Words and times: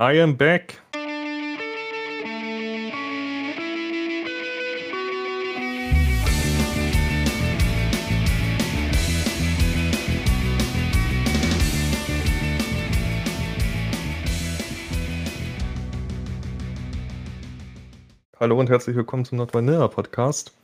I 0.00 0.20
am 0.20 0.36
back. 0.36 0.80
Hallo 18.38 18.56
und 18.60 18.70
herzlich 18.70 18.94
willkommen 18.94 19.24
zum 19.24 19.38
Not 19.38 19.52
Vanilla 19.52 19.88
Podcast. 19.88 20.56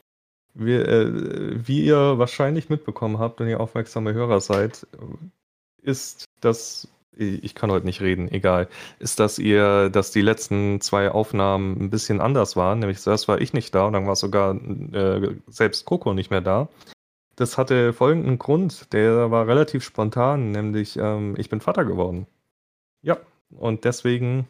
Wir, 0.55 0.87
äh, 0.87 1.67
wie 1.67 1.85
ihr 1.85 2.19
wahrscheinlich 2.19 2.69
mitbekommen 2.69 3.19
habt, 3.19 3.41
wenn 3.41 3.49
ihr 3.49 3.59
aufmerksame 3.59 4.15
Hörer 4.15 4.41
seid, 4.41 4.87
ist 5.83 6.27
das 6.41 6.87
ich 7.17 7.55
kann 7.55 7.71
heute 7.71 7.87
nicht 7.87 8.01
reden, 8.01 8.31
egal, 8.31 8.69
ist, 8.99 9.21
dass 9.21 9.39
ihr, 9.39 9.91
dass 9.91 10.11
die 10.11 10.23
letzten 10.23 10.81
zwei 10.81 11.11
Aufnahmen 11.11 11.81
ein 11.81 11.91
bisschen 11.91 12.21
anders 12.21 12.57
waren. 12.57 12.81
Nämlich 12.81 13.01
zuerst 13.01 13.29
war 13.29 13.41
ich 13.41 13.53
nicht 13.53 13.75
da 13.75 13.87
und 13.87 13.93
dann 13.93 14.07
war 14.07 14.17
sogar 14.17 14.55
äh, 14.55 15.37
selbst 15.47 15.85
Coco 15.85 16.15
nicht 16.15 16.31
mehr 16.31 16.41
da. 16.41 16.69
Das 17.37 17.59
hatte 17.59 17.93
folgenden 17.93 18.39
Grund, 18.39 18.93
der 18.93 19.31
war 19.31 19.49
relativ 19.49 19.85
spontan, 19.85 20.53
nämlich 20.53 20.97
ähm, 20.97 21.35
ich 21.37 21.49
bin 21.49 21.61
Vater 21.61 21.85
geworden. 21.85 22.27
Ja, 23.03 23.19
und 23.51 23.85
deswegen 23.85 24.49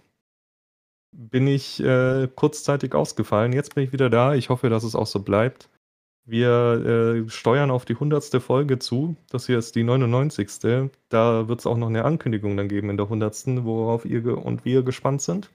bin 1.13 1.47
ich 1.47 1.83
äh, 1.83 2.29
kurzzeitig 2.35 2.95
ausgefallen. 2.95 3.53
Jetzt 3.53 3.75
bin 3.75 3.85
ich 3.85 3.93
wieder 3.93 4.11
da. 4.11 4.35
Ich 4.35 4.51
hoffe, 4.51 4.69
dass 4.69 4.85
es 4.85 4.95
auch 4.95 5.07
so 5.07 5.21
bleibt. 5.21 5.69
Wir 6.27 7.25
äh, 7.27 7.29
steuern 7.29 7.71
auf 7.71 7.85
die 7.85 7.97
hundertste 7.97 8.41
Folge 8.41 8.79
zu. 8.79 9.17
Das 9.31 9.47
hier 9.47 9.59
ist 9.59 9.75
die 9.77 9.85
99. 9.85 10.49
Da 11.11 11.49
wird 11.49 11.61
es 11.61 11.67
auch 11.67 11.77
noch 11.77 11.89
eine 11.89 12.05
Ankündigung 12.05 12.57
dann 12.57 12.69
geben 12.69 12.89
in 12.89 12.97
der 12.97 13.11
hundertsten, 13.11 13.65
worauf 13.65 14.07
ihr 14.07 14.39
und 14.39 14.65
wir 14.65 14.83
gespannt 14.83 15.21
sind. 15.21 15.51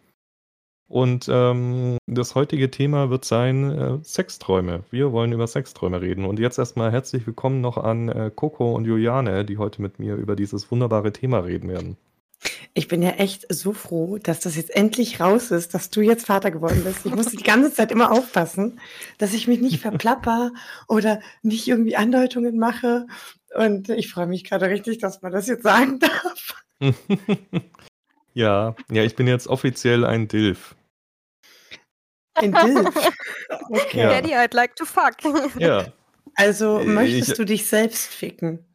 Und 0.87 1.27
ähm, 1.31 1.97
das 2.07 2.33
heutige 2.33 2.71
Thema 2.71 3.09
wird 3.09 3.23
sein 3.25 3.71
äh, 3.71 4.03
Sexträume. 4.03 4.83
Wir 4.89 5.11
wollen 5.11 5.31
über 5.31 5.45
Sexträume 5.47 6.02
reden. 6.02 6.25
Und 6.25 6.39
jetzt 6.39 6.57
erstmal 6.57 6.91
herzlich 6.91 7.25
willkommen 7.27 7.61
noch 7.61 7.77
an 7.77 8.09
äh, 8.09 8.31
Coco 8.35 8.75
und 8.75 8.85
Juliane, 8.85 9.45
die 9.45 9.57
heute 9.57 9.81
mit 9.81 9.99
mir 9.99 10.16
über 10.16 10.35
dieses 10.35 10.72
wunderbare 10.72 11.13
Thema 11.13 11.39
reden 11.39 11.69
werden. 11.69 11.97
Ich 12.73 12.88
bin 12.88 13.02
ja 13.02 13.12
echt 13.12 13.52
so 13.53 13.73
froh, 13.73 14.17
dass 14.20 14.39
das 14.39 14.56
jetzt 14.56 14.75
endlich 14.75 15.20
raus 15.20 15.52
ist, 15.52 15.73
dass 15.73 15.89
du 15.89 16.02
jetzt 16.02 16.28
Vater 16.28 16.52
geworden 16.52 16.84
bist. 16.84 17.06
Ich 17.06 17.14
musste 17.14 17.36
die 17.36 17.44
ganze 17.44 17.73
Zeit 17.73 17.92
immer 17.92 18.12
aufpassen, 18.12 18.80
dass 19.17 19.34
ich 19.34 19.48
mich 19.48 19.59
nicht 19.59 19.81
verplapper 19.81 20.52
oder 20.88 21.20
nicht 21.42 21.67
irgendwie 21.67 21.95
Andeutungen 21.95 22.58
mache. 22.58 23.08
Und 23.56 23.90
ich 23.90 24.12
freue 24.12 24.28
mich 24.28 24.44
gerade 24.44 24.67
richtig, 24.70 25.00
dass 25.00 25.22
man 25.22 25.31
das 25.31 25.47
jetzt 25.47 25.64
sagen 25.64 26.00
darf. 26.00 26.64
ja, 28.34 28.75
ja, 28.92 29.03
ich 29.03 29.16
bin 29.16 29.28
jetzt 29.28 29.47
offiziell 29.47 30.06
ein 30.06 30.28
Dilf. 30.28 30.75
Ein 32.36 32.53
Dilf? 32.53 32.94
Okay. 33.72 34.00
Ja. 34.00 34.09
Daddy, 34.09 34.34
I'd 34.34 34.56
like 34.56 34.75
to 34.75 34.86
fuck. 34.86 35.16
Ja. 35.59 35.92
Also 36.36 36.80
möchtest 36.80 37.31
ich, 37.31 37.36
du 37.38 37.45
dich 37.45 37.67
selbst 37.67 38.14
ficken? 38.14 38.66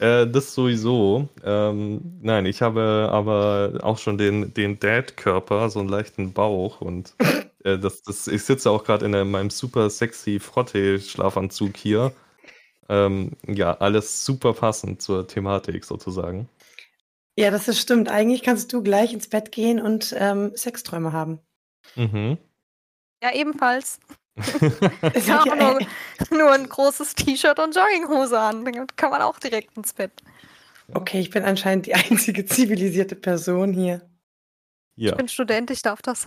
Äh, 0.00 0.26
das 0.26 0.54
sowieso. 0.54 1.28
Ähm, 1.44 2.18
nein, 2.20 2.46
ich 2.46 2.62
habe 2.62 3.08
aber 3.10 3.78
auch 3.82 3.98
schon 3.98 4.18
den, 4.18 4.52
den 4.54 4.78
Dad-Körper, 4.78 5.70
so 5.70 5.80
einen 5.80 5.88
leichten 5.88 6.32
Bauch 6.32 6.80
und 6.80 7.14
äh, 7.64 7.78
das, 7.78 8.02
das, 8.02 8.26
ich 8.26 8.42
sitze 8.42 8.70
auch 8.70 8.84
gerade 8.84 9.06
in 9.06 9.30
meinem 9.30 9.50
super 9.50 9.88
sexy 9.90 10.40
Frotte-Schlafanzug 10.40 11.76
hier. 11.76 12.12
Ähm, 12.88 13.32
ja, 13.46 13.74
alles 13.74 14.24
super 14.24 14.52
passend 14.52 15.00
zur 15.02 15.26
Thematik 15.26 15.84
sozusagen. 15.84 16.48
Ja, 17.38 17.50
das 17.50 17.68
ist 17.68 17.80
stimmt. 17.80 18.10
Eigentlich 18.10 18.42
kannst 18.42 18.72
du 18.72 18.82
gleich 18.82 19.12
ins 19.12 19.28
Bett 19.28 19.52
gehen 19.52 19.80
und 19.80 20.14
ähm, 20.18 20.52
Sexträume 20.54 21.12
haben. 21.12 21.38
Mhm. 21.96 22.38
Ja, 23.22 23.32
ebenfalls. 23.34 24.00
ich 25.14 25.30
habe 25.30 25.56
nur, 25.56 25.78
nur 26.30 26.52
ein 26.52 26.68
großes 26.68 27.14
T-Shirt 27.14 27.58
und 27.58 27.76
Jogginghose 27.76 28.38
an. 28.38 28.64
Dann 28.64 28.86
kann 28.96 29.10
man 29.10 29.22
auch 29.22 29.38
direkt 29.38 29.76
ins 29.76 29.92
Bett. 29.92 30.22
Okay, 30.94 31.20
ich 31.20 31.30
bin 31.30 31.44
anscheinend 31.44 31.86
die 31.86 31.94
einzige 32.10 32.44
zivilisierte 32.46 33.16
Person 33.16 33.72
hier. 33.72 34.08
Ja. 34.96 35.10
Ich 35.10 35.16
bin 35.16 35.28
Student, 35.28 35.70
ich 35.70 35.82
darf 35.82 36.02
das. 36.02 36.26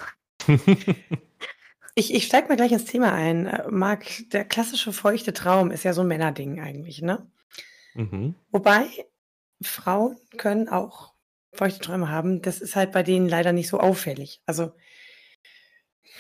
ich 1.96 2.14
ich 2.14 2.26
steige 2.26 2.48
mal 2.48 2.58
gleich 2.58 2.72
ins 2.72 2.86
Thema 2.86 3.14
ein. 3.14 3.48
Äh, 3.48 3.68
Marc, 3.70 4.30
der 4.32 4.46
klassische 4.46 4.94
feuchte 4.94 5.34
Traum 5.34 5.72
ist 5.72 5.84
ja 5.84 5.94
so 5.94 6.02
ein 6.02 6.08
Männerding 6.08 6.60
eigentlich, 6.60 7.02
ne? 7.02 7.28
Mhm. 7.94 8.36
Wobei 8.52 8.88
Frauen 9.62 10.18
können 10.38 10.68
auch 10.68 11.14
feuchte 11.54 11.80
Träume 11.80 12.10
haben. 12.10 12.42
Das 12.42 12.60
ist 12.60 12.76
halt 12.76 12.92
bei 12.92 13.04
denen 13.04 13.30
leider 13.30 13.54
nicht 13.54 13.70
so 13.70 13.80
auffällig. 13.80 14.42
Also. 14.46 14.74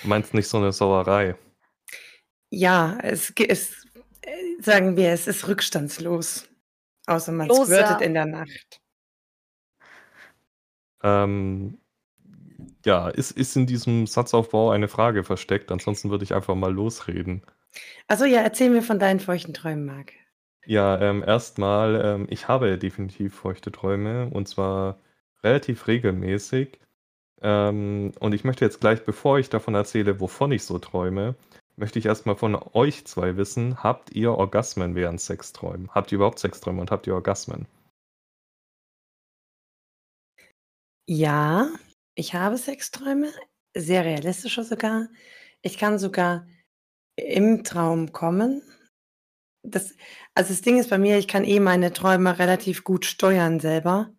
Meinst 0.03 0.33
nicht 0.33 0.47
so 0.47 0.57
eine 0.57 0.71
Sauerei? 0.71 1.35
Ja, 2.55 2.97
es 3.03 3.31
ist, 3.31 3.85
äh, 4.21 4.61
sagen 4.61 4.95
wir, 4.95 5.09
es 5.09 5.27
ist 5.27 5.45
rückstandslos. 5.49 6.47
Außer 7.05 7.33
man 7.33 7.49
squirtet 7.49 7.99
in 7.99 8.13
der 8.13 8.25
Nacht. 8.25 8.79
Ähm, 11.03 11.77
ja, 12.85 13.09
ist, 13.09 13.31
ist 13.31 13.57
in 13.57 13.65
diesem 13.65 14.07
Satzaufbau 14.07 14.71
eine 14.71 14.87
Frage 14.87 15.25
versteckt? 15.25 15.69
Ansonsten 15.69 16.09
würde 16.11 16.23
ich 16.23 16.33
einfach 16.33 16.55
mal 16.55 16.73
losreden. 16.73 17.43
Also 18.07 18.23
ja, 18.23 18.39
erzähl 18.39 18.69
mir 18.69 18.81
von 18.81 18.99
deinen 18.99 19.19
feuchten 19.19 19.53
Träumen, 19.53 19.85
Marc. 19.85 20.13
Ja, 20.65 20.97
ähm, 21.01 21.25
erstmal, 21.27 22.01
ähm, 22.05 22.27
ich 22.29 22.47
habe 22.47 22.77
definitiv 22.77 23.35
feuchte 23.35 23.69
Träume 23.73 24.29
und 24.29 24.47
zwar 24.47 25.01
relativ 25.43 25.87
regelmäßig. 25.87 26.79
Ähm, 27.41 28.13
und 28.17 28.33
ich 28.33 28.45
möchte 28.45 28.63
jetzt 28.63 28.79
gleich, 28.79 29.03
bevor 29.03 29.39
ich 29.39 29.49
davon 29.49 29.75
erzähle, 29.75 30.21
wovon 30.21 30.53
ich 30.53 30.63
so 30.63 30.79
träume, 30.79 31.35
möchte 31.77 31.99
ich 31.99 32.05
erstmal 32.05 32.35
von 32.35 32.55
euch 32.55 33.05
zwei 33.05 33.37
wissen, 33.37 33.83
habt 33.83 34.11
ihr 34.11 34.31
Orgasmen 34.31 34.95
während 34.95 35.21
Sexträumen? 35.21 35.89
Habt 35.91 36.11
ihr 36.11 36.17
überhaupt 36.17 36.39
Sexträume 36.39 36.81
und 36.81 36.91
habt 36.91 37.07
ihr 37.07 37.15
Orgasmen? 37.15 37.67
Ja, 41.07 41.69
ich 42.15 42.33
habe 42.33 42.57
Sexträume, 42.57 43.31
sehr 43.75 44.05
realistische 44.05 44.63
sogar. 44.63 45.09
Ich 45.61 45.77
kann 45.77 45.99
sogar 45.99 46.47
im 47.15 47.63
Traum 47.63 48.11
kommen. 48.11 48.61
Das, 49.63 49.95
also 50.33 50.49
das 50.49 50.61
Ding 50.61 50.79
ist 50.79 50.89
bei 50.89 50.97
mir, 50.97 51.17
ich 51.17 51.27
kann 51.27 51.43
eh 51.43 51.59
meine 51.59 51.93
Träume 51.93 52.39
relativ 52.39 52.83
gut 52.83 53.05
steuern 53.05 53.59
selber. 53.59 54.13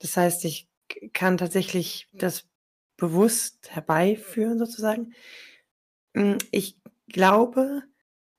Das 0.00 0.16
heißt, 0.16 0.44
ich 0.44 0.68
kann 1.12 1.36
tatsächlich 1.36 2.08
das 2.12 2.48
bewusst 2.96 3.70
herbeiführen 3.70 4.58
sozusagen. 4.58 5.14
Hm, 6.16 6.38
ich 6.50 6.78
glaube, 7.08 7.82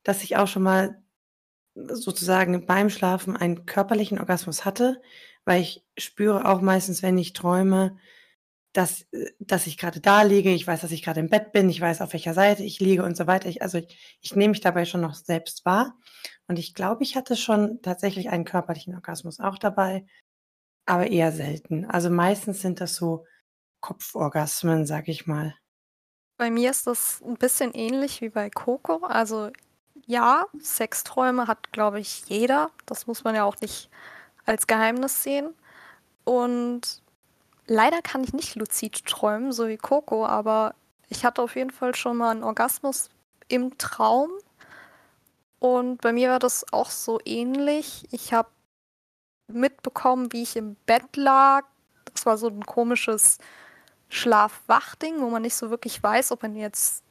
dass 0.04 0.24
ich 0.24 0.38
auch 0.38 0.48
schon 0.48 0.64
mal 0.64 1.02
sozusagen 1.76 2.66
beim 2.66 2.90
Schlafen 2.90 3.38
einen 3.38 3.66
körperlichen 3.66 4.20
Orgasmus 4.20 4.66
hatte, 4.66 5.02
weil 5.46 5.62
ich 5.62 5.86
spüre 5.98 6.46
auch 6.46 6.62
meistens, 6.62 7.04
wenn 7.04 7.18
ich 7.18 7.34
träume, 7.34 7.98
dass, 8.74 9.08
dass 9.40 9.66
ich 9.68 9.78
gerade 9.78 10.00
da 10.02 10.22
liege, 10.22 10.52
ich 10.52 10.68
weiß, 10.68 10.82
dass 10.82 10.92
ich 10.92 11.04
gerade 11.04 11.20
im 11.20 11.30
Bett 11.30 11.52
bin, 11.52 11.70
ich 11.70 11.82
weiß, 11.82 12.02
auf 12.02 12.14
welcher 12.14 12.34
Seite 12.34 12.64
ich 12.64 12.80
liege 12.80 13.04
und 13.04 13.18
so 13.18 13.26
weiter. 13.26 13.50
Ich, 13.50 13.62
also 13.62 13.80
ich, 13.80 14.18
ich 14.22 14.36
nehme 14.36 14.52
mich 14.52 14.62
dabei 14.62 14.86
schon 14.86 15.02
noch 15.02 15.16
selbst 15.16 15.66
wahr. 15.66 15.98
Und 16.48 16.60
ich 16.60 16.74
glaube, 16.74 17.04
ich 17.04 17.16
hatte 17.16 17.36
schon 17.36 17.82
tatsächlich 17.82 18.30
einen 18.30 18.46
körperlichen 18.46 18.94
Orgasmus 18.94 19.40
auch 19.40 19.58
dabei, 19.58 20.06
aber 20.86 21.08
eher 21.08 21.32
selten. 21.32 21.86
Also 21.86 22.10
meistens 22.10 22.62
sind 22.62 22.80
das 22.80 22.96
so 22.96 23.26
Kopforgasmen, 23.82 24.86
sag 24.86 25.08
ich 25.08 25.28
mal. 25.28 25.56
Bei 26.38 26.52
mir 26.52 26.70
ist 26.72 26.88
das 26.88 27.22
ein 27.26 27.36
bisschen 27.36 27.74
ähnlich 27.74 28.22
wie 28.22 28.30
bei 28.30 28.50
Coco. 28.50 29.06
Also 29.06 29.52
ja, 30.06 30.46
Sexträume 30.60 31.48
hat, 31.48 31.72
glaube 31.72 32.00
ich, 32.00 32.24
jeder. 32.28 32.70
Das 32.86 33.08
muss 33.08 33.24
man 33.24 33.36
ja 33.36 33.44
auch 33.44 33.60
nicht 33.60 33.90
als 34.46 34.68
Geheimnis 34.68 35.24
sehen. 35.24 35.54
Und 36.24 37.02
leider 37.66 38.02
kann 38.02 38.24
ich 38.24 38.34
nicht 38.34 38.56
luzid 38.56 39.06
träumen, 39.06 39.52
so 39.52 39.68
wie 39.68 39.78
Coco, 39.78 40.26
aber 40.26 40.76
ich 41.10 41.26
hatte 41.26 41.42
auf 41.42 41.56
jeden 41.56 41.72
Fall 41.72 41.96
schon 41.96 42.18
mal 42.18 42.32
einen 42.32 42.44
Orgasmus 42.44 43.10
im 43.48 43.78
Traum. 43.78 44.30
Und 45.60 46.02
bei 46.02 46.14
mir 46.14 46.30
war 46.30 46.40
das 46.40 46.66
auch 46.72 46.90
so 46.90 47.20
ähnlich. 47.26 48.08
Ich 48.12 48.34
habe 48.34 48.50
mitbekommen, 49.48 50.32
wie 50.34 50.44
ich 50.44 50.56
im 50.56 50.76
Bett 50.86 51.16
lag. 51.16 51.66
Das 52.14 52.26
war 52.26 52.38
so 52.38 52.48
ein 52.48 52.66
komisches 52.66 53.38
Schlaf-Wach-Ding, 54.10 55.22
wo 55.22 55.30
man 55.30 55.42
nicht 55.42 55.56
so 55.56 55.70
wirklich 55.70 56.02
weiß, 56.02 56.32
ob 56.32 56.44
man 56.44 56.56
jetzt 56.56 57.04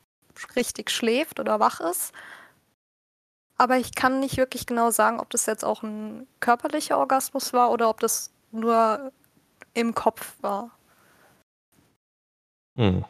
richtig 0.55 0.91
schläft 0.91 1.41
oder 1.41 1.61
wach 1.61 1.81
ist. 1.81 2.13
Aber 3.59 3.79
ich 3.79 3.95
kann 3.95 4.21
nicht 4.21 4.37
wirklich 4.37 4.67
genau 4.67 4.91
sagen, 4.91 5.19
ob 5.19 5.31
das 5.31 5.47
jetzt 5.47 5.65
auch 5.65 5.83
ein 5.83 6.27
körperlicher 6.41 6.99
Orgasmus 6.99 7.53
war 7.53 7.71
oder 7.71 7.89
ob 7.89 8.01
das 8.01 8.31
nur 8.53 9.13
im 9.73 9.95
Kopf 9.95 10.35
war. 10.43 10.71
Hm. 12.79 13.05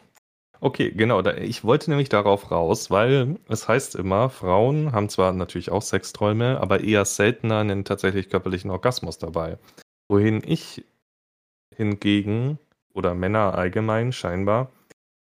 Okay, 0.61 0.91
genau. 0.91 1.21
Ich 1.25 1.65
wollte 1.65 1.91
nämlich 1.91 2.09
darauf 2.09 2.51
raus, 2.51 2.91
weil 2.91 3.39
es 3.49 3.69
heißt 3.69 3.95
immer, 3.97 4.31
Frauen 4.31 4.93
haben 4.93 5.09
zwar 5.09 5.33
natürlich 5.33 5.71
auch 5.71 5.83
Sexträume, 5.83 6.61
aber 6.61 6.81
eher 6.81 7.05
seltener 7.05 7.59
einen 7.59 7.85
tatsächlich 7.85 8.31
körperlichen 8.31 8.71
Orgasmus 8.71 9.19
dabei. 9.19 9.59
Wohin 10.09 10.43
ich 10.45 10.85
hingegen 11.75 12.59
oder 12.97 13.15
Männer 13.15 13.55
allgemein 13.55 14.13
scheinbar 14.13 14.73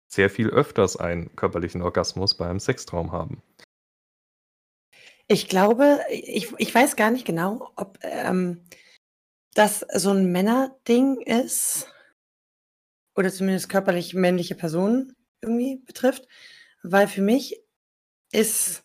sehr 0.08 0.30
viel 0.30 0.48
öfters 0.48 0.96
einen 0.96 1.34
körperlichen 1.36 1.82
Orgasmus 1.82 2.34
beim 2.34 2.58
Sextraum 2.58 3.12
haben. 3.12 3.42
Ich 5.28 5.48
glaube, 5.48 6.00
ich, 6.10 6.52
ich 6.58 6.74
weiß 6.74 6.96
gar 6.96 7.10
nicht 7.10 7.26
genau, 7.26 7.70
ob 7.74 7.98
ähm, 8.02 8.64
das 9.54 9.80
so 9.94 10.10
ein 10.10 10.30
Männerding 10.30 11.20
ist 11.20 11.92
oder 13.16 13.32
zumindest 13.32 13.68
körperlich 13.68 14.14
männliche 14.14 14.54
Personen 14.54 15.16
irgendwie 15.40 15.76
betrifft, 15.84 16.28
weil 16.82 17.08
für 17.08 17.22
mich 17.22 17.60
ist 18.30 18.84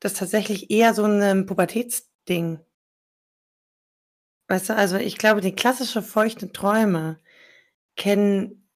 das 0.00 0.14
tatsächlich 0.14 0.70
eher 0.70 0.94
so 0.94 1.04
ein 1.04 1.46
Pubertätsding. 1.46 2.60
Weißt 4.48 4.68
du, 4.68 4.76
also 4.76 4.96
ich 4.96 5.18
glaube, 5.18 5.40
die 5.40 5.54
klassische 5.54 6.02
feuchte 6.02 6.52
Träume 6.52 7.18
kennen, 7.96 8.68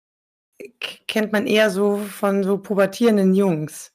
kennt 1.06 1.32
man 1.32 1.46
eher 1.46 1.70
so 1.70 1.98
von 1.98 2.42
so 2.42 2.58
pubertierenden 2.58 3.34
Jungs. 3.34 3.92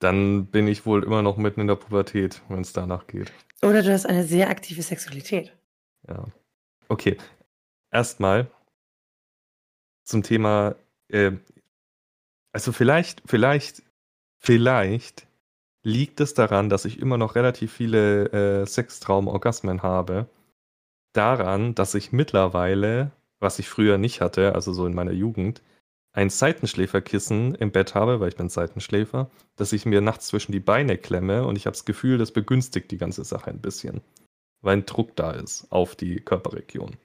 Dann 0.00 0.46
bin 0.46 0.68
ich 0.68 0.86
wohl 0.86 1.02
immer 1.02 1.22
noch 1.22 1.36
mitten 1.36 1.60
in 1.60 1.66
der 1.66 1.74
Pubertät, 1.74 2.42
wenn 2.48 2.60
es 2.60 2.72
danach 2.72 3.06
geht. 3.06 3.32
Oder 3.62 3.82
du 3.82 3.92
hast 3.92 4.06
eine 4.06 4.24
sehr 4.24 4.48
aktive 4.48 4.82
Sexualität. 4.82 5.56
Ja. 6.06 6.24
Okay. 6.88 7.16
Erstmal 7.90 8.50
zum 10.04 10.22
Thema, 10.22 10.76
äh, 11.08 11.32
also 12.52 12.72
vielleicht, 12.72 13.22
vielleicht, 13.26 13.82
vielleicht 14.38 15.26
liegt 15.82 16.20
es 16.20 16.34
daran, 16.34 16.68
dass 16.68 16.84
ich 16.84 16.98
immer 16.98 17.18
noch 17.18 17.34
relativ 17.34 17.72
viele 17.72 18.62
äh, 18.62 18.66
Sextraum-Orgasmen 18.66 19.82
habe. 19.82 20.28
Daran, 21.12 21.74
dass 21.74 21.94
ich 21.94 22.12
mittlerweile, 22.12 23.10
was 23.40 23.58
ich 23.58 23.68
früher 23.68 23.98
nicht 23.98 24.20
hatte, 24.20 24.54
also 24.54 24.72
so 24.72 24.86
in 24.86 24.94
meiner 24.94 25.12
Jugend, 25.12 25.62
ein 26.12 26.30
Seitenschläferkissen 26.30 27.54
im 27.54 27.70
Bett 27.70 27.94
habe, 27.94 28.20
weil 28.20 28.28
ich 28.28 28.36
bin 28.36 28.48
Seitenschläfer, 28.48 29.30
dass 29.56 29.72
ich 29.72 29.86
mir 29.86 30.00
nachts 30.00 30.26
zwischen 30.26 30.52
die 30.52 30.60
Beine 30.60 30.98
klemme 30.98 31.46
und 31.46 31.56
ich 31.56 31.66
habe 31.66 31.74
das 31.74 31.84
Gefühl, 31.84 32.18
das 32.18 32.32
begünstigt 32.32 32.90
die 32.90 32.98
ganze 32.98 33.24
Sache 33.24 33.50
ein 33.50 33.60
bisschen, 33.60 34.00
weil 34.62 34.78
ein 34.78 34.86
Druck 34.86 35.14
da 35.16 35.32
ist 35.32 35.70
auf 35.70 35.94
die 35.94 36.16
Körperregion. 36.16 36.96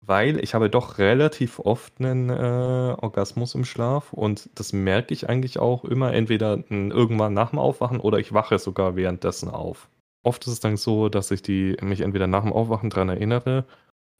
Weil 0.00 0.42
ich 0.42 0.54
habe 0.54 0.70
doch 0.70 0.98
relativ 0.98 1.58
oft 1.58 2.00
einen 2.00 2.30
äh, 2.30 2.96
Orgasmus 2.98 3.54
im 3.54 3.64
Schlaf 3.64 4.12
und 4.12 4.48
das 4.54 4.72
merke 4.72 5.12
ich 5.12 5.28
eigentlich 5.28 5.58
auch 5.58 5.84
immer 5.84 6.14
entweder 6.14 6.64
irgendwann 6.70 7.34
nach 7.34 7.50
dem 7.50 7.58
Aufwachen 7.58 8.00
oder 8.00 8.18
ich 8.18 8.32
wache 8.32 8.58
sogar 8.58 8.96
währenddessen 8.96 9.50
auf. 9.50 9.90
Oft 10.24 10.46
ist 10.46 10.52
es 10.54 10.60
dann 10.60 10.76
so, 10.76 11.08
dass 11.08 11.30
ich 11.30 11.42
die, 11.42 11.76
mich 11.82 12.00
entweder 12.00 12.26
nach 12.26 12.42
dem 12.42 12.52
Aufwachen 12.52 12.90
daran 12.90 13.10
erinnere 13.10 13.64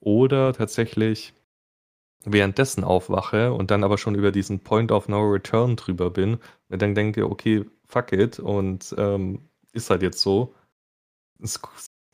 oder 0.00 0.52
tatsächlich 0.52 1.34
währenddessen 2.24 2.84
aufwache 2.84 3.52
und 3.52 3.70
dann 3.70 3.84
aber 3.84 3.98
schon 3.98 4.14
über 4.14 4.32
diesen 4.32 4.60
Point 4.60 4.92
of 4.92 5.08
No 5.08 5.22
Return 5.22 5.76
drüber 5.76 6.10
bin 6.10 6.38
und 6.68 6.82
dann 6.82 6.94
denke, 6.94 7.26
okay, 7.26 7.64
fuck 7.84 8.12
it 8.12 8.38
und 8.38 8.94
ähm, 8.98 9.48
ist 9.72 9.90
halt 9.90 10.02
jetzt 10.02 10.20
so. 10.20 10.54
Es, 11.40 11.60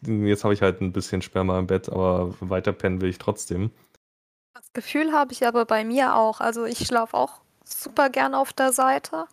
jetzt 0.02 0.44
habe 0.44 0.54
ich 0.54 0.62
halt 0.62 0.80
ein 0.80 0.92
bisschen 0.92 1.22
Sperma 1.22 1.58
im 1.58 1.66
Bett, 1.66 1.88
aber 1.88 2.34
weiter 2.40 2.72
pennen 2.72 3.00
will 3.00 3.08
ich 3.08 3.18
trotzdem. 3.18 3.70
Das 4.54 4.72
Gefühl 4.72 5.12
habe 5.12 5.32
ich 5.32 5.46
aber 5.46 5.64
bei 5.64 5.84
mir 5.84 6.14
auch. 6.14 6.40
Also 6.40 6.64
ich 6.64 6.86
schlafe 6.86 7.16
auch 7.16 7.40
super 7.64 8.10
gern 8.10 8.34
auf 8.34 8.52
der 8.52 8.72
Seite. 8.72 9.26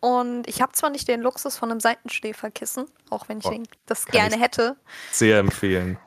Und 0.00 0.46
ich 0.46 0.60
habe 0.60 0.72
zwar 0.72 0.90
nicht 0.90 1.08
den 1.08 1.22
Luxus 1.22 1.56
von 1.56 1.70
einem 1.70 1.80
Seitenschläferkissen, 1.80 2.86
auch 3.10 3.28
wenn 3.28 3.38
ich 3.38 3.46
oh, 3.46 3.62
das 3.86 4.06
gerne 4.06 4.38
hätte. 4.38 4.76
Sehr 5.10 5.38
empfehlen. 5.38 5.98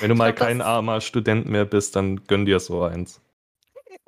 Wenn 0.00 0.08
du 0.08 0.14
mal 0.14 0.32
glaub, 0.32 0.48
kein 0.48 0.60
armer 0.60 1.00
Student 1.00 1.46
mehr 1.46 1.64
bist, 1.64 1.96
dann 1.96 2.24
gönn 2.24 2.44
dir 2.44 2.60
so 2.60 2.82
eins. 2.82 3.20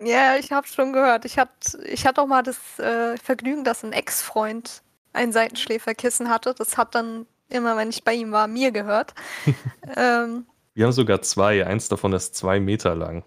Ja, 0.01 0.37
ich 0.37 0.53
habe 0.53 0.67
schon 0.67 0.93
gehört. 0.93 1.25
Ich 1.25 1.39
hatte 1.39 1.83
ich 1.85 2.07
hatte 2.07 2.21
auch 2.21 2.27
mal 2.27 2.43
das 2.43 2.79
äh, 2.79 3.17
Vergnügen, 3.17 3.65
dass 3.65 3.85
ein 3.85 3.93
Ex-Freund 3.93 4.83
ein 5.13 5.33
Seitenschläferkissen 5.33 6.29
hatte. 6.29 6.55
Das 6.55 6.77
hat 6.77 6.95
dann 6.95 7.27
immer, 7.49 7.77
wenn 7.77 7.91
ich 7.91 8.03
bei 8.03 8.15
ihm 8.15 8.33
war, 8.33 8.49
mir 8.49 8.73
gehört. 8.73 9.15
ähm, 9.97 10.47
Wir 10.75 10.87
haben 10.87 10.93
sogar 10.93 11.23
zwei. 11.23 11.65
Eins 11.67 11.89
davon 11.89 12.13
ist 12.13 12.35
zwei 12.35 12.59
Meter 12.61 12.95
lang. 12.95 13.25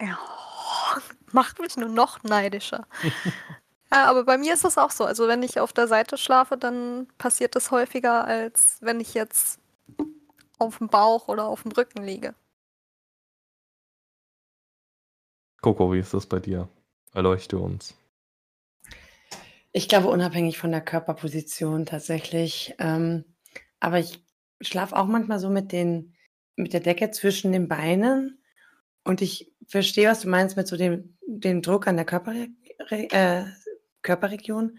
Ja, 0.00 0.18
macht 1.32 1.58
mich 1.60 1.76
nur 1.76 1.88
noch 1.88 2.22
neidischer. 2.22 2.86
ja, 3.90 4.04
aber 4.10 4.24
bei 4.24 4.36
mir 4.36 4.52
ist 4.52 4.64
das 4.64 4.76
auch 4.76 4.90
so. 4.90 5.04
Also 5.04 5.26
wenn 5.26 5.42
ich 5.42 5.58
auf 5.58 5.72
der 5.72 5.88
Seite 5.88 6.18
schlafe, 6.18 6.58
dann 6.58 7.08
passiert 7.16 7.56
das 7.56 7.70
häufiger, 7.70 8.24
als 8.24 8.76
wenn 8.80 9.00
ich 9.00 9.14
jetzt 9.14 9.58
auf 10.62 10.78
dem 10.78 10.88
Bauch 10.88 11.28
oder 11.28 11.46
auf 11.46 11.62
dem 11.62 11.72
Rücken 11.72 12.02
liege. 12.02 12.34
Coco, 15.60 15.92
wie 15.92 16.00
ist 16.00 16.12
das 16.12 16.26
bei 16.26 16.40
dir? 16.40 16.68
Erleuchte 17.12 17.58
uns. 17.58 17.96
Ich 19.70 19.88
glaube, 19.88 20.08
unabhängig 20.08 20.58
von 20.58 20.70
der 20.70 20.80
Körperposition 20.80 21.86
tatsächlich. 21.86 22.74
Ähm, 22.78 23.24
aber 23.80 23.98
ich 23.98 24.24
schlafe 24.60 24.96
auch 24.96 25.06
manchmal 25.06 25.38
so 25.38 25.50
mit, 25.50 25.72
den, 25.72 26.14
mit 26.56 26.72
der 26.72 26.80
Decke 26.80 27.10
zwischen 27.10 27.52
den 27.52 27.68
Beinen. 27.68 28.42
Und 29.04 29.22
ich 29.22 29.52
verstehe, 29.66 30.08
was 30.08 30.20
du 30.20 30.28
meinst 30.28 30.56
mit 30.56 30.66
so 30.66 30.76
dem, 30.76 31.16
dem 31.26 31.62
Druck 31.62 31.86
an 31.86 31.96
der 31.96 32.04
Körperre 32.04 32.48
äh, 32.90 33.44
Körperregion. 34.02 34.78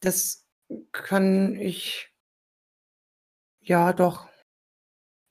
Das 0.00 0.46
kann 0.92 1.56
ich, 1.56 2.08
ja, 3.60 3.92
doch, 3.92 4.28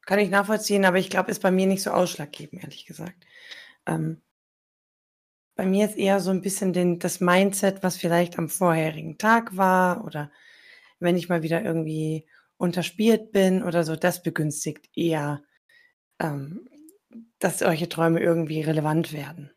kann 0.07 0.19
ich 0.19 0.29
nachvollziehen, 0.29 0.85
aber 0.85 0.97
ich 0.97 1.09
glaube, 1.09 1.29
ist 1.29 1.41
bei 1.41 1.51
mir 1.51 1.67
nicht 1.67 1.83
so 1.83 1.91
ausschlaggebend, 1.91 2.63
ehrlich 2.63 2.85
gesagt. 2.85 3.25
Ähm, 3.85 4.21
bei 5.55 5.65
mir 5.65 5.85
ist 5.85 5.97
eher 5.97 6.21
so 6.21 6.31
ein 6.31 6.41
bisschen 6.41 6.71
den, 6.71 6.97
das 6.97 7.19
Mindset, 7.19 7.83
was 7.83 7.97
vielleicht 7.97 8.39
am 8.39 8.47
vorherigen 8.47 9.17
Tag 9.17 9.57
war 9.57 10.05
oder 10.05 10.31
wenn 10.99 11.17
ich 11.17 11.27
mal 11.27 11.43
wieder 11.43 11.61
irgendwie 11.61 12.25
unterspielt 12.55 13.33
bin 13.33 13.63
oder 13.63 13.83
so, 13.83 13.97
das 13.97 14.23
begünstigt 14.23 14.89
eher, 14.95 15.43
ähm, 16.19 16.69
dass 17.39 17.59
solche 17.59 17.89
Träume 17.89 18.21
irgendwie 18.21 18.61
relevant 18.61 19.11
werden. 19.11 19.51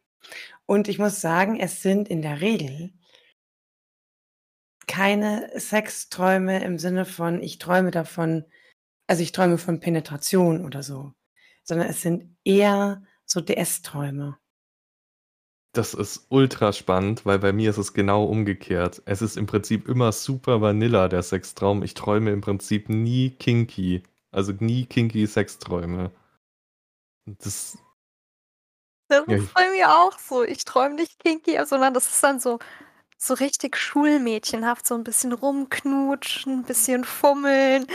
Und 0.66 0.88
ich 0.88 0.98
muss 0.98 1.20
sagen, 1.20 1.60
es 1.60 1.80
sind 1.80 2.08
in 2.08 2.22
der 2.22 2.40
Regel 2.40 2.92
keine 4.88 5.48
Sexträume 5.54 6.64
im 6.64 6.76
Sinne 6.80 7.04
von, 7.04 7.40
ich 7.40 7.58
träume 7.58 7.92
davon, 7.92 8.44
also 9.10 9.24
ich 9.24 9.32
träume 9.32 9.58
von 9.58 9.80
Penetration 9.80 10.64
oder 10.64 10.84
so, 10.84 11.12
sondern 11.64 11.88
es 11.88 12.00
sind 12.00 12.36
eher 12.44 13.02
so 13.26 13.40
DS-Träume. 13.40 14.38
Das 15.72 15.94
ist 15.94 16.26
ultra 16.28 16.72
spannend, 16.72 17.26
weil 17.26 17.40
bei 17.40 17.52
mir 17.52 17.70
ist 17.70 17.76
es 17.76 17.92
genau 17.92 18.22
umgekehrt. 18.24 19.02
Es 19.06 19.20
ist 19.20 19.36
im 19.36 19.46
Prinzip 19.46 19.88
immer 19.88 20.12
super 20.12 20.60
Vanilla, 20.60 21.08
der 21.08 21.24
Sextraum. 21.24 21.82
Ich 21.82 21.94
träume 21.94 22.30
im 22.30 22.40
Prinzip 22.40 22.88
nie 22.88 23.30
kinky. 23.30 24.04
Also 24.30 24.52
nie 24.52 24.86
kinky 24.86 25.26
Sexträume. 25.26 26.12
Das, 27.24 27.78
das 29.08 29.24
ja, 29.26 29.36
ist 29.38 29.54
bei 29.54 29.70
mir 29.70 29.90
auch 29.90 30.20
so. 30.20 30.44
Ich 30.44 30.64
träume 30.64 30.94
nicht 30.94 31.18
kinky, 31.18 31.58
sondern 31.66 31.94
das 31.94 32.06
ist 32.06 32.22
dann 32.22 32.38
so, 32.38 32.60
so 33.18 33.34
richtig 33.34 33.76
schulmädchenhaft, 33.76 34.86
so 34.86 34.94
ein 34.94 35.02
bisschen 35.02 35.32
rumknutschen, 35.32 36.60
ein 36.60 36.64
bisschen 36.64 37.02
fummeln 37.02 37.88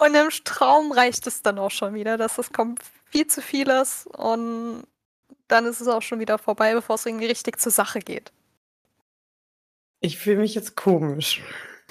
und 0.00 0.14
im 0.14 0.28
Traum 0.44 0.92
reicht 0.92 1.26
es 1.26 1.42
dann 1.42 1.58
auch 1.58 1.70
schon 1.70 1.94
wieder, 1.94 2.16
dass 2.16 2.38
es 2.38 2.52
kommt 2.52 2.80
viel 3.10 3.26
zu 3.26 3.42
vieles 3.42 4.06
und 4.06 4.84
dann 5.48 5.66
ist 5.66 5.80
es 5.80 5.88
auch 5.88 6.02
schon 6.02 6.20
wieder 6.20 6.38
vorbei, 6.38 6.74
bevor 6.74 6.94
es 6.94 7.06
irgendwie 7.06 7.26
richtig 7.26 7.58
zur 7.58 7.72
Sache 7.72 7.98
geht. 7.98 8.32
Ich 10.00 10.16
fühle 10.18 10.38
mich 10.38 10.54
jetzt 10.54 10.76
komisch. 10.76 11.42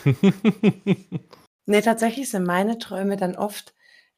nee, 1.66 1.82
tatsächlich 1.82 2.30
sind 2.30 2.48
meine 2.48 2.80
Träume 2.80 3.18
dann 3.18 3.36
oft 3.36 3.74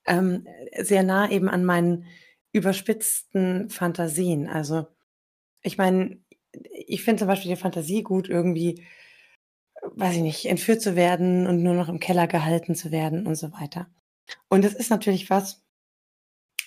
ähm, 0.05 0.47
sehr 0.77 1.03
nah 1.03 1.29
eben 1.29 1.49
an 1.49 1.65
meinen 1.65 2.05
überspitzten 2.53 3.69
Fantasien. 3.69 4.47
Also, 4.47 4.87
ich 5.61 5.77
meine, 5.77 6.19
ich 6.85 7.03
finde 7.03 7.19
zum 7.19 7.27
Beispiel 7.27 7.51
die 7.51 7.61
Fantasie 7.61 8.03
gut, 8.03 8.29
irgendwie 8.29 8.85
weiß 9.81 10.15
ich 10.15 10.21
nicht, 10.21 10.45
entführt 10.45 10.81
zu 10.81 10.95
werden 10.95 11.47
und 11.47 11.63
nur 11.63 11.73
noch 11.73 11.89
im 11.89 11.99
Keller 11.99 12.27
gehalten 12.27 12.75
zu 12.75 12.91
werden 12.91 13.27
und 13.27 13.35
so 13.35 13.51
weiter. 13.53 13.87
Und 14.49 14.63
das 14.63 14.73
ist 14.73 14.89
natürlich 14.89 15.29
was, 15.29 15.63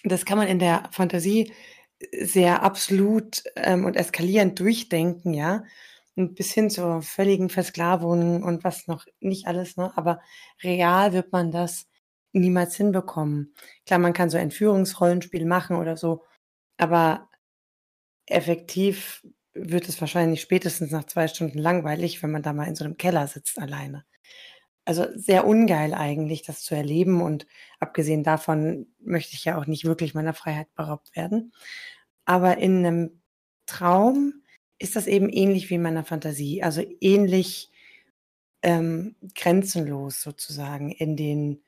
das 0.05 0.25
kann 0.25 0.39
man 0.39 0.49
in 0.49 0.59
der 0.59 0.89
Fantasie 0.91 1.53
sehr 2.21 2.63
absolut 2.63 3.43
ähm, 3.57 3.85
und 3.85 3.97
eskalierend 3.97 4.59
durchdenken, 4.61 5.35
ja. 5.35 5.65
Und 6.17 6.37
bis 6.37 6.53
hin 6.53 6.71
zur 6.71 7.03
völligen 7.03 7.49
Versklavung 7.49 8.43
und 8.43 8.63
was 8.63 8.87
noch 8.87 9.07
nicht 9.21 9.47
alles, 9.47 9.77
ne? 9.77 9.93
Aber 9.97 10.21
real 10.63 11.13
wird 11.13 11.33
man 11.33 11.51
das 11.51 11.89
niemals 12.33 12.77
hinbekommen. 12.77 13.55
Klar, 13.87 14.01
man 14.01 14.13
kann 14.13 14.31
so 14.31 14.37
Entführungsrollenspiel 14.39 15.47
machen 15.47 15.77
oder 15.77 15.97
so, 15.97 16.25
aber 16.77 17.29
effektiv 18.27 19.25
wird 19.55 19.89
es 19.89 20.01
wahrscheinlich 20.01 20.41
spätestens 20.41 20.91
nach 20.91 21.05
zwei 21.05 21.29
Stunden 21.29 21.59
langweilig, 21.59 22.23
wenn 22.23 22.31
man 22.33 22.43
da 22.43 22.53
mal 22.53 22.67
in 22.69 22.77
so 22.77 22.85
einem 22.85 22.97
Keller 22.97 23.27
sitzt 23.29 23.59
alleine. 23.59 24.05
also 24.85 25.07
sehr 25.15 25.47
ungeil 25.47 25.95
eigentlich, 25.95 26.43
das 26.43 26.63
zu 26.63 26.75
erleben. 26.75 27.23
Und 27.23 27.47
abgesehen 27.81 28.23
davon 28.23 28.87
möchte 29.01 29.35
ich 29.35 29.45
ja 29.45 29.59
auch 29.59 29.67
nicht 29.67 29.85
wirklich 29.85 30.15
meiner 30.15 30.35
Freiheit 30.35 30.73
beraubt 30.75 31.17
werden. 31.17 31.53
Aber 32.27 32.59
in 32.59 32.85
einem 32.87 33.23
Traum 33.67 34.43
ist 34.79 34.97
das 34.97 35.07
eben 35.07 35.31
ähnlich 35.31 35.71
wie 35.71 35.75
in 35.77 35.83
meiner 35.83 36.05
Fantasie. 36.05 36.63
Also 36.63 36.83
ähnlich 37.01 37.71
ähm, 38.63 39.17
grenzenlos 39.35 40.23
sozusagen 40.23 40.91
in 40.91 41.17
den 41.17 41.63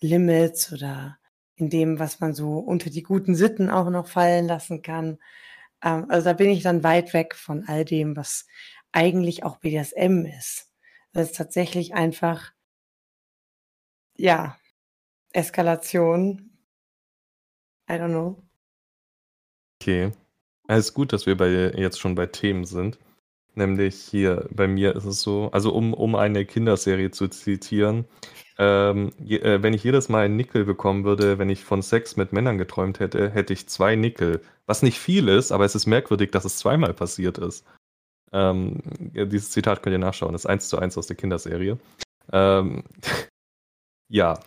Limits 0.00 0.72
oder 0.72 1.18
in 1.56 1.70
dem, 1.70 1.98
was 1.98 2.20
man 2.20 2.34
so 2.34 2.58
unter 2.58 2.90
die 2.90 3.02
guten 3.02 3.34
Sitten 3.34 3.70
auch 3.70 3.90
noch 3.90 4.08
fallen 4.08 4.46
lassen 4.46 4.82
kann. 4.82 5.18
Ähm, 5.84 6.06
also 6.08 6.24
da 6.24 6.32
bin 6.32 6.50
ich 6.50 6.62
dann 6.62 6.82
weit 6.82 7.12
weg 7.14 7.36
von 7.36 7.64
all 7.68 7.84
dem, 7.84 8.16
was 8.16 8.46
eigentlich 8.90 9.44
auch 9.44 9.58
BDSM 9.58 10.26
ist. 10.26 10.72
Das 11.12 11.30
ist 11.30 11.36
tatsächlich 11.36 11.94
einfach, 11.94 12.52
ja, 14.16 14.58
Eskalation. 15.32 16.50
I 17.88 17.94
don't 17.94 18.08
know. 18.08 18.42
Okay. 19.80 20.12
Es 20.66 20.86
ist 20.86 20.94
gut, 20.94 21.12
dass 21.12 21.26
wir 21.26 21.36
bei, 21.36 21.48
jetzt 21.48 22.00
schon 22.00 22.14
bei 22.14 22.26
Themen 22.26 22.64
sind. 22.64 22.98
Nämlich 23.54 23.96
hier, 23.96 24.48
bei 24.50 24.66
mir 24.66 24.96
ist 24.96 25.04
es 25.04 25.22
so, 25.22 25.50
also 25.52 25.72
um, 25.72 25.94
um 25.94 26.16
eine 26.16 26.44
Kinderserie 26.44 27.10
zu 27.10 27.28
zitieren, 27.28 28.04
ähm, 28.58 29.12
je, 29.18 29.38
äh, 29.38 29.62
wenn 29.62 29.74
ich 29.74 29.84
jedes 29.84 30.08
Mal 30.08 30.26
einen 30.26 30.36
Nickel 30.36 30.64
bekommen 30.64 31.04
würde, 31.04 31.38
wenn 31.38 31.50
ich 31.50 31.64
von 31.64 31.82
Sex 31.82 32.16
mit 32.16 32.32
Männern 32.32 32.58
geträumt 32.58 33.00
hätte, 33.00 33.30
hätte 33.30 33.52
ich 33.52 33.68
zwei 33.68 33.96
Nickel. 33.96 34.42
Was 34.66 34.82
nicht 34.82 34.98
viel 34.98 35.28
ist, 35.28 35.52
aber 35.52 35.64
es 35.64 35.74
ist 35.74 35.86
merkwürdig, 35.86 36.30
dass 36.30 36.44
es 36.44 36.58
zweimal 36.58 36.94
passiert 36.94 37.38
ist. 37.38 37.64
Ähm, 38.32 38.80
ja, 39.12 39.24
dieses 39.24 39.50
Zitat 39.50 39.82
könnt 39.82 39.94
ihr 39.94 39.98
nachschauen, 39.98 40.32
das 40.32 40.42
ist 40.42 40.50
eins 40.50 40.68
zu 40.68 40.78
eins 40.78 40.98
aus 40.98 41.06
der 41.06 41.16
Kinderserie. 41.16 41.78
Ähm, 42.32 42.84
ja, 44.08 44.40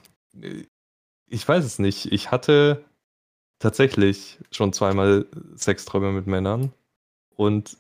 ich 1.28 1.48
weiß 1.48 1.66
es 1.66 1.80
nicht. 1.80 2.12
Ich 2.12 2.32
hatte 2.32 2.86
tatsächlich 3.60 4.40
schon 4.52 4.74
zweimal 4.74 5.26
Sexträume 5.56 6.12
mit 6.12 6.28
Männern 6.28 6.74
und 7.36 7.78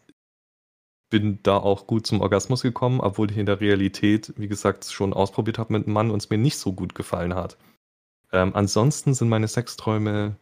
bin 1.09 1.39
da 1.43 1.57
auch 1.57 1.87
gut 1.87 2.05
zum 2.05 2.21
Orgasmus 2.21 2.61
gekommen, 2.61 2.99
obwohl 2.99 3.31
ich 3.31 3.37
in 3.37 3.45
der 3.45 3.61
Realität, 3.61 4.33
wie 4.37 4.47
gesagt, 4.47 4.85
schon 4.85 5.13
ausprobiert 5.13 5.57
habe 5.57 5.73
mit 5.73 5.85
einem 5.85 5.93
Mann 5.93 6.11
und 6.11 6.21
es 6.21 6.29
mir 6.29 6.37
nicht 6.37 6.57
so 6.57 6.73
gut 6.73 6.95
gefallen 6.95 7.35
hat. 7.35 7.57
Ähm, 8.31 8.51
ansonsten 8.55 9.13
sind 9.13 9.29
meine 9.29 9.47
Sexträume 9.47 10.37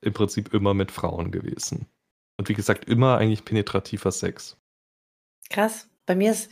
im 0.00 0.12
Prinzip 0.12 0.52
immer 0.52 0.74
mit 0.74 0.90
Frauen 0.90 1.30
gewesen. 1.30 1.86
Und 2.36 2.48
wie 2.48 2.54
gesagt, 2.54 2.86
immer 2.86 3.18
eigentlich 3.18 3.44
penetrativer 3.44 4.10
Sex. 4.10 4.56
Krass. 5.48 5.88
Bei 6.06 6.14
mir 6.14 6.32
ist 6.32 6.50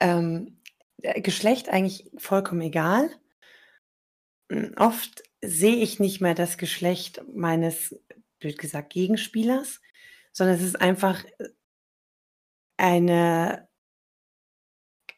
ähm, 0.00 0.58
Geschlecht 0.98 1.68
eigentlich 1.68 2.10
vollkommen 2.18 2.60
egal. 2.60 3.10
Oft 4.76 5.22
sehe 5.42 5.76
ich 5.76 5.98
nicht 5.98 6.20
mehr 6.20 6.34
das 6.34 6.58
Geschlecht 6.58 7.22
meines, 7.34 7.98
blöd 8.38 8.58
gesagt, 8.58 8.92
Gegenspielers, 8.92 9.80
sondern 10.32 10.56
es 10.56 10.62
ist 10.62 10.80
einfach 10.80 11.24
eine 12.76 13.68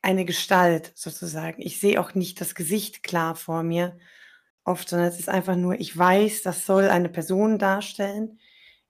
eine 0.04 0.26
Gestalt 0.26 0.92
sozusagen. 0.94 1.62
Ich 1.62 1.80
sehe 1.80 1.98
auch 1.98 2.14
nicht 2.14 2.40
das 2.40 2.54
Gesicht 2.54 3.02
klar 3.02 3.34
vor 3.36 3.62
mir 3.62 3.96
oft, 4.64 4.88
sondern 4.88 5.08
es 5.08 5.18
ist 5.18 5.30
einfach 5.30 5.56
nur, 5.56 5.80
ich 5.80 5.96
weiß, 5.96 6.42
das 6.42 6.66
soll 6.66 6.88
eine 6.90 7.08
Person 7.08 7.58
darstellen. 7.58 8.38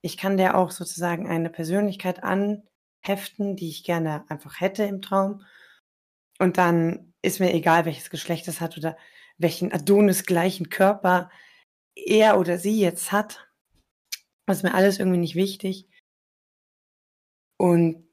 Ich 0.01 0.17
kann 0.17 0.35
der 0.37 0.57
auch 0.57 0.71
sozusagen 0.71 1.27
eine 1.27 1.49
Persönlichkeit 1.49 2.21
anheften, 2.23 3.55
die 3.55 3.69
ich 3.69 3.85
gerne 3.85 4.25
einfach 4.29 4.59
hätte 4.59 4.83
im 4.83 5.01
Traum. 5.01 5.45
Und 6.37 6.57
dann 6.57 7.13
ist 7.21 7.39
mir 7.39 7.53
egal, 7.53 7.85
welches 7.85 8.09
Geschlecht 8.09 8.47
es 8.49 8.59
hat 8.59 8.77
oder 8.77 8.97
welchen 9.37 9.71
Adonis 9.71 10.25
gleichen 10.25 10.69
Körper 10.69 11.29
er 11.95 12.37
oder 12.39 12.57
sie 12.57 12.79
jetzt 12.79 13.13
hat. 13.13 13.47
Das 14.45 14.57
ist 14.57 14.63
mir 14.63 14.73
alles 14.73 14.99
irgendwie 14.99 15.19
nicht 15.19 15.35
wichtig. 15.35 15.87
Und 17.57 18.04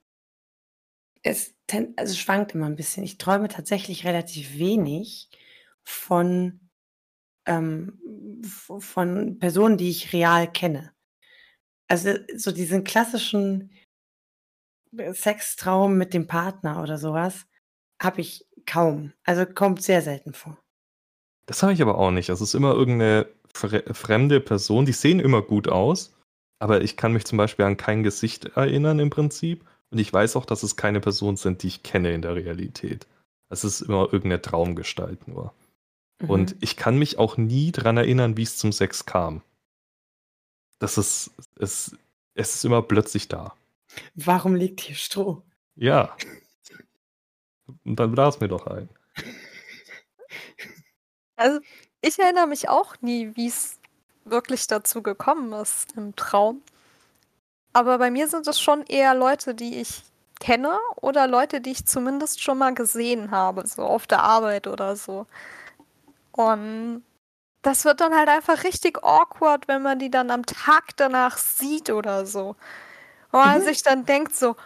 es 1.22 1.54
also 1.96 2.14
schwankt 2.14 2.54
immer 2.54 2.66
ein 2.66 2.76
bisschen. 2.76 3.04
Ich 3.04 3.18
träume 3.18 3.48
tatsächlich 3.48 4.04
relativ 4.04 4.58
wenig 4.58 5.30
von, 5.84 6.60
ähm, 7.46 8.42
von 8.78 9.38
Personen, 9.38 9.76
die 9.76 9.90
ich 9.90 10.12
real 10.12 10.50
kenne. 10.50 10.92
Also 11.88 12.14
so 12.36 12.52
diesen 12.52 12.84
klassischen 12.84 13.70
Sextraum 15.12 15.96
mit 15.96 16.12
dem 16.14 16.26
Partner 16.26 16.82
oder 16.82 16.98
sowas 16.98 17.46
habe 18.00 18.20
ich 18.20 18.46
kaum. 18.66 19.12
Also 19.24 19.46
kommt 19.46 19.82
sehr 19.82 20.02
selten 20.02 20.34
vor. 20.34 20.58
Das 21.46 21.62
habe 21.62 21.72
ich 21.72 21.82
aber 21.82 21.98
auch 21.98 22.10
nicht. 22.10 22.28
Es 22.28 22.40
ist 22.40 22.54
immer 22.54 22.72
irgendeine 22.74 23.28
fremde 23.54 24.40
Person. 24.40 24.86
Die 24.86 24.92
sehen 24.92 25.20
immer 25.20 25.42
gut 25.42 25.68
aus, 25.68 26.14
aber 26.58 26.82
ich 26.82 26.96
kann 26.96 27.12
mich 27.12 27.24
zum 27.24 27.38
Beispiel 27.38 27.64
an 27.64 27.76
kein 27.76 28.02
Gesicht 28.02 28.44
erinnern 28.56 28.98
im 28.98 29.10
Prinzip. 29.10 29.64
Und 29.92 29.98
ich 29.98 30.10
weiß 30.10 30.36
auch, 30.36 30.46
dass 30.46 30.62
es 30.62 30.76
keine 30.76 31.00
Personen 31.00 31.36
sind, 31.36 31.62
die 31.62 31.68
ich 31.68 31.82
kenne 31.82 32.14
in 32.14 32.22
der 32.22 32.34
Realität. 32.34 33.06
Es 33.50 33.62
ist 33.62 33.82
immer 33.82 34.04
irgendeine 34.04 34.40
Traumgestalt 34.40 35.28
nur. 35.28 35.52
Mhm. 36.18 36.30
Und 36.30 36.56
ich 36.60 36.76
kann 36.76 36.98
mich 36.98 37.18
auch 37.18 37.36
nie 37.36 37.72
daran 37.72 37.98
erinnern, 37.98 38.38
wie 38.38 38.42
es 38.42 38.56
zum 38.56 38.72
Sex 38.72 39.04
kam. 39.04 39.42
Das 40.78 40.96
ist, 40.96 41.32
es, 41.58 41.94
es 42.34 42.54
ist 42.54 42.64
immer 42.64 42.80
plötzlich 42.80 43.28
da. 43.28 43.54
Warum 44.14 44.54
liegt 44.54 44.80
hier 44.80 44.96
Stroh? 44.96 45.42
Ja. 45.76 46.16
Und 47.84 47.96
dann 47.96 48.12
blas 48.12 48.40
mir 48.40 48.48
doch 48.48 48.66
ein. 48.66 48.88
Also, 51.36 51.60
ich 52.00 52.18
erinnere 52.18 52.46
mich 52.46 52.70
auch 52.70 52.96
nie, 53.02 53.36
wie 53.36 53.48
es 53.48 53.78
wirklich 54.24 54.66
dazu 54.68 55.02
gekommen 55.02 55.52
ist 55.52 55.92
im 55.96 56.16
Traum. 56.16 56.62
Aber 57.72 57.98
bei 57.98 58.10
mir 58.10 58.28
sind 58.28 58.46
es 58.46 58.60
schon 58.60 58.82
eher 58.84 59.14
Leute, 59.14 59.54
die 59.54 59.80
ich 59.80 60.02
kenne 60.40 60.78
oder 60.96 61.26
Leute, 61.26 61.60
die 61.60 61.70
ich 61.70 61.86
zumindest 61.86 62.42
schon 62.42 62.58
mal 62.58 62.74
gesehen 62.74 63.30
habe, 63.30 63.66
so 63.66 63.82
auf 63.82 64.06
der 64.06 64.22
Arbeit 64.22 64.66
oder 64.66 64.96
so. 64.96 65.26
Und 66.32 67.04
das 67.62 67.84
wird 67.84 68.00
dann 68.00 68.14
halt 68.14 68.28
einfach 68.28 68.64
richtig 68.64 69.04
awkward, 69.04 69.68
wenn 69.68 69.82
man 69.82 69.98
die 69.98 70.10
dann 70.10 70.30
am 70.30 70.44
Tag 70.44 70.96
danach 70.96 71.38
sieht 71.38 71.90
oder 71.90 72.26
so. 72.26 72.56
Und 73.30 73.40
man 73.40 73.60
mhm. 73.60 73.64
sich 73.64 73.82
dann 73.82 74.04
denkt 74.04 74.34
so, 74.34 74.56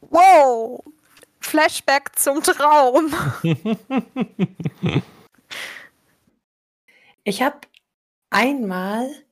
wow, 0.00 0.82
Flashback 1.40 2.16
zum 2.16 2.42
Traum. 2.42 3.12
ich 7.24 7.42
habe 7.42 7.58
einmal 8.30 9.23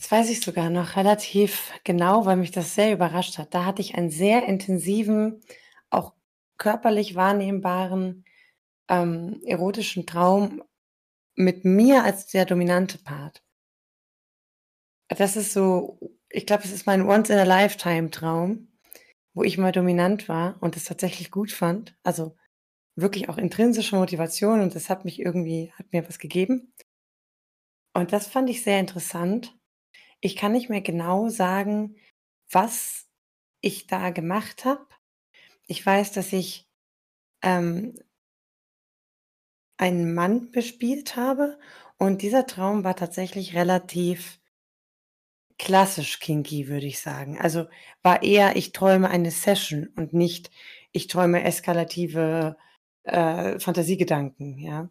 das 0.00 0.10
weiß 0.10 0.30
ich 0.30 0.40
sogar 0.40 0.70
noch 0.70 0.96
relativ 0.96 1.72
genau, 1.84 2.24
weil 2.24 2.36
mich 2.36 2.50
das 2.52 2.74
sehr 2.74 2.90
überrascht 2.90 3.36
hat. 3.36 3.52
Da 3.54 3.66
hatte 3.66 3.82
ich 3.82 3.96
einen 3.96 4.10
sehr 4.10 4.46
intensiven, 4.48 5.42
auch 5.90 6.14
körperlich 6.56 7.16
wahrnehmbaren, 7.16 8.24
ähm, 8.88 9.42
erotischen 9.44 10.06
Traum 10.06 10.62
mit 11.34 11.66
mir 11.66 12.02
als 12.02 12.26
der 12.28 12.46
dominante 12.46 12.96
Part. 12.96 13.42
Das 15.08 15.36
ist 15.36 15.52
so, 15.52 16.00
ich 16.30 16.46
glaube, 16.46 16.64
es 16.64 16.72
ist 16.72 16.86
mein 16.86 17.02
Once-in-a-Lifetime-Traum, 17.02 18.68
wo 19.34 19.42
ich 19.42 19.58
mal 19.58 19.72
dominant 19.72 20.30
war 20.30 20.56
und 20.62 20.76
es 20.78 20.84
tatsächlich 20.84 21.30
gut 21.30 21.52
fand. 21.52 21.94
Also 22.04 22.36
wirklich 22.96 23.28
auch 23.28 23.36
intrinsische 23.36 23.96
Motivation 23.96 24.62
und 24.62 24.74
das 24.74 24.88
hat 24.88 25.04
mich 25.04 25.20
irgendwie, 25.20 25.72
hat 25.74 25.92
mir 25.92 26.08
was 26.08 26.18
gegeben. 26.18 26.72
Und 27.92 28.14
das 28.14 28.28
fand 28.28 28.48
ich 28.48 28.62
sehr 28.62 28.80
interessant. 28.80 29.59
Ich 30.20 30.36
kann 30.36 30.52
nicht 30.52 30.68
mehr 30.68 30.82
genau 30.82 31.28
sagen, 31.28 31.96
was 32.50 33.06
ich 33.60 33.86
da 33.86 34.10
gemacht 34.10 34.64
habe. 34.64 34.86
Ich 35.66 35.84
weiß, 35.84 36.12
dass 36.12 36.32
ich 36.32 36.68
ähm, 37.42 37.94
einen 39.78 40.14
Mann 40.14 40.50
bespielt 40.52 41.16
habe 41.16 41.58
und 41.98 42.22
dieser 42.22 42.46
Traum 42.46 42.84
war 42.84 42.96
tatsächlich 42.96 43.54
relativ 43.56 44.38
klassisch 45.58 46.20
kinky, 46.20 46.68
würde 46.68 46.86
ich 46.86 47.00
sagen. 47.00 47.38
Also 47.38 47.66
war 48.02 48.22
eher, 48.22 48.56
ich 48.56 48.72
träume 48.72 49.08
eine 49.10 49.30
Session 49.30 49.88
und 49.96 50.12
nicht, 50.14 50.50
ich 50.92 51.06
träume 51.06 51.42
eskalative 51.44 52.56
äh, 53.04 53.58
Fantasiegedanken, 53.58 54.58
ja. 54.58 54.90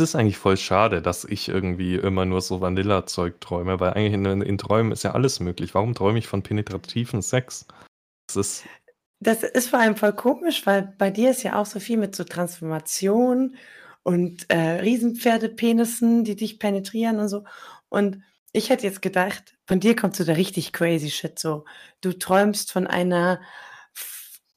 Ist 0.00 0.14
eigentlich 0.14 0.38
voll 0.38 0.56
schade, 0.56 1.02
dass 1.02 1.24
ich 1.24 1.48
irgendwie 1.48 1.96
immer 1.96 2.24
nur 2.24 2.40
so 2.40 2.60
Vanilla-Zeug 2.60 3.40
träume, 3.40 3.80
weil 3.80 3.94
eigentlich 3.94 4.14
in, 4.14 4.42
in 4.42 4.58
Träumen 4.58 4.92
ist 4.92 5.02
ja 5.02 5.12
alles 5.12 5.40
möglich. 5.40 5.74
Warum 5.74 5.94
träume 5.94 6.18
ich 6.18 6.28
von 6.28 6.42
penetrativen 6.42 7.22
Sex? 7.22 7.66
Das 8.28 8.36
ist 8.36 8.64
das 9.20 9.42
ist 9.42 9.70
vor 9.70 9.80
allem 9.80 9.96
voll 9.96 10.12
komisch, 10.12 10.64
weil 10.66 10.94
bei 10.96 11.10
dir 11.10 11.30
ist 11.30 11.42
ja 11.42 11.58
auch 11.58 11.66
so 11.66 11.80
viel 11.80 11.96
mit 11.96 12.14
so 12.14 12.24
Transformation 12.24 13.56
und 14.04 14.48
äh, 14.48 14.80
Riesenpferdepenissen, 14.80 16.24
die 16.24 16.36
dich 16.36 16.58
penetrieren 16.58 17.18
und 17.18 17.28
so. 17.28 17.44
Und 17.88 18.22
ich 18.52 18.70
hätte 18.70 18.86
jetzt 18.86 19.02
gedacht, 19.02 19.56
von 19.66 19.80
dir 19.80 19.96
kommt 19.96 20.16
so 20.16 20.24
der 20.24 20.36
richtig 20.36 20.72
crazy 20.72 21.10
Shit. 21.10 21.38
So, 21.38 21.64
du 22.00 22.12
träumst 22.12 22.72
von 22.72 22.86
einer 22.86 23.40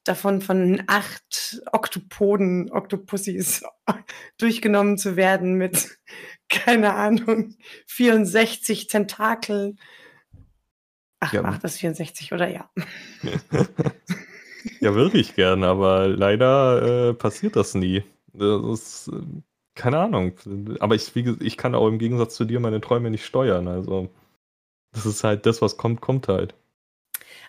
davon 0.03 0.41
von 0.41 0.83
acht 0.87 1.61
Oktopoden, 1.71 2.71
Oktopussis 2.71 3.63
durchgenommen 4.37 4.97
zu 4.97 5.15
werden 5.15 5.55
mit, 5.55 5.97
keine 6.49 6.93
Ahnung, 6.95 7.55
64 7.87 8.87
Tentakeln. 8.87 9.79
Ach, 11.19 11.33
Ja. 11.33 11.43
macht 11.43 11.63
das 11.63 11.77
64 11.77 12.33
oder 12.33 12.47
ja? 12.49 12.69
Ja, 14.79 14.93
würde 14.93 15.17
ich 15.17 15.35
gern, 15.35 15.63
aber 15.63 16.07
leider 16.07 17.09
äh, 17.09 17.13
passiert 17.15 17.55
das 17.55 17.73
nie. 17.73 18.03
Das 18.33 18.61
ist, 18.63 19.07
äh, 19.07 19.21
keine 19.75 19.97
Ahnung. 19.99 20.33
Aber 20.79 20.93
ich, 20.95 21.15
wie, 21.15 21.35
ich 21.39 21.57
kann 21.57 21.73
auch 21.73 21.87
im 21.87 21.97
Gegensatz 21.97 22.35
zu 22.35 22.45
dir 22.45 22.59
meine 22.59 22.79
Träume 22.79 23.09
nicht 23.09 23.25
steuern. 23.25 23.67
Also, 23.67 24.09
das 24.93 25.05
ist 25.07 25.23
halt 25.23 25.45
das, 25.47 25.61
was 25.63 25.77
kommt, 25.77 26.01
kommt 26.01 26.27
halt. 26.27 26.53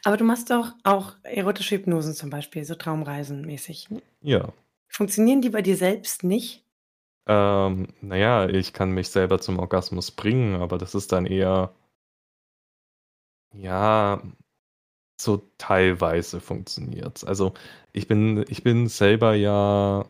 Aber 0.05 0.17
du 0.17 0.25
machst 0.25 0.51
doch 0.51 0.73
auch 0.83 1.15
erotische 1.23 1.77
Hypnosen 1.77 2.15
zum 2.15 2.31
Beispiel, 2.31 2.65
so 2.65 2.75
Traumreisen 2.75 3.43
mäßig. 3.43 3.89
Ja. 4.21 4.53
Funktionieren 4.89 5.41
die 5.41 5.51
bei 5.51 5.63
dir 5.63 5.77
selbst 5.77 6.25
nicht? 6.25 6.65
Ähm, 7.27 7.89
naja, 8.01 8.49
ich 8.49 8.73
kann 8.73 8.91
mich 8.91 9.09
selber 9.11 9.41
zum 9.41 9.59
Orgasmus 9.59 10.11
bringen, 10.11 10.57
aber 10.57 10.77
das 10.79 10.95
ist 10.95 11.13
dann 11.13 11.27
eher, 11.27 11.73
ja, 13.55 14.23
so 15.21 15.43
teilweise 15.59 16.41
funktioniert's. 16.41 17.25
Also 17.25 17.55
ich 17.93 18.09
bin, 18.09 18.45
ich 18.49 18.63
bin 18.65 18.89
selber 18.89 19.35
ja 19.35 20.07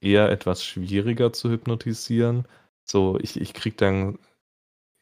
eher 0.00 0.30
etwas 0.30 0.64
schwieriger 0.64 1.32
zu 1.32 1.50
hypnotisieren. 1.50 2.46
So, 2.84 3.18
ich, 3.20 3.40
ich 3.40 3.54
krieg 3.54 3.78
dann 3.78 4.18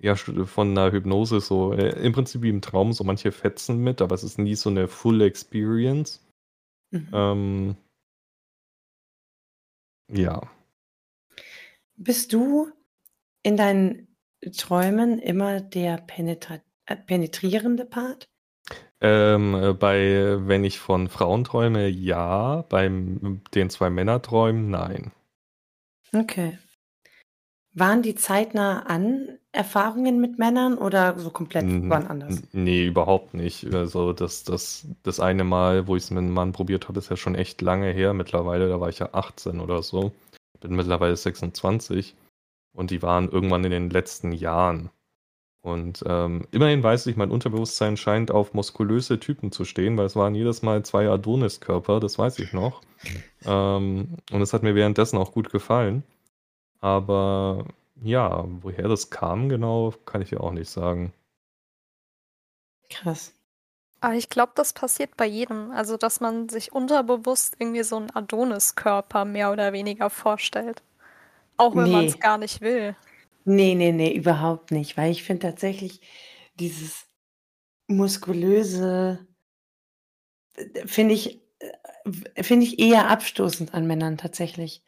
ja 0.00 0.14
von 0.14 0.70
einer 0.70 0.92
Hypnose 0.92 1.40
so 1.40 1.72
äh, 1.72 1.90
im 2.04 2.12
Prinzip 2.12 2.42
wie 2.42 2.50
im 2.50 2.60
Traum 2.60 2.92
so 2.92 3.04
manche 3.04 3.32
Fetzen 3.32 3.78
mit, 3.78 4.00
aber 4.00 4.14
es 4.14 4.22
ist 4.22 4.38
nie 4.38 4.54
so 4.54 4.70
eine 4.70 4.88
Full 4.88 5.22
Experience. 5.22 6.24
Mhm. 6.90 7.08
Ähm, 7.12 7.76
ja. 10.10 10.40
Bist 11.96 12.32
du 12.32 12.70
in 13.42 13.56
deinen 13.56 14.08
Träumen 14.56 15.18
immer 15.18 15.60
der 15.60 15.98
penetra 15.98 16.60
äh, 16.86 16.96
penetrierende 16.96 17.84
Part? 17.84 18.28
Ähm, 19.00 19.54
äh, 19.54 19.72
bei, 19.74 20.36
wenn 20.46 20.64
ich 20.64 20.78
von 20.78 21.08
Frauen 21.08 21.44
träume, 21.44 21.88
ja. 21.88 22.62
Beim 22.68 23.42
den 23.54 23.70
zwei 23.70 23.90
Männerträumen, 23.90 24.70
nein. 24.70 25.12
Okay. 26.12 26.58
Waren 27.74 28.02
die 28.02 28.14
zeitnah 28.14 28.86
an 28.86 29.38
Erfahrungen 29.58 30.20
mit 30.20 30.38
Männern 30.38 30.78
oder 30.78 31.18
so 31.18 31.30
komplett 31.30 31.64
N- 31.64 31.90
wann 31.90 32.06
anders? 32.06 32.42
Nee, 32.52 32.86
überhaupt 32.86 33.34
nicht. 33.34 33.66
Also 33.74 34.12
das, 34.12 34.44
das, 34.44 34.86
das 35.02 35.20
eine 35.20 35.44
Mal, 35.44 35.86
wo 35.88 35.96
ich 35.96 36.04
es 36.04 36.10
mit 36.10 36.18
einem 36.18 36.32
Mann 36.32 36.52
probiert 36.52 36.88
habe, 36.88 36.98
ist 37.00 37.10
ja 37.10 37.16
schon 37.16 37.34
echt 37.34 37.60
lange 37.60 37.90
her 37.90 38.14
mittlerweile. 38.14 38.68
Da 38.68 38.80
war 38.80 38.88
ich 38.88 39.00
ja 39.00 39.10
18 39.12 39.60
oder 39.60 39.82
so. 39.82 40.12
Bin 40.60 40.76
mittlerweile 40.76 41.16
26. 41.16 42.14
Und 42.72 42.90
die 42.92 43.02
waren 43.02 43.28
irgendwann 43.28 43.64
in 43.64 43.72
den 43.72 43.90
letzten 43.90 44.30
Jahren. 44.32 44.90
Und 45.62 46.04
ähm, 46.06 46.46
immerhin 46.52 46.82
weiß 46.82 47.06
ich, 47.08 47.16
mein 47.16 47.30
Unterbewusstsein 47.32 47.96
scheint 47.96 48.30
auf 48.30 48.54
muskulöse 48.54 49.18
Typen 49.20 49.52
zu 49.52 49.64
stehen, 49.64 49.96
weil 49.98 50.06
es 50.06 50.16
waren 50.16 50.34
jedes 50.36 50.62
Mal 50.62 50.84
zwei 50.84 51.08
Adonis-Körper, 51.10 52.00
das 52.00 52.18
weiß 52.18 52.38
ich 52.38 52.52
noch. 52.52 52.82
Ähm, 53.46 54.16
und 54.32 54.42
es 54.42 54.52
hat 54.52 54.64
mir 54.64 54.74
währenddessen 54.74 55.16
auch 55.18 55.30
gut 55.32 55.50
gefallen. 55.50 56.02
Aber 56.80 57.64
ja, 58.02 58.44
woher 58.62 58.88
das 58.88 59.10
kam 59.10 59.48
genau, 59.48 59.92
kann 60.04 60.22
ich 60.22 60.30
dir 60.30 60.40
auch 60.42 60.52
nicht 60.52 60.70
sagen. 60.70 61.12
Krass. 62.90 63.34
Aber 64.00 64.14
ich 64.14 64.28
glaube, 64.28 64.52
das 64.56 64.72
passiert 64.72 65.16
bei 65.16 65.26
jedem. 65.26 65.70
Also, 65.72 65.96
dass 65.96 66.20
man 66.20 66.48
sich 66.48 66.72
unterbewusst 66.72 67.56
irgendwie 67.58 67.82
so 67.84 67.96
einen 67.96 68.10
Adonis-Körper 68.14 69.24
mehr 69.24 69.52
oder 69.52 69.72
weniger 69.72 70.10
vorstellt. 70.10 70.82
Auch 71.58 71.76
wenn 71.76 71.90
man 71.90 72.06
Nee. 72.06 72.06
es 72.06 72.18
gar 72.20 72.38
nicht 72.38 72.60
will. 72.62 72.96
Nee, 73.44 73.74
nee, 73.74 73.92
nee, 73.92 74.12
überhaupt 74.14 74.70
nicht, 74.72 74.96
weil 74.96 75.10
ich 75.10 75.22
finde 75.24 75.46
tatsächlich 75.48 76.00
dieses 76.54 77.08
muskulöse 77.88 79.26
äh, 80.56 80.86
finde 80.86 81.14
ich 81.14 81.40
äh, 82.36 82.42
finde 82.42 82.66
ich 82.66 82.78
eher 82.78 83.08
abstoßend 83.10 83.74
an 83.74 83.86
Männern 83.86 84.18
tatsächlich. 84.18 84.84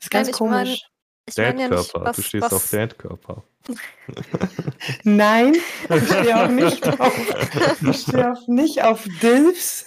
Ist 0.00 0.12
Nein, 0.12 0.28
ganz 0.28 0.30
ich 0.30 0.42
mein, 0.44 0.66
komisch. 0.66 0.90
Ich 1.26 1.36
meine 1.36 1.62
ja 1.62 1.68
nicht, 1.68 1.94
was, 1.94 2.16
du 2.16 2.22
stehst 2.22 2.44
auf 2.44 2.52
was, 2.52 2.70
Dad-Körper. 2.70 3.44
Nein, 5.04 5.54
ich 5.88 6.04
stehe 6.04 6.44
auch 6.44 6.48
nicht 6.48 7.00
auf, 7.00 7.80
ich 7.90 7.96
stehe 7.96 8.32
auf 8.32 8.46
nicht 8.46 8.82
auf 8.82 9.06
Dilfs. 9.22 9.86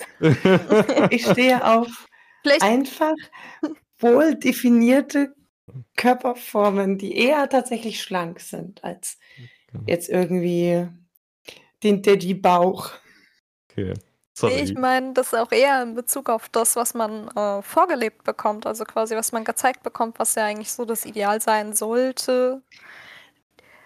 Ich 1.11 1.27
stehe 1.27 1.63
auf 1.63 2.07
vielleicht, 2.41 2.63
einfach 2.63 3.13
wohl 3.99 4.35
definierte 4.35 5.35
Körperformen, 5.95 6.97
die 6.97 7.15
eher 7.15 7.47
tatsächlich 7.49 8.01
schlank 8.01 8.39
sind, 8.39 8.83
als 8.83 9.19
jetzt 9.85 10.09
irgendwie 10.09 10.87
den 11.83 12.01
Daddy-Bauch. 12.01 12.91
Okay, 13.69 13.93
sorry. 14.39 14.55
ich 14.55 14.75
meine, 14.75 15.13
das 15.13 15.27
ist 15.27 15.39
auch 15.39 15.51
eher 15.51 15.81
in 15.81 15.95
Bezug 15.95 16.29
auf 16.29 16.49
das, 16.49 16.75
was 16.75 16.93
man 16.93 17.27
äh, 17.29 17.61
vorgelebt 17.61 18.23
bekommt. 18.23 18.65
Also 18.65 18.83
quasi, 18.83 19.15
was 19.15 19.31
man 19.31 19.43
gezeigt 19.43 19.83
bekommt, 19.83 20.19
was 20.19 20.35
ja 20.35 20.45
eigentlich 20.45 20.71
so 20.71 20.85
das 20.85 21.05
Ideal 21.05 21.41
sein 21.41 21.73
sollte. 21.73 22.61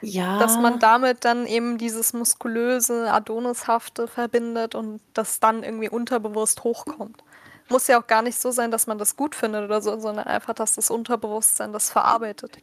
Ja. 0.01 0.39
Dass 0.39 0.57
man 0.57 0.79
damit 0.79 1.25
dann 1.25 1.45
eben 1.45 1.77
dieses 1.77 2.13
muskulöse, 2.13 3.11
Adonishafte 3.11 4.07
verbindet 4.07 4.73
und 4.73 4.99
das 5.13 5.39
dann 5.39 5.63
irgendwie 5.63 5.89
unterbewusst 5.89 6.63
hochkommt. 6.63 7.23
Muss 7.69 7.87
ja 7.87 8.01
auch 8.01 8.07
gar 8.07 8.21
nicht 8.21 8.39
so 8.39 8.51
sein, 8.51 8.71
dass 8.71 8.87
man 8.87 8.97
das 8.97 9.15
gut 9.15 9.35
findet 9.35 9.63
oder 9.63 9.81
so, 9.81 9.99
sondern 9.99 10.27
einfach, 10.27 10.53
dass 10.53 10.75
das 10.75 10.89
Unterbewusstsein 10.89 11.71
das 11.71 11.91
verarbeitet. 11.91 12.57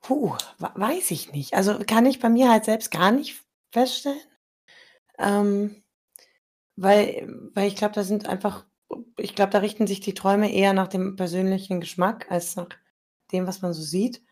Puh, 0.00 0.34
weiß 0.58 1.10
ich 1.10 1.32
nicht. 1.32 1.54
Also 1.54 1.78
kann 1.86 2.06
ich 2.06 2.20
bei 2.20 2.28
mir 2.28 2.50
halt 2.50 2.64
selbst 2.64 2.90
gar 2.90 3.10
nicht 3.10 3.42
feststellen. 3.70 4.20
Ähm, 5.18 5.81
weil, 6.82 7.28
weil 7.54 7.68
ich 7.68 7.76
glaube, 7.76 7.94
da 7.94 8.02
sind 8.04 8.26
einfach, 8.28 8.66
ich 9.18 9.34
glaube, 9.34 9.50
da 9.52 9.58
richten 9.58 9.86
sich 9.86 10.00
die 10.00 10.14
Träume 10.14 10.52
eher 10.52 10.72
nach 10.72 10.88
dem 10.88 11.16
persönlichen 11.16 11.80
Geschmack 11.80 12.30
als 12.30 12.56
nach 12.56 12.68
dem, 13.32 13.46
was 13.46 13.62
man 13.62 13.72
so 13.72 13.82
sieht. 13.82 14.22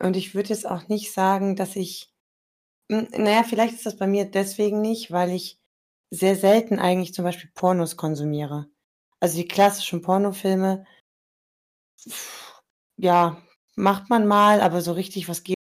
Und 0.00 0.16
ich 0.16 0.34
würde 0.34 0.50
jetzt 0.50 0.68
auch 0.68 0.88
nicht 0.88 1.12
sagen, 1.12 1.56
dass 1.56 1.76
ich, 1.76 2.10
Hm, 2.90 3.08
naja, 3.16 3.42
vielleicht 3.44 3.74
ist 3.74 3.86
das 3.86 3.96
bei 3.96 4.06
mir 4.06 4.26
deswegen 4.26 4.80
nicht, 4.80 5.10
weil 5.10 5.30
ich 5.30 5.58
sehr 6.10 6.36
selten 6.36 6.78
eigentlich 6.78 7.14
zum 7.14 7.24
Beispiel 7.24 7.50
Pornos 7.54 7.96
konsumiere. 7.96 8.66
Also 9.20 9.38
die 9.38 9.48
klassischen 9.48 10.02
Pornofilme, 10.02 10.86
ja, 12.96 13.40
macht 13.76 14.10
man 14.10 14.26
mal, 14.26 14.60
aber 14.60 14.80
so 14.80 14.92
richtig 14.92 15.28
was 15.28 15.42
geht. 15.44 15.56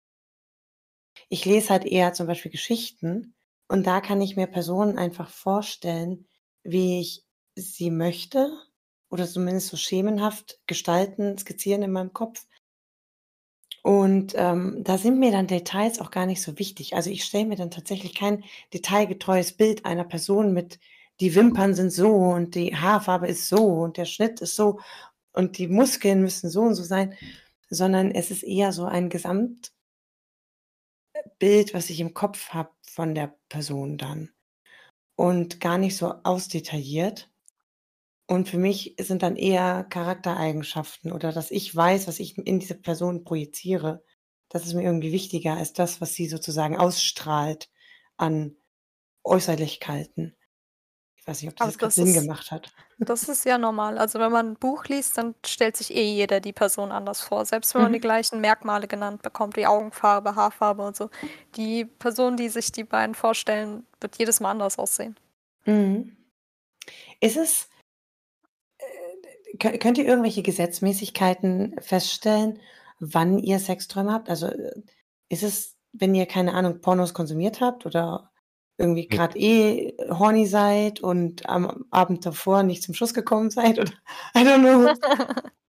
Ich 1.28 1.44
lese 1.44 1.70
halt 1.70 1.84
eher 1.84 2.12
zum 2.12 2.28
Beispiel 2.28 2.52
Geschichten 2.52 3.34
und 3.72 3.86
da 3.86 4.02
kann 4.02 4.20
ich 4.20 4.36
mir 4.36 4.46
Personen 4.46 4.98
einfach 4.98 5.30
vorstellen, 5.30 6.26
wie 6.62 7.00
ich 7.00 7.24
sie 7.56 7.90
möchte 7.90 8.52
oder 9.08 9.26
zumindest 9.26 9.68
so 9.68 9.78
schemenhaft 9.78 10.60
gestalten, 10.66 11.38
skizzieren 11.38 11.82
in 11.82 11.90
meinem 11.90 12.12
Kopf. 12.12 12.46
Und 13.82 14.34
ähm, 14.36 14.84
da 14.84 14.98
sind 14.98 15.18
mir 15.18 15.32
dann 15.32 15.46
Details 15.46 16.00
auch 16.00 16.10
gar 16.10 16.26
nicht 16.26 16.42
so 16.42 16.58
wichtig. 16.58 16.94
Also 16.96 17.08
ich 17.08 17.24
stelle 17.24 17.46
mir 17.46 17.56
dann 17.56 17.70
tatsächlich 17.70 18.14
kein 18.14 18.44
detailgetreues 18.74 19.54
Bild 19.54 19.86
einer 19.86 20.04
Person 20.04 20.52
mit, 20.52 20.78
die 21.20 21.34
Wimpern 21.34 21.74
sind 21.74 21.92
so 21.92 22.14
und 22.14 22.54
die 22.54 22.76
Haarfarbe 22.76 23.26
ist 23.26 23.48
so 23.48 23.64
und 23.64 23.96
der 23.96 24.04
Schnitt 24.04 24.42
ist 24.42 24.54
so 24.54 24.80
und 25.32 25.56
die 25.56 25.68
Muskeln 25.68 26.20
müssen 26.20 26.50
so 26.50 26.60
und 26.60 26.74
so 26.74 26.82
sein, 26.82 27.14
sondern 27.70 28.10
es 28.10 28.30
ist 28.30 28.42
eher 28.42 28.72
so 28.72 28.84
ein 28.84 29.08
Gesamtbild, 31.22 31.74
was 31.74 31.90
ich 31.90 32.00
im 32.00 32.14
Kopf 32.14 32.50
habe 32.50 32.70
von 32.82 33.14
der 33.14 33.36
Person 33.48 33.98
dann 33.98 34.30
und 35.16 35.60
gar 35.60 35.78
nicht 35.78 35.96
so 35.96 36.14
ausdetailliert. 36.24 37.30
Und 38.26 38.48
für 38.48 38.58
mich 38.58 38.94
sind 38.98 39.22
dann 39.22 39.36
eher 39.36 39.84
Charaktereigenschaften 39.84 41.12
oder 41.12 41.32
dass 41.32 41.50
ich 41.50 41.74
weiß, 41.74 42.06
was 42.08 42.20
ich 42.20 42.38
in 42.38 42.60
diese 42.60 42.76
Person 42.76 43.24
projiziere. 43.24 44.04
Das 44.48 44.64
ist 44.64 44.74
mir 44.74 44.84
irgendwie 44.84 45.12
wichtiger 45.12 45.56
als 45.56 45.72
das, 45.72 46.00
was 46.00 46.14
sie 46.14 46.28
sozusagen 46.28 46.76
ausstrahlt 46.76 47.70
an 48.16 48.56
Äußerlichkeiten. 49.24 50.36
Ich 51.22 51.28
weiß 51.28 51.40
nicht, 51.42 51.50
ob 51.52 51.56
das 51.56 51.76
das 51.76 51.94
Sinn 51.94 52.08
ist, 52.08 52.20
gemacht 52.20 52.50
hat. 52.50 52.72
das 52.98 53.28
ist 53.28 53.44
ja 53.44 53.56
normal. 53.56 53.96
Also 53.96 54.18
wenn 54.18 54.32
man 54.32 54.50
ein 54.50 54.54
Buch 54.56 54.86
liest, 54.86 55.16
dann 55.18 55.36
stellt 55.46 55.76
sich 55.76 55.94
eh 55.94 56.02
jeder 56.12 56.40
die 56.40 56.52
Person 56.52 56.90
anders 56.90 57.20
vor. 57.20 57.44
Selbst 57.44 57.74
wenn 57.74 57.82
man 57.82 57.92
die 57.92 57.98
Mhm. 58.00 58.02
gleichen 58.02 58.40
Merkmale 58.40 58.88
genannt 58.88 59.22
bekommt, 59.22 59.56
wie 59.56 59.66
Augenfarbe, 59.66 60.34
Haarfarbe 60.34 60.82
und 60.84 60.96
so. 60.96 61.10
Die 61.54 61.84
Person, 61.84 62.36
die 62.36 62.48
sich 62.48 62.72
die 62.72 62.82
beiden 62.82 63.14
vorstellen, 63.14 63.86
wird 64.00 64.18
jedes 64.18 64.40
Mal 64.40 64.50
anders 64.50 64.80
aussehen. 64.80 65.16
Mhm. 65.64 66.16
Ist 67.20 67.36
es, 67.36 67.68
äh, 68.78 69.56
kö- 69.58 69.78
könnt 69.78 69.98
ihr 69.98 70.06
irgendwelche 70.06 70.42
Gesetzmäßigkeiten 70.42 71.76
feststellen, 71.80 72.58
wann 72.98 73.38
ihr 73.38 73.60
Sexträume 73.60 74.12
habt? 74.12 74.28
Also 74.28 74.46
äh, 74.48 74.72
ist 75.28 75.44
es, 75.44 75.76
wenn 75.92 76.16
ihr 76.16 76.26
keine 76.26 76.54
Ahnung, 76.54 76.80
Pornos 76.80 77.14
konsumiert 77.14 77.60
habt 77.60 77.86
oder 77.86 78.31
irgendwie 78.82 79.06
gerade 79.06 79.38
eh 79.38 79.94
horny 80.10 80.46
seid 80.46 81.00
und 81.00 81.48
am 81.48 81.84
Abend 81.90 82.26
davor 82.26 82.64
nicht 82.64 82.82
zum 82.82 82.94
Schuss 82.94 83.14
gekommen 83.14 83.50
seid 83.50 83.78
oder 83.78 83.92
I 84.36 84.40
don't 84.40 84.60
know. 84.60 84.92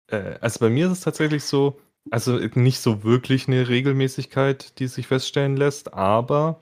Äh, 0.08 0.38
also 0.40 0.60
bei 0.60 0.70
mir 0.70 0.86
ist 0.86 0.92
es 0.92 1.00
tatsächlich 1.02 1.44
so, 1.44 1.78
also 2.10 2.36
nicht 2.54 2.80
so 2.80 3.04
wirklich 3.04 3.48
eine 3.48 3.68
Regelmäßigkeit, 3.68 4.78
die 4.78 4.86
sich 4.86 5.06
feststellen 5.06 5.56
lässt, 5.56 5.94
aber 5.94 6.60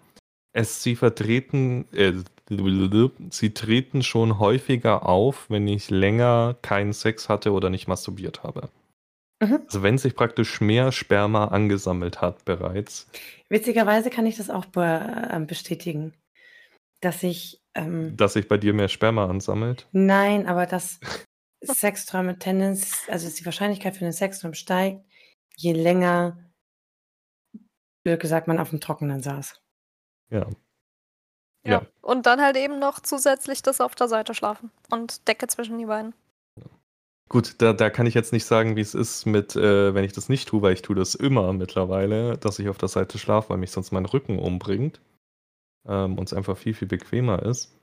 es 0.53 0.83
sie 0.83 0.97
vertreten, 0.97 1.87
äh, 1.93 2.13
sie 3.31 3.55
treten 3.55 4.03
schon 4.03 4.39
häufiger 4.39 5.07
auf, 5.07 5.49
wenn 5.49 5.69
ich 5.69 5.91
länger 5.91 6.57
keinen 6.63 6.93
Sex 6.93 7.29
hatte 7.29 7.53
oder 7.53 7.71
nicht 7.71 7.87
masturbiert 7.87 8.43
habe. 8.43 8.71
Mhm. 9.41 9.61
Also 9.65 9.83
wenn 9.83 9.99
sich 9.99 10.15
praktisch 10.15 10.61
mehr 10.61 10.93
Sperma 10.93 11.47
angesammelt 11.47 12.21
hat 12.21 12.45
bereits. 12.45 13.09
Witzigerweise 13.49 14.11
kann 14.11 14.27
ich 14.27 14.37
das 14.37 14.51
auch 14.51 14.67
be 14.67 15.29
ähm, 15.31 15.47
bestätigen, 15.47 16.13
dass 17.01 17.23
ich 17.23 17.61
ähm, 17.75 18.17
dass 18.17 18.35
sich 18.35 18.49
bei 18.49 18.59
dir 18.59 18.75
mehr 18.75 18.89
Sperma 18.89 19.27
ansammelt. 19.27 19.89
nein, 19.93 20.47
aber 20.47 20.67
dass 20.67 21.01
Sexträume 21.63 22.39
Tendenz, 22.39 23.05
also 23.09 23.27
dass 23.27 23.35
die 23.35 23.45
Wahrscheinlichkeit 23.45 23.97
für 23.97 24.05
einen 24.05 24.13
Sextraum 24.13 24.55
steigt, 24.55 25.05
je 25.57 25.73
länger, 25.73 26.39
blöd 28.05 28.19
gesagt, 28.19 28.49
man 28.49 28.59
auf 28.59 28.71
dem 28.71 28.81
Trockenen 28.81 29.23
saß. 29.23 29.61
Ja. 30.31 30.49
Ja. 31.65 31.73
Ja. 31.73 31.87
Und 32.01 32.25
dann 32.25 32.41
halt 32.41 32.57
eben 32.57 32.79
noch 32.79 33.01
zusätzlich 33.01 33.61
das 33.63 33.83
auf 33.83 33.95
der 33.95 34.09
Seite 34.09 34.33
schlafen 34.33 34.71
und 34.91 35.29
Decke 35.29 35.47
zwischen 35.47 35.79
die 35.79 35.85
beiden. 35.85 36.15
Gut, 37.29 37.61
da, 37.63 37.75
da 37.75 37.91
kann 37.91 38.07
ich 38.07 38.15
jetzt 38.15 38.33
nicht 38.33 38.47
sagen, 38.47 38.75
wie 38.75 38.81
es 38.81 38.95
ist 38.95 39.27
mit, 39.27 39.55
äh, 39.55 39.95
wenn 39.95 40.03
ich 40.03 40.13
das 40.13 40.29
nicht 40.29 40.49
tue, 40.49 40.63
weil 40.63 40.73
ich 40.73 40.83
tue 40.83 40.97
das 40.97 41.15
immer 41.15 41.53
mittlerweile, 41.53 42.39
dass 42.39 42.59
ich 42.59 42.69
auf 42.69 42.79
der 42.79 42.89
Seite 42.89 43.19
schlafe, 43.19 43.51
weil 43.51 43.59
mich 43.59 43.71
sonst 43.71 43.93
mein 43.93 44.07
Rücken 44.07 44.39
umbringt 44.39 45.01
ähm, 45.87 46.19
und 46.19 46.29
es 46.29 46.35
einfach 46.35 46.57
viel, 46.57 46.75
viel 46.75 46.89
bequemer 46.89 47.43
ist. 47.43 47.77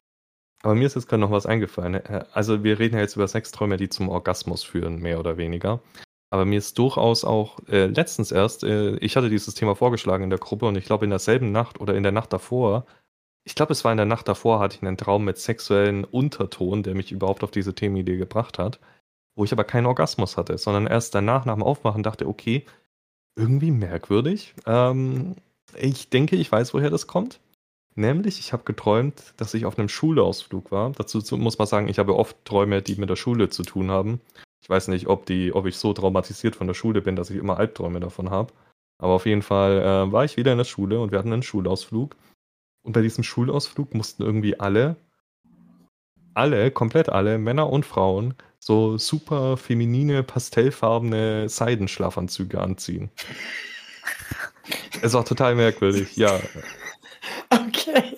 Aber 0.63 0.75
mir 0.75 0.87
ist 0.87 0.95
jetzt 0.95 1.07
gerade 1.07 1.21
noch 1.21 1.31
was 1.31 1.45
eingefallen. 1.45 1.95
Äh, 1.95 2.25
Also 2.33 2.63
wir 2.63 2.79
reden 2.79 2.95
ja 2.95 3.01
jetzt 3.01 3.15
über 3.15 3.27
Sexträume, 3.27 3.77
die 3.77 3.89
zum 3.89 4.09
Orgasmus 4.09 4.63
führen, 4.63 4.99
mehr 4.99 5.19
oder 5.19 5.37
weniger. 5.37 5.81
Aber 6.29 6.45
mir 6.45 6.57
ist 6.57 6.77
durchaus 6.77 7.23
auch 7.23 7.59
äh, 7.69 7.85
letztens 7.85 8.31
erst, 8.31 8.63
äh, 8.63 8.97
ich 8.97 9.15
hatte 9.15 9.29
dieses 9.29 9.53
Thema 9.53 9.75
vorgeschlagen 9.75 10.25
in 10.25 10.29
der 10.29 10.39
Gruppe 10.39 10.65
und 10.65 10.77
ich 10.77 10.85
glaube 10.85 11.05
in 11.05 11.11
derselben 11.11 11.51
Nacht 11.51 11.79
oder 11.79 11.95
in 11.95 12.03
der 12.03 12.11
Nacht 12.11 12.33
davor, 12.33 12.85
ich 13.45 13.55
glaube 13.55 13.71
es 13.71 13.85
war 13.85 13.93
in 13.93 13.97
der 13.97 14.05
Nacht 14.05 14.27
davor, 14.27 14.59
hatte 14.59 14.75
ich 14.75 14.81
einen 14.85 14.97
Traum 14.97 15.23
mit 15.23 15.37
sexuellen 15.37 16.03
Unterton, 16.03 16.83
der 16.83 16.95
mich 16.95 17.13
überhaupt 17.13 17.43
auf 17.43 17.51
diese 17.51 17.73
Themenidee 17.75 18.17
gebracht 18.17 18.59
hat 18.59 18.79
wo 19.37 19.43
ich 19.43 19.51
aber 19.53 19.63
keinen 19.63 19.85
Orgasmus 19.85 20.35
hatte, 20.35 20.57
sondern 20.57 20.87
erst 20.87 21.15
danach 21.15 21.45
nach 21.45 21.53
dem 21.53 21.63
Aufwachen 21.63 22.03
dachte, 22.03 22.27
okay, 22.27 22.65
irgendwie 23.35 23.71
merkwürdig. 23.71 24.55
Ähm, 24.65 25.35
ich 25.79 26.09
denke, 26.09 26.35
ich 26.35 26.51
weiß, 26.51 26.73
woher 26.73 26.89
das 26.89 27.05
kommt. 27.05 27.39
Nämlich, 27.97 28.37
ich 28.39 28.53
habe 28.53 28.63
geträumt, 28.63 29.33
dass 29.37 29.55
ich 29.55 29.65
auf 29.65 29.79
einem 29.79 29.89
Schulausflug 29.89 30.71
war. 30.71 30.91
Dazu 30.91 31.19
zu- 31.19 31.35
muss 31.35 31.57
man 31.57 31.67
sagen, 31.67 31.87
ich 31.87 31.97
habe 31.97 32.15
oft 32.15 32.37
Träume, 32.45 32.83
die 32.83 32.95
mit 32.95 33.09
der 33.09 33.15
Schule 33.15 33.49
zu 33.49 33.63
tun 33.63 33.89
haben. 33.89 34.21
Ich 34.61 34.69
weiß 34.69 34.87
nicht, 34.89 35.07
ob, 35.07 35.25
die, 35.25 35.51
ob 35.51 35.65
ich 35.65 35.77
so 35.77 35.93
traumatisiert 35.93 36.55
von 36.55 36.67
der 36.67 36.75
Schule 36.75 37.01
bin, 37.01 37.15
dass 37.15 37.31
ich 37.31 37.37
immer 37.37 37.57
Albträume 37.57 37.99
davon 37.99 38.29
habe. 38.29 38.53
Aber 38.99 39.13
auf 39.13 39.25
jeden 39.25 39.41
Fall 39.41 39.81
äh, 39.81 40.11
war 40.11 40.23
ich 40.25 40.37
wieder 40.37 40.51
in 40.51 40.59
der 40.59 40.65
Schule 40.65 40.99
und 40.99 41.11
wir 41.11 41.17
hatten 41.17 41.33
einen 41.33 41.41
Schulausflug. 41.41 42.15
Und 42.83 42.93
bei 42.93 43.01
diesem 43.01 43.23
Schulausflug 43.23 43.95
mussten 43.95 44.21
irgendwie 44.21 44.59
alle, 44.59 44.95
alle, 46.35 46.69
komplett 46.69 47.09
alle, 47.09 47.39
Männer 47.39 47.67
und 47.67 47.83
Frauen, 47.83 48.35
so 48.59 48.99
super 48.99 49.57
feminine, 49.57 50.21
pastellfarbene 50.21 51.49
Seidenschlafanzüge 51.49 52.61
anziehen. 52.61 53.09
Es 55.01 55.13
war 55.13 55.25
total 55.25 55.55
merkwürdig, 55.55 56.15
ja. 56.15 56.39
Okay. 57.49 58.15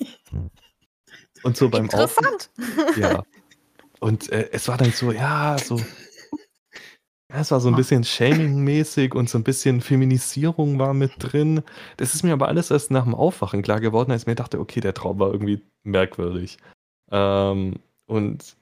Und 1.43 1.57
so 1.57 1.69
beim 1.69 1.89
Auf 1.89 2.17
Interessant. 2.17 2.49
ja. 2.97 3.23
Und 3.99 4.31
äh, 4.31 4.49
es 4.51 4.67
war 4.67 4.77
dann 4.77 4.91
so, 4.91 5.11
ja, 5.11 5.57
so. 5.57 5.77
Ja, 7.31 7.41
es 7.41 7.51
war 7.51 7.59
so 7.59 7.69
ein 7.69 7.75
bisschen 7.75 8.03
Shaming-mäßig 8.03 9.13
und 9.13 9.29
so 9.29 9.37
ein 9.37 9.43
bisschen 9.43 9.81
Feminisierung 9.81 10.79
war 10.79 10.95
mit 10.95 11.11
drin. 11.19 11.61
Das 11.97 12.15
ist 12.15 12.23
mir 12.23 12.33
aber 12.33 12.47
alles 12.47 12.71
erst 12.71 12.89
nach 12.89 13.03
dem 13.03 13.13
Aufwachen 13.13 13.61
klar 13.61 13.79
geworden, 13.79 14.11
als 14.11 14.23
ich 14.23 14.27
mir 14.27 14.35
dachte, 14.35 14.59
okay, 14.59 14.79
der 14.79 14.95
Traum 14.95 15.19
war 15.19 15.31
irgendwie 15.31 15.61
merkwürdig. 15.83 16.57
Ähm, 17.11 17.75
und 18.07 18.55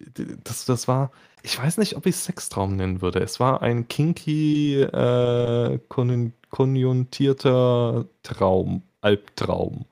das, 0.44 0.66
das 0.66 0.88
war, 0.90 1.12
ich 1.44 1.58
weiß 1.58 1.78
nicht, 1.78 1.96
ob 1.96 2.06
ich 2.08 2.16
es 2.16 2.26
Sextraum 2.26 2.76
nennen 2.76 3.02
würde. 3.02 3.20
Es 3.20 3.40
war 3.40 3.62
ein 3.62 3.88
kinky, 3.88 4.82
äh, 4.82 5.80
kon 5.88 6.34
konjuntierter 6.50 8.06
Traum, 8.24 8.82
Albtraum 9.00 9.86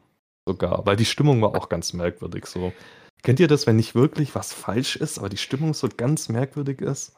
sogar, 0.48 0.86
weil 0.86 0.96
die 0.96 1.06
Stimmung 1.06 1.42
war 1.42 1.56
auch 1.56 1.70
ganz 1.70 1.94
merkwürdig 1.94 2.46
so. 2.46 2.74
Kennt 3.24 3.40
ihr 3.40 3.48
das, 3.48 3.66
wenn 3.66 3.76
nicht 3.76 3.96
wirklich 3.96 4.36
was 4.36 4.54
falsch 4.54 4.96
ist, 4.96 5.18
aber 5.18 5.30
die 5.30 5.38
Stimmung 5.38 5.74
so 5.74 5.90
ganz 5.90 6.30
merkwürdig 6.30 6.82
ist? 6.82 7.18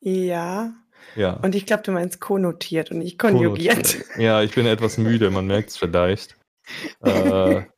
Ja. 0.00 0.74
Ja. 1.16 1.34
Und 1.34 1.54
ich 1.54 1.64
glaube, 1.64 1.82
du 1.82 1.92
meinst 1.92 2.20
konnotiert 2.20 2.90
und 2.90 2.98
nicht 2.98 3.18
konjugiert. 3.18 3.76
konnotiert. 3.76 4.18
Ja, 4.18 4.42
ich 4.42 4.54
bin 4.54 4.66
etwas 4.66 4.98
müde, 4.98 5.30
man 5.30 5.46
merkt 5.46 5.70
es 5.70 5.76
vielleicht. 5.76 6.36
Äh, 7.02 7.62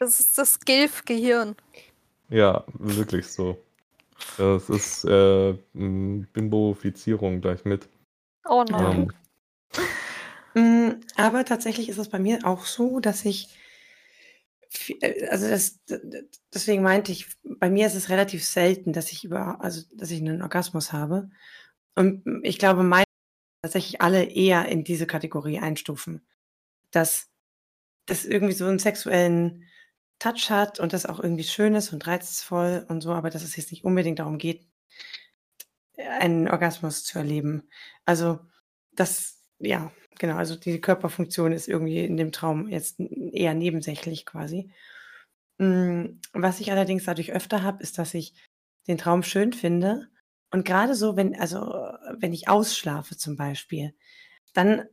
Das 0.00 0.20
ist 0.20 0.38
das 0.38 0.60
Gilf-Gehirn. 0.60 1.56
ja, 2.28 2.64
wirklich 2.74 3.26
so. 3.26 3.58
Das 4.36 4.70
ist 4.70 5.04
äh, 5.04 5.54
Bimbofizierung 5.72 7.40
gleich 7.40 7.64
mit. 7.64 7.88
Oh 8.48 8.64
nein. 8.68 9.12
Ähm, 9.76 9.82
Mm, 10.54 11.00
Aber 11.16 11.44
tatsächlich 11.44 11.88
ist 11.88 11.98
es 11.98 12.08
bei 12.10 12.18
mir 12.18 12.40
auch 12.44 12.64
so, 12.66 13.00
dass 13.00 13.24
ich, 13.24 13.48
äh, 15.00 15.26
also 15.28 15.48
das, 15.48 15.80
deswegen 16.52 16.82
meinte 16.82 17.12
ich, 17.12 17.26
bei 17.42 17.70
mir 17.70 17.86
ist 17.86 17.94
es 17.94 18.08
relativ 18.08 18.44
selten, 18.44 18.92
dass 18.92 19.12
ich 19.12 19.24
über, 19.24 19.60
also 19.62 19.82
dass 19.94 20.10
ich 20.10 20.20
einen 20.20 20.42
Orgasmus 20.42 20.92
habe. 20.92 21.30
Und 21.96 22.24
ich 22.44 22.58
glaube, 22.58 22.82
meine 22.84 23.04
tatsächlich 23.62 24.02
alle 24.02 24.24
eher 24.24 24.66
in 24.68 24.84
diese 24.84 25.06
Kategorie 25.06 25.60
einstufen, 25.60 26.26
dass 26.92 27.28
das 28.06 28.24
irgendwie 28.26 28.54
so 28.54 28.66
einen 28.66 28.78
sexuellen 28.80 29.64
Touch 30.20 30.50
hat 30.50 30.80
und 30.80 30.92
das 30.94 31.06
auch 31.06 31.20
irgendwie 31.20 31.44
schön 31.44 31.74
ist 31.76 31.92
und 31.92 32.06
reizvoll 32.06 32.86
und 32.88 33.02
so, 33.02 33.12
aber 33.12 33.30
dass 33.30 33.44
es 33.44 33.56
jetzt 33.56 33.72
nicht 33.72 33.84
unbedingt 33.84 34.20
darum 34.20 34.38
geht, 34.38 34.66
einen 35.96 36.48
Orgasmus 36.48 37.04
zu 37.04 37.18
erleben. 37.18 37.68
Also 38.04 38.38
das, 38.92 39.37
ja, 39.60 39.90
genau, 40.18 40.36
also 40.36 40.56
die 40.56 40.80
Körperfunktion 40.80 41.52
ist 41.52 41.68
irgendwie 41.68 42.04
in 42.04 42.16
dem 42.16 42.32
Traum 42.32 42.68
jetzt 42.68 43.00
eher 43.00 43.54
nebensächlich 43.54 44.26
quasi. 44.26 44.70
Mm, 45.58 46.20
Was 46.32 46.60
ich 46.60 46.70
allerdings 46.72 47.04
dadurch 47.04 47.32
öfter 47.32 47.62
habe, 47.62 47.82
ist, 47.82 47.98
dass 47.98 48.14
ich 48.14 48.34
den 48.88 48.98
Traum 48.98 49.22
schön 49.22 49.52
finde. 49.52 50.08
Und 50.50 50.64
gerade 50.64 50.94
so, 50.94 51.16
wenn, 51.16 51.38
also 51.38 51.60
wenn 52.18 52.32
ich 52.32 52.48
ausschlafe 52.48 53.16
zum 53.16 53.36
Beispiel, 53.36 53.94
dann 54.54 54.84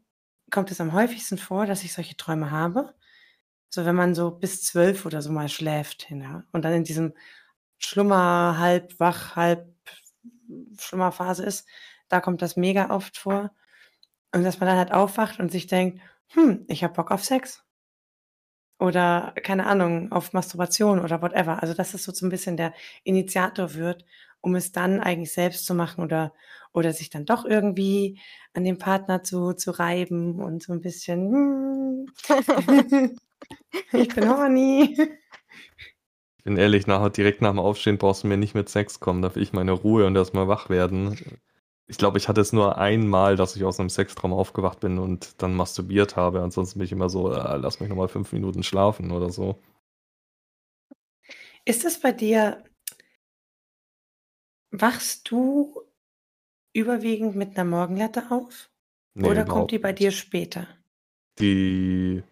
kommt 0.51 0.71
es 0.71 0.81
am 0.81 0.93
häufigsten 0.93 1.37
vor, 1.37 1.65
dass 1.65 1.83
ich 1.83 1.93
solche 1.93 2.17
Träume 2.17 2.51
habe. 2.51 2.95
So 3.69 3.85
wenn 3.85 3.95
man 3.95 4.15
so 4.15 4.31
bis 4.31 4.63
zwölf 4.63 5.05
oder 5.05 5.21
so 5.21 5.31
mal 5.31 5.49
schläft, 5.49 6.09
ja, 6.11 6.45
und 6.53 6.63
dann 6.65 6.73
in 6.73 6.83
diesem 6.83 7.13
Schlummer, 7.79 8.57
halb 8.59 8.99
wach, 8.99 9.35
halb 9.35 9.67
Schlummerphase 10.79 11.43
ist, 11.45 11.67
da 12.09 12.21
kommt 12.21 12.41
das 12.41 12.55
mega 12.55 12.89
oft 12.91 13.17
vor. 13.17 13.51
Und 14.35 14.43
dass 14.43 14.59
man 14.59 14.67
dann 14.67 14.77
halt 14.77 14.91
aufwacht 14.91 15.39
und 15.39 15.49
sich 15.49 15.65
denkt, 15.65 16.01
hm, 16.27 16.65
ich 16.67 16.83
habe 16.83 16.93
Bock 16.93 17.09
auf 17.09 17.23
Sex. 17.23 17.63
Oder, 18.79 19.33
keine 19.41 19.65
Ahnung, 19.65 20.11
auf 20.11 20.33
Masturbation 20.33 20.99
oder 20.99 21.21
whatever. 21.21 21.63
Also, 21.63 21.73
dass 21.73 21.93
es 21.93 22.03
so 22.03 22.25
ein 22.25 22.29
bisschen 22.29 22.57
der 22.57 22.73
Initiator 23.05 23.75
wird, 23.75 24.03
um 24.41 24.55
es 24.55 24.73
dann 24.73 24.99
eigentlich 24.99 25.31
selbst 25.31 25.65
zu 25.65 25.73
machen 25.73 26.03
oder 26.03 26.33
oder 26.73 26.91
sich 26.91 27.09
dann 27.09 27.25
doch 27.25 27.45
irgendwie 27.45 28.19
an 28.53 28.65
dem 28.65 28.77
Partner 28.77 29.23
zu 29.23 29.53
zu 29.53 29.71
reiben 29.71 30.41
und 30.41 30.61
so 30.61 30.73
ein 30.73 30.81
bisschen, 30.81 31.31
hm, 31.31 32.05
ich 33.93 34.13
bin 34.13 34.29
horny. 34.29 34.97
ich 36.37 36.43
bin 36.43 36.57
ehrlich, 36.57 36.87
nachher, 36.87 37.09
direkt 37.09 37.41
nach 37.41 37.51
dem 37.51 37.59
Aufstehen 37.59 37.97
brauchst 37.97 38.23
du 38.23 38.27
mir 38.27 38.35
nicht 38.35 38.53
mit 38.53 38.67
Sex 38.67 38.99
kommen, 38.99 39.21
da 39.21 39.33
will 39.33 39.43
ich 39.43 39.53
meine 39.53 39.71
Ruhe 39.71 40.05
und 40.05 40.17
erstmal 40.17 40.49
wach 40.49 40.69
werden. 40.69 41.17
Ich 41.87 41.97
glaube, 41.97 42.17
ich 42.17 42.27
hatte 42.27 42.41
es 42.41 42.51
nur 42.53 42.77
einmal, 42.79 43.35
dass 43.35 43.55
ich 43.55 43.63
aus 43.63 43.79
einem 43.79 43.89
Sextraum 43.89 44.33
aufgewacht 44.33 44.79
bin 44.79 44.97
und 44.99 45.41
dann 45.41 45.53
masturbiert 45.55 46.15
habe. 46.15 46.41
Ansonsten 46.41 46.79
bin 46.79 46.85
ich 46.85 46.91
immer 46.91 47.09
so, 47.09 47.31
äh, 47.31 47.57
lass 47.57 47.79
mich 47.79 47.89
nochmal 47.89 48.07
fünf 48.07 48.31
Minuten 48.33 48.63
schlafen 48.63 49.11
oder 49.11 49.29
so. 49.31 49.59
Ist 51.65 51.83
es 51.85 51.99
bei 51.99 52.11
dir 52.11 52.63
wachst 54.73 55.31
du 55.31 55.81
überwiegend 56.73 57.35
mit 57.35 57.55
'ner 57.57 57.65
Morgenlatte 57.65 58.31
auf 58.31 58.69
Nee, 59.15 59.29
oder 59.29 59.45
kommt 59.45 59.71
die 59.71 59.79
bei 59.79 59.93
dir 59.93 60.11
später? 60.11 60.67
Die 61.39 62.23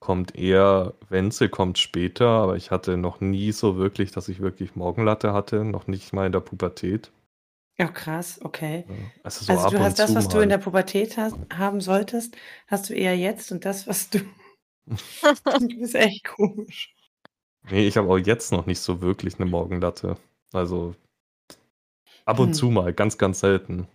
kommt 0.00 0.36
eher, 0.36 0.94
wenn 1.08 1.30
sie 1.32 1.48
kommt, 1.48 1.78
später, 1.78 2.28
aber 2.28 2.56
ich 2.56 2.70
hatte 2.70 2.96
noch 2.96 3.20
nie 3.20 3.52
so 3.52 3.76
wirklich, 3.76 4.12
dass 4.12 4.28
ich 4.28 4.40
wirklich 4.40 4.76
Morgenlatte 4.76 5.32
hatte, 5.32 5.64
noch 5.64 5.86
nicht 5.88 6.12
mal 6.12 6.26
in 6.26 6.32
der 6.32 6.40
Pubertät. 6.40 7.12
Ja, 7.76 7.88
krass, 7.88 8.40
okay. 8.42 8.84
Ja, 8.88 8.94
also 9.22 9.44
so 9.44 9.52
Also, 9.52 9.70
du 9.70 9.80
hast 9.80 9.98
das, 9.98 10.14
was 10.14 10.28
du 10.28 10.38
in 10.40 10.48
der 10.48 10.58
Pubertät 10.58 11.16
hast 11.16 11.36
haben 11.52 11.80
solltest, 11.80 12.36
hast 12.68 12.88
du 12.90 12.94
eher 12.94 13.16
jetzt 13.16 13.50
und 13.52 13.64
das, 13.64 13.86
was 13.86 14.10
du 14.10 14.20
Das 14.86 15.62
ist 15.80 15.94
echt 15.94 16.24
komisch. 16.24 16.94
Nee, 17.70 17.86
ich 17.86 17.96
habe 17.98 18.08
auch 18.08 18.16
jetzt 18.18 18.52
noch 18.52 18.64
nicht 18.66 18.80
so 18.80 19.00
wirklich 19.02 19.38
eine 19.38 19.50
Morgenlatte. 19.50 20.16
Also 20.52 20.94
ab 22.26 22.38
und 22.38 22.48
Hm. 22.48 22.54
zu 22.54 22.70
mal, 22.70 22.92
ganz, 22.92 23.16
ganz 23.16 23.40
selten. 23.40 23.88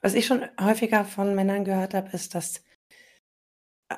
Was 0.00 0.14
ich 0.14 0.26
schon 0.26 0.44
häufiger 0.60 1.04
von 1.04 1.34
Männern 1.34 1.64
gehört 1.64 1.92
habe, 1.94 2.08
ist, 2.12 2.34
dass 2.34 2.62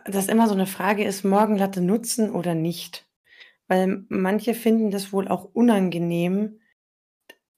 das 0.05 0.29
immer 0.29 0.47
so 0.49 0.55
eine 0.55 0.67
Frage 0.67 1.05
ist, 1.05 1.25
Morgenlatte 1.25 1.81
nutzen 1.81 2.31
oder 2.31 2.55
nicht. 2.55 3.07
Weil 3.69 4.05
manche 4.09 4.55
finden 4.55 4.91
das 4.91 5.13
wohl 5.13 5.29
auch 5.29 5.45
unangenehm, 5.45 6.61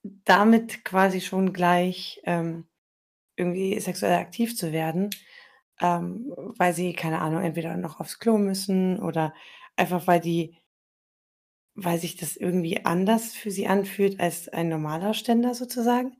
damit 0.03 0.85
quasi 0.85 1.21
schon 1.21 1.53
gleich, 1.53 2.21
ähm, 2.25 2.67
irgendwie 3.37 3.79
sexuell 3.81 4.15
aktiv 4.19 4.57
zu 4.57 4.73
werden, 4.73 5.11
ähm, 5.81 6.33
weil 6.59 6.75
sie, 6.75 6.95
keine 6.95 7.21
Ahnung, 7.21 7.43
entweder 7.43 7.77
noch 7.77 8.01
aufs 8.01 8.19
Klo 8.21 8.39
müssen 8.39 9.01
oder 9.01 9.35
einfach 9.77 10.07
weil 10.07 10.21
die 10.21 10.57
weil 11.75 11.99
sich 11.99 12.15
das 12.17 12.37
irgendwie 12.37 12.85
anders 12.85 13.35
für 13.35 13.51
sie 13.51 13.67
anfühlt 13.67 14.21
als 14.21 14.49
ein 14.49 14.69
normaler 14.69 15.15
Ständer 15.15 15.53
sozusagen. 15.55 16.17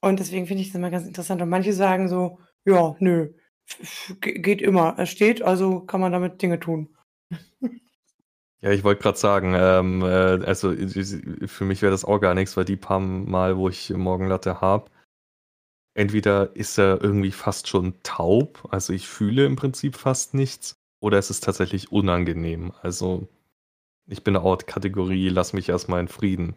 Und 0.00 0.20
deswegen 0.20 0.46
finde 0.46 0.62
ich 0.62 0.68
das 0.68 0.74
immer 0.76 0.90
ganz 0.90 1.06
interessant. 1.06 1.40
Und 1.40 1.48
manche 1.48 1.72
sagen 1.72 2.08
so: 2.08 2.38
„Ja, 2.66 2.94
nö, 2.98 3.32
geht 4.20 4.60
immer. 4.62 4.96
Es 4.98 5.10
steht, 5.10 5.42
also 5.42 5.80
kann 5.80 6.00
man 6.00 6.12
damit 6.12 6.42
Dinge 6.42 6.60
tun.“ 6.60 6.94
Ja, 8.62 8.70
ich 8.70 8.84
wollte 8.84 9.02
gerade 9.02 9.18
sagen, 9.18 9.54
ähm, 9.56 10.02
äh, 10.02 10.44
also 10.46 10.72
für 11.46 11.64
mich 11.64 11.82
wäre 11.82 11.90
das 11.90 12.04
auch 12.04 12.20
gar 12.20 12.34
nichts, 12.34 12.56
weil 12.56 12.64
die 12.64 12.76
paar 12.76 13.00
Mal, 13.00 13.56
wo 13.56 13.68
ich 13.68 13.90
Morgenlatte 13.90 14.60
habe, 14.60 14.88
entweder 15.94 16.54
ist 16.54 16.78
er 16.78 17.02
irgendwie 17.02 17.32
fast 17.32 17.68
schon 17.68 17.94
taub, 18.02 18.68
also 18.70 18.92
ich 18.92 19.08
fühle 19.08 19.46
im 19.46 19.56
Prinzip 19.56 19.96
fast 19.96 20.34
nichts, 20.34 20.76
oder 21.00 21.18
es 21.18 21.30
ist 21.30 21.42
tatsächlich 21.44 21.90
unangenehm. 21.92 22.72
Also 22.82 23.28
ich 24.06 24.24
bin 24.24 24.36
auch 24.36 24.58
Kategorie, 24.58 25.28
lass 25.28 25.52
mich 25.52 25.68
erstmal 25.68 26.00
in 26.00 26.08
Frieden. 26.08 26.56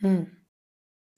Hm. 0.00 0.26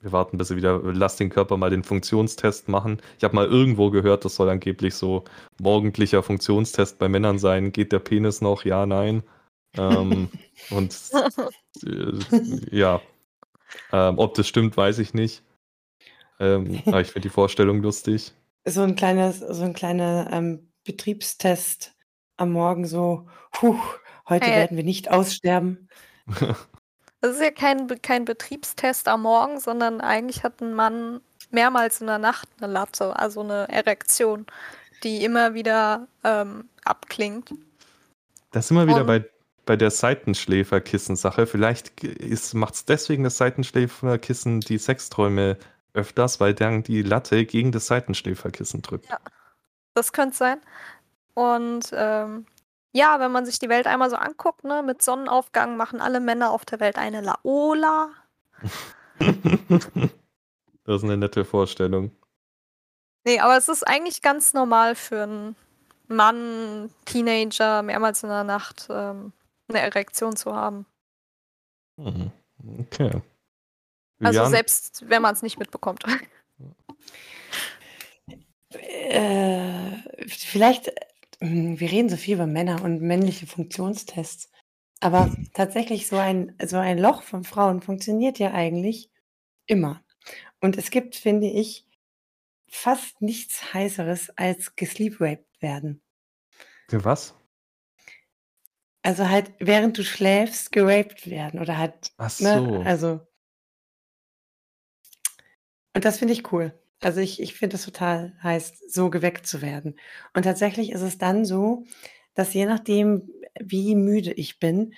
Wir 0.01 0.13
warten, 0.13 0.39
bis 0.39 0.51
er 0.51 0.57
wieder, 0.57 0.81
lass 0.83 1.17
den 1.17 1.31
Körper 1.31 1.57
mal 1.57 1.71
den 1.71 1.85
Funktionstest 1.85 2.69
machen. 2.69 3.01
Ich 3.19 3.25
habe 3.25 3.35
mal 3.37 3.47
irgendwo 3.47 3.91
gehört, 3.91 4.25
das 4.25 4.37
soll 4.37 4.49
angeblich 4.49 4.95
so 4.95 5.25
morgendlicher 5.61 6.23
Funktionstest 6.23 6.99
bei 6.99 7.09
Männern 7.09 7.39
sein. 7.39 7.73
Geht 7.73 7.93
der 7.93 7.99
Penis 7.99 8.41
noch? 8.41 8.65
Ja, 8.65 8.87
nein. 8.87 9.23
Ähm, 9.77 10.31
und 10.71 10.97
äh, 11.85 12.19
ja, 12.77 13.01
ähm, 13.93 14.19
ob 14.19 14.35
das 14.35 14.49
stimmt, 14.49 14.77
weiß 14.77 14.99
ich 14.99 15.15
nicht. 15.15 15.43
Ähm, 16.39 16.83
aber 16.87 17.01
ich 17.01 17.09
finde 17.09 17.29
die 17.29 17.33
Vorstellung 17.33 17.83
lustig. 17.83 18.33
So 18.65 18.83
ein 18.83 18.97
kleines 18.97 19.39
so 19.41 19.63
ein 19.65 19.73
kleiner, 19.75 20.29
ähm, 20.33 20.71
Betriebstest 20.85 21.95
am 22.37 22.53
Morgen 22.53 22.87
so: 22.87 23.29
„Puh, 23.53 23.79
heute 24.29 24.47
Hey. 24.47 24.57
werden 24.57 24.77
wir 24.77 24.85
nicht 24.85 25.11
aussterben.“ 25.11 25.89
Das 27.23 27.37
ist 27.37 27.43
ja 27.43 27.51
kein, 27.51 27.87
kein 28.01 28.25
Betriebstest 28.25 29.07
am 29.07 29.23
Morgen, 29.23 29.61
sondern 29.61 30.01
eigentlich 30.01 30.43
hat 30.43 30.63
ein 30.63 30.73
Mann 30.73 31.21
mehrmals 31.51 32.01
in 32.01 32.07
der 32.07 32.17
Nacht 32.17 32.49
eine 32.59 32.73
Latte, 32.73 33.15
also 33.15 33.43
eine 33.43 33.69
Erektion, 33.69 34.47
die 35.03 35.23
immer 35.23 35.53
wieder 35.53 36.09
ähm, 36.25 36.71
abklingt. 36.83 37.53
Das 38.53 38.69
sind 38.69 38.79
wir 38.79 38.87
wieder 38.87 39.03
Und- 39.03 39.07
bei, 39.07 39.25
bei 39.71 39.77
der 39.77 39.93
Seitenschläferkissen-Sache. 39.93 41.47
Vielleicht 41.47 41.93
macht 42.55 42.75
es 42.75 42.87
deswegen 42.87 43.23
das 43.23 43.37
Seitenschläferkissen 43.37 44.59
die 44.59 44.79
Sexträume 44.79 45.59
öfters, 45.95 46.41
weil 46.41 46.55
dann 46.55 46.83
die 46.83 47.03
Latte 47.03 47.47
gegen 47.47 47.71
das 47.71 47.87
Seitenschläferkissen 47.87 48.83
drückt. 48.83 49.09
Ja. 49.09 49.21
Das 49.95 50.13
könnte 50.13 50.37
sein. 50.37 50.61
Und 51.35 51.91
ähm, 51.93 52.47
ja, 52.91 53.21
wenn 53.21 53.31
man 53.31 53.47
sich 53.47 53.61
die 53.61 53.69
Welt 53.69 53.87
einmal 53.87 54.11
so 54.11 54.17
anguckt, 54.17 54.65
ne, 54.65 54.83
mit 54.83 55.03
Sonnenaufgang 55.03 55.77
machen 55.77 56.01
alle 56.01 56.19
Männer 56.19 56.51
auf 56.51 56.65
der 56.65 56.81
Welt 56.81 56.99
eine 56.99 57.21
Laola. 57.21 58.11
das 59.21 60.97
ist 60.97 61.05
eine 61.05 61.17
nette 61.17 61.45
Vorstellung. 61.45 62.11
Nee, 63.25 63.39
aber 63.39 63.57
es 63.57 63.69
ist 63.69 63.87
eigentlich 63.87 64.21
ganz 64.21 64.53
normal 64.53 64.97
für 64.97 65.23
einen 65.23 65.55
Mann, 66.09 66.91
Teenager, 67.05 67.83
mehrmals 67.83 68.25
in 68.25 68.31
der 68.31 68.43
Nacht 68.43 68.89
ähm, 68.91 69.33
eine 69.71 69.81
Erektion 69.81 70.37
zu 70.37 70.55
haben. 70.55 70.87
Mhm. 71.97 72.31
Okay. 72.79 73.23
Also 74.21 74.39
Julian, 74.39 74.51
selbst 74.51 75.09
wenn 75.09 75.23
man 75.23 75.35
es 75.35 75.43
nicht 75.43 75.59
mitbekommt. 75.59 76.05
Äh, 78.73 79.97
vielleicht 80.29 80.93
hm, 81.41 81.81
wir 81.81 81.91
reden 81.91 82.09
so 82.09 82.17
viel 82.17 82.35
über 82.35 82.47
Männer 82.47 82.83
und 82.83 83.01
männliche 83.01 83.47
Funktionstests, 83.47 84.51
aber 85.01 85.35
tatsächlich 85.55 86.07
so 86.07 86.17
ein 86.17 86.55
so 86.63 86.77
ein 86.77 86.99
Loch 86.99 87.23
von 87.23 87.45
Frauen 87.45 87.81
funktioniert 87.81 88.39
ja 88.39 88.53
eigentlich 88.53 89.11
immer. 89.67 90.05
Und 90.61 90.77
es 90.77 90.91
gibt, 90.91 91.17
finde 91.17 91.49
ich, 91.49 91.87
fast 92.69 93.23
nichts 93.23 93.73
Heißeres 93.73 94.31
als 94.37 94.77
gesleepraped 94.77 95.63
werden. 95.63 96.03
Für 96.89 97.05
was? 97.05 97.35
Also 99.03 99.29
halt, 99.29 99.53
während 99.59 99.97
du 99.97 100.05
schläfst, 100.05 100.73
geraped 100.73 101.31
werden 101.31 101.61
oder 101.61 101.79
halt, 101.79 102.13
Ach 102.19 102.39
ne, 102.41 102.63
so. 102.63 102.83
also 102.85 103.21
und 105.95 106.05
das 106.05 106.19
finde 106.19 106.35
ich 106.35 106.53
cool. 106.53 106.73
Also 107.01 107.21
ich 107.21 107.41
ich 107.41 107.55
finde 107.55 107.77
es 107.77 107.85
total 107.85 108.35
heiß, 108.43 108.79
so 108.89 109.11
geweckt 109.11 109.47
zu 109.47 109.63
werden. 109.63 109.99
Und 110.35 110.43
tatsächlich 110.45 110.93
ist 110.93 111.01
es 111.01 111.19
dann 111.19 111.45
so, 111.45 111.85
dass 112.35 112.53
je 112.55 112.67
nachdem, 112.67 113.29
wie 113.59 113.95
müde 113.95 114.33
ich 114.33 114.61
bin, 114.61 114.95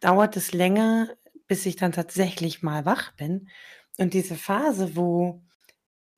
dauert 0.00 0.36
es 0.36 0.52
länger, 0.52 1.08
bis 1.46 1.66
ich 1.66 1.76
dann 1.76 1.92
tatsächlich 1.92 2.62
mal 2.62 2.84
wach 2.84 3.12
bin. 3.16 3.48
Und 3.98 4.14
diese 4.14 4.36
Phase, 4.36 4.96
wo, 4.96 5.42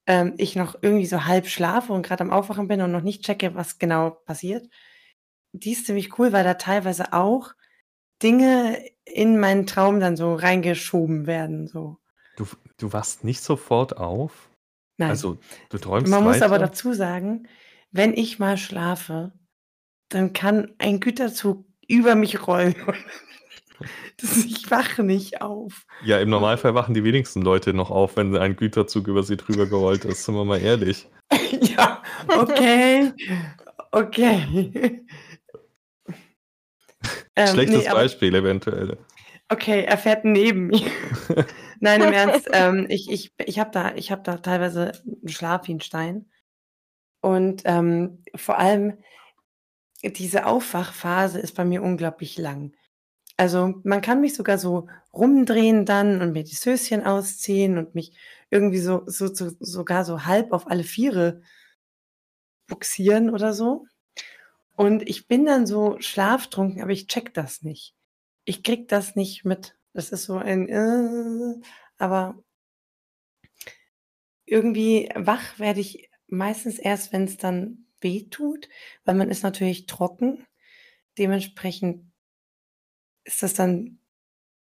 ähm, 0.06 0.34
ich 0.38 0.56
noch 0.56 0.76
irgendwie 0.82 1.06
so 1.06 1.26
halb 1.26 1.48
schlafe 1.48 1.92
und 1.92 2.02
grad 2.06 2.20
am 2.20 2.30
Aufwachen 2.30 2.68
bin 2.68 2.82
und 2.82 2.92
noch 2.92 3.02
nicht 3.02 3.24
checke, 3.24 3.54
was 3.54 3.78
genau 3.78 4.10
passiert, 4.10 4.68
die 5.52 5.72
ist 5.72 5.86
ziemlich 5.86 6.18
cool, 6.18 6.32
weil 6.32 6.44
da 6.44 6.54
teilweise 6.54 7.12
auch 7.12 7.52
Dinge 8.22 8.78
in 9.04 9.40
meinen 9.40 9.66
Traum 9.66 10.00
dann 10.00 10.16
so 10.16 10.34
reingeschoben 10.34 11.26
werden, 11.26 11.66
so. 11.66 11.98
Du, 12.36 12.46
du 12.78 12.92
wachst 12.92 13.24
nicht 13.24 13.42
sofort 13.42 13.96
auf? 13.96 14.50
Nein. 14.98 15.10
Also, 15.10 15.38
du 15.70 15.78
träumst 15.78 16.10
Man 16.10 16.22
muss 16.22 16.42
aber 16.42 16.56
weiter? 16.56 16.66
dazu 16.66 16.92
sagen, 16.92 17.48
wenn 17.90 18.12
ich 18.14 18.38
mal 18.38 18.56
schlafe, 18.56 19.32
dann 20.08 20.32
kann 20.32 20.74
ein 20.78 21.00
Güterzug 21.00 21.64
über 21.88 22.14
mich 22.14 22.46
rollen. 22.46 22.74
Das 24.20 24.36
ich 24.44 24.70
wache 24.70 25.02
nicht 25.02 25.40
auf. 25.40 25.86
Ja, 26.04 26.20
im 26.20 26.28
Normalfall 26.28 26.74
wachen 26.74 26.92
die 26.92 27.02
wenigsten 27.02 27.40
Leute 27.40 27.72
noch 27.72 27.90
auf, 27.90 28.16
wenn 28.16 28.36
ein 28.36 28.54
Güterzug 28.54 29.08
über 29.08 29.22
sie 29.22 29.38
drüber 29.38 29.66
gerollt 29.66 30.04
ist, 30.04 30.24
sind 30.24 30.34
wir 30.34 30.44
mal 30.44 30.60
ehrlich. 30.60 31.08
Ja, 31.62 32.02
okay. 32.28 33.12
Okay. 33.92 35.02
Ähm, 37.36 37.56
Schlechtes 37.56 37.66
ne, 37.66 37.90
aber 37.90 38.02
Beispiel 38.02 38.34
eventuell. 38.34 38.96
okay, 39.48 39.84
er 39.84 39.98
fährt 39.98 40.24
neben 40.24 40.68
mir. 40.68 40.80
Nein, 41.80 42.02
im 42.02 42.12
Ernst, 42.12 42.48
ähm, 42.52 42.86
ich 42.88 43.10
ich 43.10 43.32
ich 43.38 43.58
habe 43.58 43.70
da 43.72 43.94
ich 43.94 44.10
habe 44.12 44.22
da 44.22 44.38
teilweise 44.38 44.92
'n 45.22 45.28
Schlaf 45.28 45.66
wie 45.68 45.72
'n 45.72 45.80
Stein. 45.80 46.30
Und, 47.22 47.62
ähm, 47.66 48.24
vor 48.36 48.58
allem 48.58 48.98
diese 50.02 50.46
Aufwachphase 50.46 51.38
ist 51.40 51.54
bei 51.54 51.64
mir 51.64 51.82
unglaublich 51.82 52.38
lang. 52.38 52.72
Also, 53.38 53.74
man 53.84 54.02
kann 54.02 54.20
mich 54.20 54.34
sogar 54.34 54.58
so 54.58 54.88
rumdrehen 55.14 55.86
dann 55.86 56.22
und 56.22 56.32
mir 56.32 56.44
die 56.44 56.54
Söschen 56.54 57.04
ausziehen 57.04 57.78
und 57.78 57.94
mich 57.94 58.14
irgendwie 58.50 58.78
so 58.80 59.02
so 59.06 59.34
so 59.34 59.50
sogar 59.60 60.04
so 60.04 60.24
halb 60.26 60.52
auf 60.52 60.68
alle 60.70 60.84
Viere 60.84 61.42
bugsieren 62.68 63.30
oder 63.30 63.52
so. 63.52 63.86
Und 64.80 65.06
ich 65.06 65.28
bin 65.28 65.44
dann 65.44 65.66
so 65.66 66.00
schlaftrunken, 66.00 66.80
aber 66.80 66.92
ich 66.92 67.06
checke 67.06 67.32
das 67.32 67.60
nicht. 67.60 67.94
Ich 68.46 68.62
kriege 68.62 68.86
das 68.86 69.14
nicht 69.14 69.44
mit. 69.44 69.76
Das 69.92 70.08
ist 70.08 70.24
so 70.24 70.38
ein 70.38 70.70
äh, 70.70 71.60
aber 71.98 72.42
irgendwie 74.46 75.10
wach 75.14 75.58
werde 75.58 75.80
ich 75.80 76.08
meistens 76.28 76.78
erst, 76.78 77.12
wenn's 77.12 77.36
dann 77.36 77.88
wehtut, 78.00 78.70
weil 79.04 79.16
man 79.16 79.28
ist 79.28 79.42
natürlich 79.42 79.84
trocken. 79.84 80.46
Dementsprechend 81.18 82.10
ist 83.24 83.42
das 83.42 83.52
dann 83.52 83.98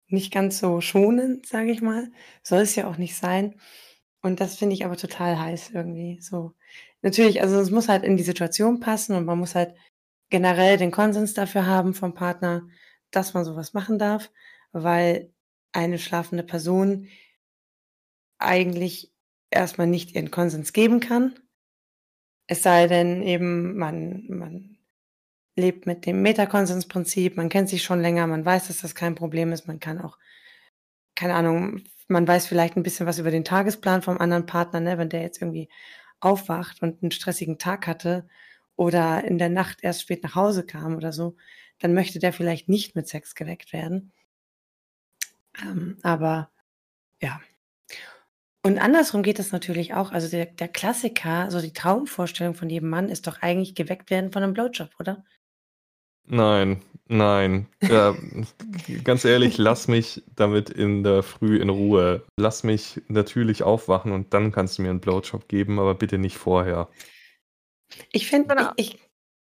nicht 0.08 0.30
ganz 0.30 0.58
so 0.58 0.82
schonend, 0.82 1.46
sage 1.46 1.72
ich 1.72 1.80
mal. 1.80 2.12
Soll 2.42 2.60
es 2.60 2.76
ja 2.76 2.86
auch 2.86 2.98
nicht 2.98 3.16
sein. 3.16 3.58
Und 4.20 4.40
das 4.40 4.56
finde 4.56 4.74
ich 4.74 4.84
aber 4.84 4.98
total 4.98 5.38
heiß 5.38 5.70
irgendwie 5.70 6.20
so. 6.20 6.52
Natürlich, 7.00 7.40
also 7.40 7.58
es 7.58 7.70
muss 7.70 7.88
halt 7.88 8.04
in 8.04 8.18
die 8.18 8.22
Situation 8.24 8.78
passen 8.78 9.16
und 9.16 9.24
man 9.24 9.38
muss 9.38 9.54
halt 9.54 9.74
generell 10.32 10.78
den 10.78 10.90
Konsens 10.90 11.34
dafür 11.34 11.66
haben 11.66 11.92
vom 11.92 12.14
Partner, 12.14 12.66
dass 13.10 13.34
man 13.34 13.44
so 13.44 13.54
was 13.54 13.74
machen 13.74 13.98
darf, 13.98 14.30
weil 14.72 15.30
eine 15.72 15.98
schlafende 15.98 16.42
Person 16.42 17.06
eigentlich 18.38 19.12
erst 19.50 19.76
mal 19.76 19.86
nicht 19.86 20.14
ihren 20.14 20.30
Konsens 20.30 20.72
geben 20.72 21.00
kann. 21.00 21.38
Es 22.46 22.62
sei 22.62 22.86
denn 22.86 23.22
eben, 23.22 23.76
man, 23.76 24.24
man 24.28 24.78
lebt 25.54 25.84
mit 25.84 26.06
dem 26.06 26.22
Metakonsensprinzip, 26.22 27.36
man 27.36 27.50
kennt 27.50 27.68
sich 27.68 27.82
schon 27.82 28.00
länger, 28.00 28.26
man 28.26 28.42
weiß, 28.42 28.68
dass 28.68 28.80
das 28.80 28.94
kein 28.94 29.14
Problem 29.14 29.52
ist, 29.52 29.68
man 29.68 29.80
kann 29.80 30.00
auch, 30.00 30.16
keine 31.14 31.34
Ahnung, 31.34 31.82
man 32.08 32.26
weiß 32.26 32.46
vielleicht 32.46 32.78
ein 32.78 32.82
bisschen 32.82 33.06
was 33.06 33.18
über 33.18 33.30
den 33.30 33.44
Tagesplan 33.44 34.00
vom 34.00 34.16
anderen 34.16 34.46
Partner, 34.46 34.80
ne, 34.80 34.96
wenn 34.96 35.10
der 35.10 35.20
jetzt 35.20 35.42
irgendwie 35.42 35.68
aufwacht 36.20 36.80
und 36.80 37.02
einen 37.02 37.10
stressigen 37.10 37.58
Tag 37.58 37.86
hatte 37.86 38.26
oder 38.82 39.22
in 39.22 39.38
der 39.38 39.48
Nacht 39.48 39.78
erst 39.82 40.02
spät 40.02 40.24
nach 40.24 40.34
Hause 40.34 40.66
kam 40.66 40.96
oder 40.96 41.12
so, 41.12 41.36
dann 41.78 41.94
möchte 41.94 42.18
der 42.18 42.32
vielleicht 42.32 42.68
nicht 42.68 42.96
mit 42.96 43.06
Sex 43.06 43.36
geweckt 43.36 43.72
werden. 43.72 44.10
Ähm, 45.62 45.98
aber 46.02 46.50
ja. 47.20 47.40
Und 48.64 48.78
andersrum 48.78 49.22
geht 49.22 49.38
es 49.38 49.52
natürlich 49.52 49.94
auch. 49.94 50.10
Also 50.10 50.28
der, 50.28 50.46
der 50.46 50.66
Klassiker, 50.66 51.48
so 51.52 51.60
die 51.60 51.72
Traumvorstellung 51.72 52.56
von 52.56 52.68
jedem 52.68 52.88
Mann 52.88 53.08
ist 53.08 53.28
doch 53.28 53.40
eigentlich 53.40 53.76
geweckt 53.76 54.10
werden 54.10 54.32
von 54.32 54.42
einem 54.42 54.52
Blowjob, 54.52 54.90
oder? 54.98 55.24
Nein, 56.24 56.82
nein. 57.06 57.68
Ja, 57.80 58.16
ganz 59.04 59.24
ehrlich, 59.24 59.58
lass 59.58 59.86
mich 59.86 60.24
damit 60.34 60.70
in 60.70 61.04
der 61.04 61.22
Früh 61.22 61.58
in 61.58 61.68
Ruhe. 61.68 62.24
Lass 62.36 62.64
mich 62.64 63.00
natürlich 63.06 63.62
aufwachen 63.62 64.10
und 64.10 64.34
dann 64.34 64.50
kannst 64.50 64.78
du 64.78 64.82
mir 64.82 64.90
einen 64.90 65.00
Blowjob 65.00 65.46
geben, 65.46 65.78
aber 65.78 65.94
bitte 65.94 66.18
nicht 66.18 66.36
vorher. 66.36 66.88
Ich 68.12 68.28
finde, 68.28 68.54
Genau. 68.54 68.72
ich, 68.76 68.94
ich, 68.94 69.00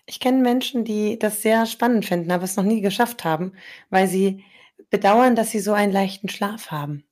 ich 0.06 0.20
kenne 0.20 0.42
Menschen, 0.42 0.84
die 0.84 1.18
das 1.18 1.42
sehr 1.42 1.66
spannend 1.66 2.06
finden, 2.06 2.30
aber 2.30 2.44
es 2.44 2.56
noch 2.56 2.64
nie 2.64 2.80
geschafft 2.80 3.24
haben, 3.24 3.52
weil 3.90 4.08
sie 4.08 4.44
bedauern, 4.90 5.36
dass 5.36 5.50
sie 5.50 5.60
so 5.60 5.72
einen 5.72 5.92
leichten 5.92 6.28
Schlaf 6.28 6.70
haben. 6.70 7.04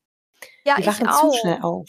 Ja, 0.65 0.77
Die 0.77 0.81
ich 0.83 0.87
wachen 0.87 1.09
zu 1.11 1.33
schnell 1.41 1.61
auf. 1.63 1.89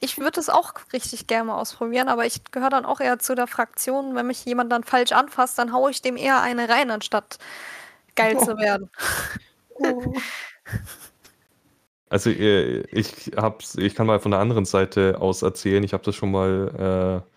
Ich 0.00 0.18
würde 0.18 0.40
es 0.40 0.48
auch 0.50 0.74
richtig 0.92 1.26
gerne 1.26 1.44
mal 1.44 1.60
ausprobieren, 1.60 2.08
aber 2.08 2.26
ich 2.26 2.44
gehöre 2.50 2.68
dann 2.70 2.84
auch 2.84 3.00
eher 3.00 3.18
zu 3.18 3.34
der 3.34 3.46
Fraktion, 3.46 4.14
wenn 4.14 4.26
mich 4.26 4.44
jemand 4.44 4.70
dann 4.70 4.84
falsch 4.84 5.12
anfasst, 5.12 5.58
dann 5.58 5.72
haue 5.72 5.90
ich 5.90 6.02
dem 6.02 6.16
eher 6.18 6.42
eine 6.42 6.68
rein, 6.68 6.90
anstatt 6.90 7.38
geil 8.14 8.38
zu 8.38 8.54
Oh. 8.54 8.58
werden. 8.58 8.90
Oh. 9.78 10.14
Also 12.08 12.30
äh, 12.30 12.80
ich 12.92 13.32
hab's, 13.36 13.74
ich 13.76 13.94
kann 13.94 14.06
mal 14.06 14.20
von 14.20 14.30
der 14.30 14.40
anderen 14.40 14.64
Seite 14.64 15.16
aus 15.20 15.42
erzählen. 15.42 15.82
Ich 15.82 15.92
habe 15.92 16.04
das 16.04 16.14
schon 16.14 16.30
mal 16.30 17.24
äh, 17.26 17.35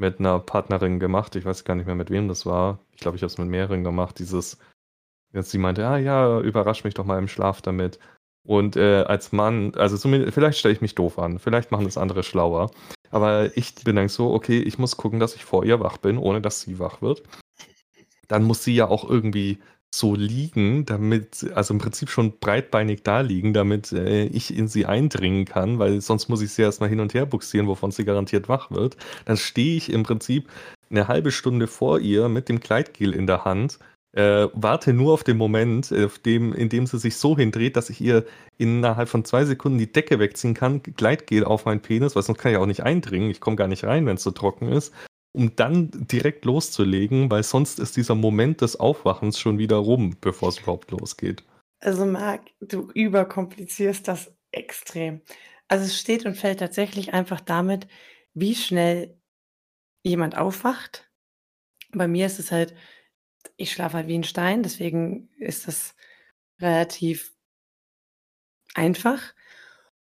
mit 0.00 0.18
einer 0.18 0.38
Partnerin 0.38 0.98
gemacht. 0.98 1.36
Ich 1.36 1.44
weiß 1.44 1.64
gar 1.64 1.74
nicht 1.74 1.86
mehr, 1.86 1.94
mit 1.94 2.10
wem 2.10 2.26
das 2.26 2.46
war. 2.46 2.80
Ich 2.92 3.00
glaube, 3.00 3.16
ich 3.16 3.22
habe 3.22 3.30
es 3.30 3.38
mit 3.38 3.48
mehreren 3.48 3.84
gemacht. 3.84 4.18
Dieses, 4.18 4.58
jetzt 5.32 5.50
sie 5.50 5.58
meinte, 5.58 5.86
ah 5.86 5.98
ja, 5.98 6.40
überrasch 6.40 6.84
mich 6.84 6.94
doch 6.94 7.04
mal 7.04 7.18
im 7.18 7.28
Schlaf 7.28 7.60
damit. 7.62 7.98
Und 8.42 8.76
äh, 8.76 9.02
als 9.02 9.32
Mann, 9.32 9.74
also 9.76 9.98
zumindest, 9.98 10.34
vielleicht 10.34 10.58
stelle 10.58 10.74
ich 10.74 10.80
mich 10.80 10.94
doof 10.94 11.18
an, 11.18 11.38
vielleicht 11.38 11.70
machen 11.70 11.84
das 11.84 11.98
andere 11.98 12.22
schlauer. 12.22 12.70
Aber 13.10 13.56
ich 13.56 13.74
bin 13.74 13.96
dann 13.96 14.08
so, 14.08 14.32
okay, 14.32 14.60
ich 14.60 14.78
muss 14.78 14.96
gucken, 14.96 15.20
dass 15.20 15.34
ich 15.34 15.44
vor 15.44 15.64
ihr 15.64 15.80
wach 15.80 15.98
bin, 15.98 16.16
ohne 16.16 16.40
dass 16.40 16.62
sie 16.62 16.78
wach 16.78 17.02
wird. 17.02 17.22
Dann 18.28 18.44
muss 18.44 18.64
sie 18.64 18.74
ja 18.74 18.88
auch 18.88 19.08
irgendwie 19.08 19.58
so 19.92 20.14
liegen, 20.14 20.84
damit, 20.86 21.46
also 21.54 21.74
im 21.74 21.80
Prinzip 21.80 22.10
schon 22.10 22.38
breitbeinig 22.38 23.02
da 23.02 23.20
liegen, 23.20 23.52
damit 23.52 23.92
äh, 23.92 24.24
ich 24.26 24.56
in 24.56 24.68
sie 24.68 24.86
eindringen 24.86 25.44
kann, 25.44 25.78
weil 25.78 26.00
sonst 26.00 26.28
muss 26.28 26.42
ich 26.42 26.52
sie 26.52 26.62
erstmal 26.62 26.88
hin 26.88 27.00
und 27.00 27.12
her 27.14 27.26
buxieren, 27.26 27.66
wovon 27.66 27.90
sie 27.90 28.04
garantiert 28.04 28.48
wach 28.48 28.70
wird. 28.70 28.96
Dann 29.24 29.36
stehe 29.36 29.76
ich 29.76 29.92
im 29.92 30.04
Prinzip 30.04 30.48
eine 30.90 31.08
halbe 31.08 31.32
Stunde 31.32 31.66
vor 31.66 31.98
ihr 31.98 32.28
mit 32.28 32.48
dem 32.48 32.60
Kleidgel 32.60 33.14
in 33.14 33.26
der 33.26 33.44
Hand, 33.44 33.78
äh, 34.12 34.48
warte 34.52 34.92
nur 34.92 35.12
auf 35.12 35.24
den 35.24 35.36
Moment, 35.36 35.92
auf 35.92 36.18
dem, 36.18 36.52
in 36.52 36.68
dem 36.68 36.86
sie 36.86 36.98
sich 36.98 37.16
so 37.16 37.36
hindreht, 37.36 37.76
dass 37.76 37.90
ich 37.90 38.00
ihr 38.00 38.24
innerhalb 38.58 39.08
von 39.08 39.24
zwei 39.24 39.44
Sekunden 39.44 39.78
die 39.78 39.92
Decke 39.92 40.18
wegziehen 40.18 40.54
kann, 40.54 40.82
Gleitgel 40.82 41.44
auf 41.44 41.64
meinen 41.64 41.80
Penis, 41.80 42.16
weil 42.16 42.22
sonst 42.22 42.38
kann 42.38 42.52
ich 42.52 42.58
auch 42.58 42.66
nicht 42.66 42.82
eindringen, 42.82 43.30
ich 43.30 43.40
komme 43.40 43.56
gar 43.56 43.68
nicht 43.68 43.84
rein, 43.84 44.06
wenn 44.06 44.16
es 44.16 44.22
so 44.22 44.32
trocken 44.32 44.68
ist, 44.68 44.92
um 45.32 45.54
dann 45.56 45.90
direkt 45.92 46.44
loszulegen, 46.44 47.30
weil 47.30 47.42
sonst 47.42 47.78
ist 47.78 47.96
dieser 47.96 48.14
Moment 48.14 48.60
des 48.60 48.78
Aufwachens 48.78 49.38
schon 49.38 49.58
wieder 49.58 49.76
rum, 49.76 50.16
bevor 50.20 50.48
es 50.48 50.58
überhaupt 50.58 50.90
losgeht. 50.90 51.44
Also 51.80 52.04
Marc, 52.04 52.50
du 52.60 52.90
überkomplizierst 52.92 54.06
das 54.08 54.34
extrem. 54.50 55.22
Also 55.68 55.84
es 55.84 55.98
steht 55.98 56.26
und 56.26 56.36
fällt 56.36 56.58
tatsächlich 56.58 57.14
einfach 57.14 57.40
damit, 57.40 57.86
wie 58.34 58.54
schnell 58.54 59.16
jemand 60.02 60.36
aufwacht. 60.36 61.10
Bei 61.92 62.08
mir 62.08 62.26
ist 62.26 62.38
es 62.38 62.50
halt, 62.50 62.74
ich 63.56 63.72
schlafe 63.72 63.98
halt 63.98 64.08
wie 64.08 64.18
ein 64.18 64.24
Stein, 64.24 64.62
deswegen 64.62 65.30
ist 65.38 65.68
das 65.68 65.94
relativ 66.60 67.34
einfach. 68.74 69.34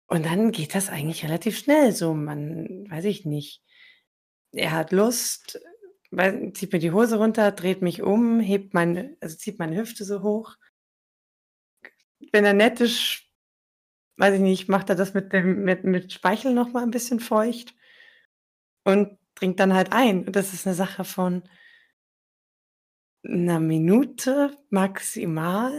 Und 0.06 0.26
dann 0.26 0.52
geht 0.52 0.74
das 0.74 0.90
eigentlich 0.90 1.24
relativ 1.24 1.58
schnell. 1.58 1.92
So, 1.92 2.12
man, 2.12 2.90
weiß 2.90 3.04
ich 3.06 3.24
nicht. 3.24 3.62
Er 4.52 4.72
hat 4.72 4.92
Lust, 4.92 5.60
zieht 6.54 6.72
mir 6.72 6.78
die 6.78 6.92
Hose 6.92 7.16
runter, 7.16 7.52
dreht 7.52 7.80
mich 7.80 8.02
um, 8.02 8.38
hebt 8.40 8.74
meine, 8.74 9.16
also 9.20 9.36
zieht 9.36 9.58
meine 9.58 9.76
Hüfte 9.76 10.04
so 10.04 10.22
hoch. 10.22 10.56
Wenn 12.32 12.44
er 12.44 12.52
nett 12.52 12.80
ist, 12.80 13.22
weiß 14.18 14.34
ich 14.34 14.40
nicht, 14.40 14.68
macht 14.68 14.90
er 14.90 14.96
das 14.96 15.14
mit 15.14 15.32
dem, 15.32 15.64
mit, 15.64 15.84
mit 15.84 16.12
Speichel 16.12 16.52
noch 16.52 16.72
mal 16.72 16.82
ein 16.82 16.90
bisschen 16.90 17.18
feucht 17.18 17.74
und 18.84 19.18
trinkt 19.34 19.58
dann 19.58 19.74
halt 19.74 19.92
ein. 19.92 20.26
Und 20.26 20.36
das 20.36 20.52
ist 20.52 20.66
eine 20.66 20.76
Sache 20.76 21.04
von 21.04 21.42
einer 23.24 23.60
Minute 23.60 24.56
maximal. 24.68 25.72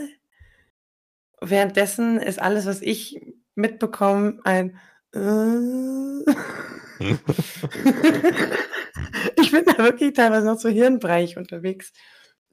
Währenddessen 1.42 2.18
ist 2.20 2.42
alles, 2.42 2.66
was 2.66 2.82
ich 2.82 3.22
mitbekomme, 3.54 4.40
ein 4.46 4.80
äh. 5.14 6.32
ich 9.40 9.52
bin 9.52 9.66
da 9.66 9.78
wirklich 9.78 10.14
teilweise 10.14 10.46
noch 10.46 10.60
so 10.60 10.70
hirnbreich 10.70 11.38
unterwegs. 11.38 11.92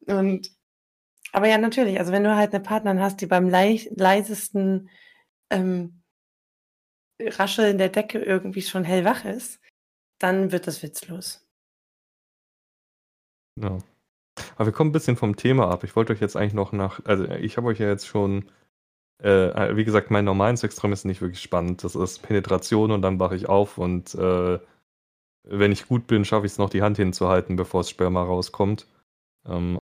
Und 0.07 0.51
aber 1.33 1.49
ja, 1.49 1.59
natürlich, 1.59 1.99
also 1.99 2.13
wenn 2.13 2.25
du 2.25 2.35
halt 2.35 2.53
eine 2.53 2.63
Partnerin 2.63 3.01
hast, 3.01 3.21
die 3.21 3.27
beim 3.27 3.49
lei 3.49 3.81
leisesten 3.95 4.91
ähm, 5.51 6.03
Rascheln 7.21 7.79
der 7.79 7.89
Decke 7.89 8.19
irgendwie 8.19 8.63
schon 8.63 8.85
hellwach 8.85 9.25
ist, 9.25 9.61
dann 10.19 10.53
wird 10.53 10.67
das 10.67 10.83
witzlos. 10.83 11.47
Ja. 13.57 13.79
Aber 14.57 14.67
wir 14.67 14.73
kommen 14.73 14.91
ein 14.91 14.93
bisschen 14.93 15.17
vom 15.17 15.37
Thema 15.37 15.71
ab. 15.71 15.85
Ich 15.85 15.97
wollte 15.97 16.13
euch 16.13 16.21
jetzt 16.21 16.37
eigentlich 16.37 16.55
noch 16.55 16.73
nach, 16.73 17.05
also 17.05 17.25
ich 17.25 17.57
habe 17.57 17.69
euch 17.69 17.79
ja 17.79 17.89
jetzt 17.89 18.07
schon, 18.07 18.51
äh, 19.23 19.77
wie 19.77 19.85
gesagt, 19.85 20.11
mein 20.11 20.25
normalen 20.25 20.57
Sextraum 20.57 20.93
ist 20.93 21.05
nicht 21.05 21.21
wirklich 21.21 21.43
spannend. 21.43 21.85
Das 21.85 21.95
ist 21.95 22.23
Penetration 22.23 22.91
und 22.91 23.03
dann 23.03 23.21
wache 23.21 23.37
ich 23.37 23.49
auf 23.49 23.79
und 23.79 24.15
äh, 24.15 24.59
wenn 25.45 25.73
ich 25.73 25.89
gut 25.89 26.07
bin, 26.07 26.25
schaffe 26.25 26.47
ich 26.47 26.53
es 26.53 26.59
noch, 26.59 26.71
die 26.71 26.83
Hand 26.83 26.97
hinzuhalten, 26.97 27.57
bevor 27.57 27.81
das 27.81 27.91
Sperma 27.91 28.23
rauskommt. 28.23 28.87
Ähm, 29.49 29.79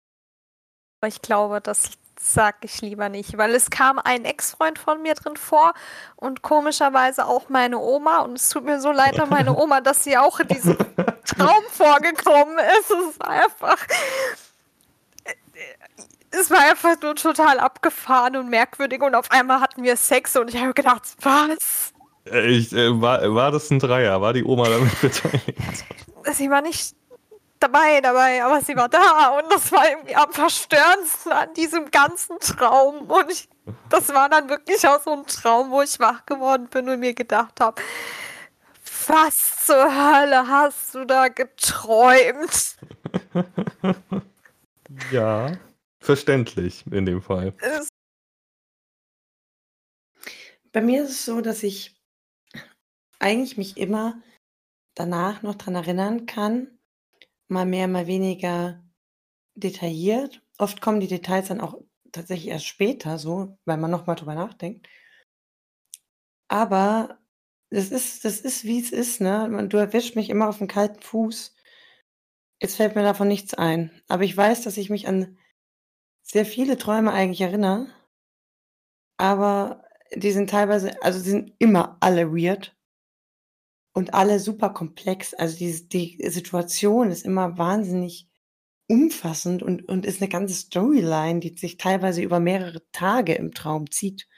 Aber 1.00 1.08
ich 1.08 1.22
glaube, 1.22 1.60
das 1.60 1.92
sag 2.18 2.64
ich 2.64 2.80
lieber 2.80 3.08
nicht, 3.08 3.36
weil 3.36 3.54
es 3.54 3.70
kam 3.70 3.98
ein 3.98 4.24
Ex-Freund 4.24 4.78
von 4.78 5.02
mir 5.02 5.14
drin 5.14 5.36
vor 5.36 5.74
und 6.16 6.42
komischerweise 6.42 7.26
auch 7.26 7.48
meine 7.48 7.78
Oma. 7.78 8.20
Und 8.20 8.36
es 8.36 8.48
tut 8.48 8.64
mir 8.64 8.80
so 8.80 8.92
leid 8.92 9.18
an 9.20 9.28
meine 9.28 9.56
Oma, 9.56 9.80
dass 9.80 10.04
sie 10.04 10.16
auch 10.16 10.40
in 10.40 10.48
diesem 10.48 10.76
Traum 11.24 11.64
vorgekommen 11.70 12.58
ist. 12.80 12.90
Es 12.90 13.20
war 13.20 13.28
einfach. 13.28 13.78
Es 16.40 16.50
war 16.50 16.58
einfach 16.58 17.00
nur 17.00 17.14
total 17.14 17.58
abgefahren 17.60 18.36
und 18.36 18.48
merkwürdig 18.48 19.02
und 19.02 19.14
auf 19.14 19.30
einmal 19.30 19.60
hatten 19.60 19.82
wir 19.82 19.96
Sex 19.96 20.36
und 20.36 20.52
ich 20.52 20.60
habe 20.60 20.74
gedacht, 20.74 21.02
was? 21.20 21.92
ich, 22.24 22.72
äh, 22.72 23.00
war, 23.00 23.34
war 23.34 23.50
das 23.50 23.70
ein 23.70 23.78
Dreier? 23.78 24.20
War 24.20 24.32
die 24.32 24.44
Oma 24.44 24.68
damit 24.68 25.00
beteiligt? 25.00 25.84
Sie 26.32 26.50
war 26.50 26.62
nicht 26.62 26.94
dabei, 27.60 28.00
dabei, 28.00 28.42
aber 28.42 28.60
sie 28.60 28.76
war 28.76 28.88
da 28.88 29.38
und 29.38 29.50
das 29.52 29.70
war 29.72 29.88
irgendwie 29.88 30.16
am 30.16 30.32
verstörendsten 30.32 31.32
an 31.32 31.52
diesem 31.54 31.90
ganzen 31.90 32.38
Traum. 32.40 33.10
Und 33.10 33.30
ich, 33.30 33.48
das 33.90 34.08
war 34.12 34.28
dann 34.28 34.48
wirklich 34.48 34.86
auch 34.86 35.00
so 35.02 35.12
ein 35.12 35.26
Traum, 35.26 35.70
wo 35.70 35.82
ich 35.82 35.98
wach 36.00 36.24
geworden 36.26 36.68
bin 36.68 36.88
und 36.88 37.00
mir 37.00 37.14
gedacht 37.14 37.60
habe, 37.60 37.80
was 39.06 39.66
zur 39.66 39.84
Hölle 39.84 40.48
hast 40.48 40.94
du 40.94 41.04
da 41.04 41.28
geträumt? 41.28 42.76
ja, 45.10 45.52
verständlich 46.04 46.84
in 46.90 47.06
dem 47.06 47.22
Fall. 47.22 47.54
Bei 50.72 50.80
mir 50.80 51.04
ist 51.04 51.10
es 51.10 51.24
so, 51.24 51.40
dass 51.40 51.62
ich 51.62 51.96
eigentlich 53.18 53.56
mich 53.56 53.76
immer 53.76 54.20
danach 54.94 55.42
noch 55.42 55.54
dran 55.54 55.74
erinnern 55.74 56.26
kann, 56.26 56.78
mal 57.48 57.66
mehr, 57.66 57.88
mal 57.88 58.06
weniger 58.06 58.82
detailliert. 59.54 60.42
Oft 60.58 60.80
kommen 60.80 61.00
die 61.00 61.08
Details 61.08 61.48
dann 61.48 61.60
auch 61.60 61.80
tatsächlich 62.12 62.48
erst 62.48 62.66
später 62.66 63.18
so, 63.18 63.58
weil 63.64 63.76
man 63.76 63.90
noch 63.90 64.06
mal 64.06 64.14
drüber 64.14 64.34
nachdenkt. 64.34 64.88
Aber 66.48 67.18
das 67.70 67.90
ist, 67.90 68.24
das 68.24 68.40
ist, 68.40 68.64
wie 68.64 68.80
es 68.80 68.92
ist, 68.92 69.20
ne? 69.20 69.66
Du 69.68 69.76
erwischst 69.76 70.14
mich 70.14 70.30
immer 70.30 70.48
auf 70.48 70.58
dem 70.58 70.68
kalten 70.68 71.00
Fuß. 71.00 71.56
Jetzt 72.60 72.76
fällt 72.76 72.94
mir 72.94 73.02
davon 73.02 73.28
nichts 73.28 73.54
ein. 73.54 73.90
Aber 74.08 74.22
ich 74.22 74.36
weiß, 74.36 74.62
dass 74.62 74.76
ich 74.76 74.90
mich 74.90 75.08
an 75.08 75.38
sehr 76.24 76.44
viele 76.44 76.76
Träume 76.76 77.12
eigentlich 77.12 77.40
erinnere. 77.42 77.86
Aber 79.16 79.82
die 80.14 80.30
sind 80.30 80.50
teilweise, 80.50 81.02
also 81.02 81.18
die 81.20 81.30
sind 81.30 81.52
immer 81.58 81.96
alle 82.00 82.30
weird. 82.32 82.76
und 83.92 84.14
alle 84.14 84.40
super 84.40 84.70
komplex. 84.70 85.34
Also 85.34 85.56
die, 85.58 85.88
die 85.88 86.18
Situation 86.28 87.10
ist 87.10 87.24
immer 87.24 87.58
wahnsinnig 87.58 88.28
umfassend 88.88 89.62
und, 89.62 89.88
und 89.88 90.04
ist 90.04 90.20
eine 90.20 90.28
ganze 90.28 90.54
Storyline, 90.54 91.40
die 91.40 91.56
sich 91.56 91.76
teilweise 91.78 92.22
über 92.22 92.40
mehrere 92.40 92.82
Tage 92.92 93.34
im 93.34 93.52
Traum 93.54 93.90
zieht. 93.90 94.28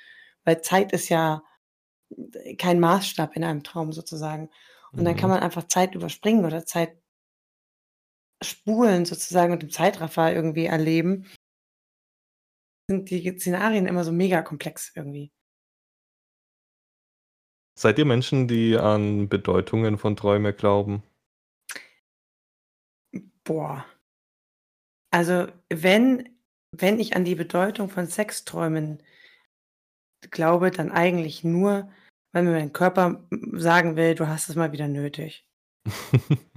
Weil 0.44 0.62
Zeit 0.62 0.92
ist 0.92 1.08
ja 1.08 1.42
kein 2.58 2.80
Maßstab 2.80 3.36
in 3.36 3.44
einem 3.44 3.62
Traum 3.62 3.92
sozusagen. 3.92 4.50
Und 4.96 5.04
dann 5.04 5.16
kann 5.16 5.30
Mhm. 5.30 5.34
man 5.34 5.40
einfach 5.40 5.64
Zeit 5.68 5.94
überspringen 5.94 6.44
oder 6.44 6.64
Zeit 6.66 6.96
spulen 8.42 9.04
sozusagen 9.04 9.52
und 9.52 9.62
im 9.62 9.70
Zeitraffer 9.70 10.32
irgendwie 10.34 10.66
erleben. 10.66 11.26
Sind 12.88 13.10
die 13.10 13.36
Szenarien 13.36 13.86
immer 13.86 14.04
so 14.04 14.12
mega 14.12 14.42
komplex 14.42 14.92
irgendwie. 14.94 15.32
Seid 17.78 17.98
ihr 17.98 18.04
Menschen, 18.04 18.48
die 18.48 18.76
an 18.78 19.28
Bedeutungen 19.28 19.98
von 19.98 20.14
Träumen 20.16 20.56
glauben? 20.56 21.02
Boah. 23.44 23.84
Also, 25.12 25.46
wenn 25.70 26.28
wenn 26.72 27.00
ich 27.00 27.16
an 27.16 27.24
die 27.24 27.34
Bedeutung 27.34 27.88
von 27.88 28.06
Sexträumen 28.06 29.02
glaube, 30.30 30.70
dann 30.70 30.92
eigentlich 30.92 31.44
nur, 31.44 31.90
wenn 32.32 32.44
mir 32.44 32.52
mein 32.52 32.72
Körper 32.72 33.26
sagen 33.52 33.96
will: 33.96 34.14
„Du 34.14 34.26
hast 34.28 34.48
es 34.48 34.56
mal 34.56 34.72
wieder 34.72 34.88
nötig.“ 34.88 35.46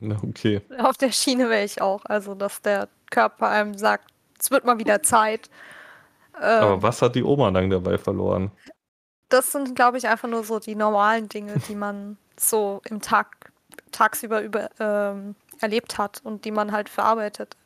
Na, 0.00 0.16
okay. 0.22 0.60
Auf 0.78 0.98
der 0.98 1.10
Schiene 1.10 1.48
wäre 1.48 1.64
ich 1.64 1.80
auch. 1.80 2.04
Also, 2.04 2.34
dass 2.34 2.60
der 2.62 2.88
Körper 3.10 3.48
einem 3.48 3.76
sagt: 3.78 4.12
„Es 4.38 4.50
wird 4.50 4.64
mal 4.64 4.78
wieder 4.78 5.02
Zeit.“ 5.02 5.50
Aber 6.58 6.82
Ähm, 6.82 6.82
was 6.82 7.00
hat 7.02 7.14
die 7.14 7.22
Oma 7.24 7.50
dann 7.50 7.70
dabei 7.70 7.96
verloren? 7.98 8.50
das 9.28 9.52
sind, 9.52 9.74
glaube 9.74 9.98
ich, 9.98 10.08
einfach 10.08 10.28
nur 10.28 10.44
so 10.44 10.58
die 10.58 10.74
normalen 10.76 11.28
Dinge, 11.28 11.58
die 11.60 11.74
man 11.74 12.16
so 12.38 12.80
im 12.88 13.00
Tag 13.00 13.52
tagsüber 13.92 14.42
über 14.42 14.70
ähm, 14.78 15.34
erlebt 15.60 15.98
hat 15.98 16.20
und 16.24 16.44
die 16.44 16.50
man 16.50 16.72
halt 16.72 16.88
verarbeitet. 16.88 17.56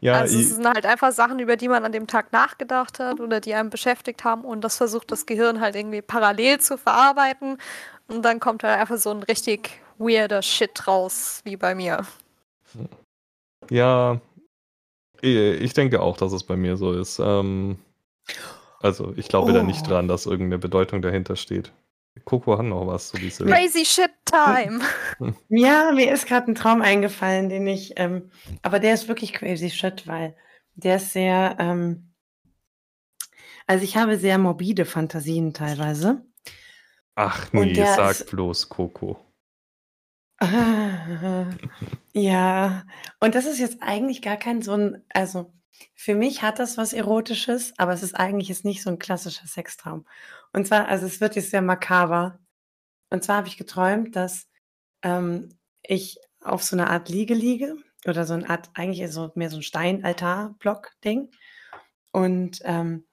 Ja, 0.00 0.20
Also, 0.20 0.38
es 0.38 0.48
sind 0.50 0.66
halt 0.68 0.86
einfach 0.86 1.12
Sachen, 1.12 1.38
über 1.40 1.56
die 1.56 1.68
man 1.68 1.84
an 1.84 1.90
dem 1.92 2.06
Tag 2.06 2.32
nachgedacht 2.32 3.00
hat 3.00 3.18
oder 3.20 3.40
die 3.40 3.54
einen 3.54 3.70
beschäftigt 3.70 4.22
haben 4.22 4.44
und 4.44 4.60
das 4.62 4.76
versucht 4.76 5.10
das 5.10 5.26
Gehirn 5.26 5.60
halt 5.60 5.74
irgendwie 5.74 6.02
parallel 6.02 6.60
zu 6.60 6.78
verarbeiten 6.78 7.58
und 8.08 8.22
dann 8.24 8.38
kommt 8.38 8.62
halt 8.62 8.78
einfach 8.78 8.98
so 8.98 9.10
'n 9.10 9.22
richtig 9.24 9.80
weirder 9.98 10.42
Shit 10.42 10.86
raus, 10.86 11.40
wie 11.44 11.56
bei 11.56 11.74
mir. 11.74 12.06
ja, 13.70 14.20
ich 15.24 15.72
denke 15.74 16.00
auch, 16.02 16.16
dass 16.16 16.32
es 16.32 16.44
bei 16.44 16.56
mir 16.56 16.76
so 16.76 16.92
ist. 16.92 17.18
Ähm, 17.18 17.78
also, 18.80 19.12
ich 19.16 19.28
glaube 19.28 19.52
da 19.52 19.62
nicht 19.62 19.86
Oh. 19.86 19.90
dran, 19.90 20.08
dass 20.08 20.26
irgend 20.26 20.50
'ne 20.50 20.58
Bedeutung 20.58 21.02
dahinter 21.02 21.36
steht. 21.36 21.72
Coco 22.24 22.58
hat 22.58 22.66
noch 22.66 22.86
was, 22.86 23.10
so 23.10 23.18
Crazy 23.18 23.84
Shit 23.84 24.10
Time. 24.26 24.80
Ja, 25.50 25.92
mir 25.92 26.12
ist 26.12 26.26
grad 26.26 26.48
'n 26.48 26.54
Traum 26.56 26.82
eingefallen, 26.82 27.48
den 27.50 27.66
ich 27.66 27.94
ähm, 27.98 28.30
aber 28.62 28.80
der 28.80 28.94
ist 28.94 29.08
wirklich 29.08 29.32
crazy 29.34 29.70
shit, 29.70 30.06
weil 30.06 30.34
der 30.76 30.96
ist 30.96 31.12
sehr, 31.12 31.56
ähm 31.60 32.10
also, 33.68 33.82
ich 33.84 33.96
habe 33.96 34.18
sehr 34.18 34.36
morbide 34.38 34.84
Fantasien 34.84 35.54
teilweise. 35.54 36.22
Ach 37.16 37.52
ne, 37.52 37.68
der 37.68 37.94
sag 37.94 38.20
ist 38.20 38.30
bloß, 38.30 38.68
Coco. 38.68 39.24
Ja, 42.16 42.84
und 43.18 43.34
das 43.34 43.44
ist 43.44 43.58
jetzt 43.58 43.78
eigentlich 43.82 44.22
gar 44.22 44.36
kein 44.36 44.62
so 44.62 44.72
'n 44.74 45.02
also, 45.12 45.52
für 45.96 46.14
mich 46.14 46.42
hat 46.42 46.60
das 46.60 46.78
was 46.78 46.92
Erotisches, 46.92 47.72
aber 47.76 47.92
es 47.92 48.04
ist 48.04 48.14
eigentlich 48.14 48.48
jetzt 48.50 48.64
nicht 48.64 48.82
so 48.84 48.90
'n 48.90 49.00
klassischer 49.00 49.48
Sextraum. 49.48 50.06
Und 50.52 50.64
zwar 50.68 50.86
also, 50.86 51.06
es 51.06 51.20
wird 51.20 51.34
jetzt 51.34 51.50
sehr 51.50 51.60
makaber. 51.60 52.38
Und 53.10 53.24
zwar 53.24 53.38
habe 53.38 53.48
ich 53.48 53.56
geträumt, 53.58 54.16
dass, 54.16 54.48
ähm, 55.02 55.50
ich 55.82 56.18
auf 56.42 56.62
so 56.64 56.76
'ner 56.76 56.90
Art 56.90 57.08
Liege 57.08 57.34
liege 57.34 57.76
oder 58.06 58.26
so 58.26 58.36
'ne 58.36 58.48
Art 58.50 58.70
eigentlich 58.74 59.00
ist 59.02 59.14
so 59.14 59.32
mehr 59.36 59.50
so 59.50 59.58
'n 59.58 59.62
Steinaltarblock-Ding. 59.62 61.30
Und, 62.12 62.60
ähm 62.64 63.04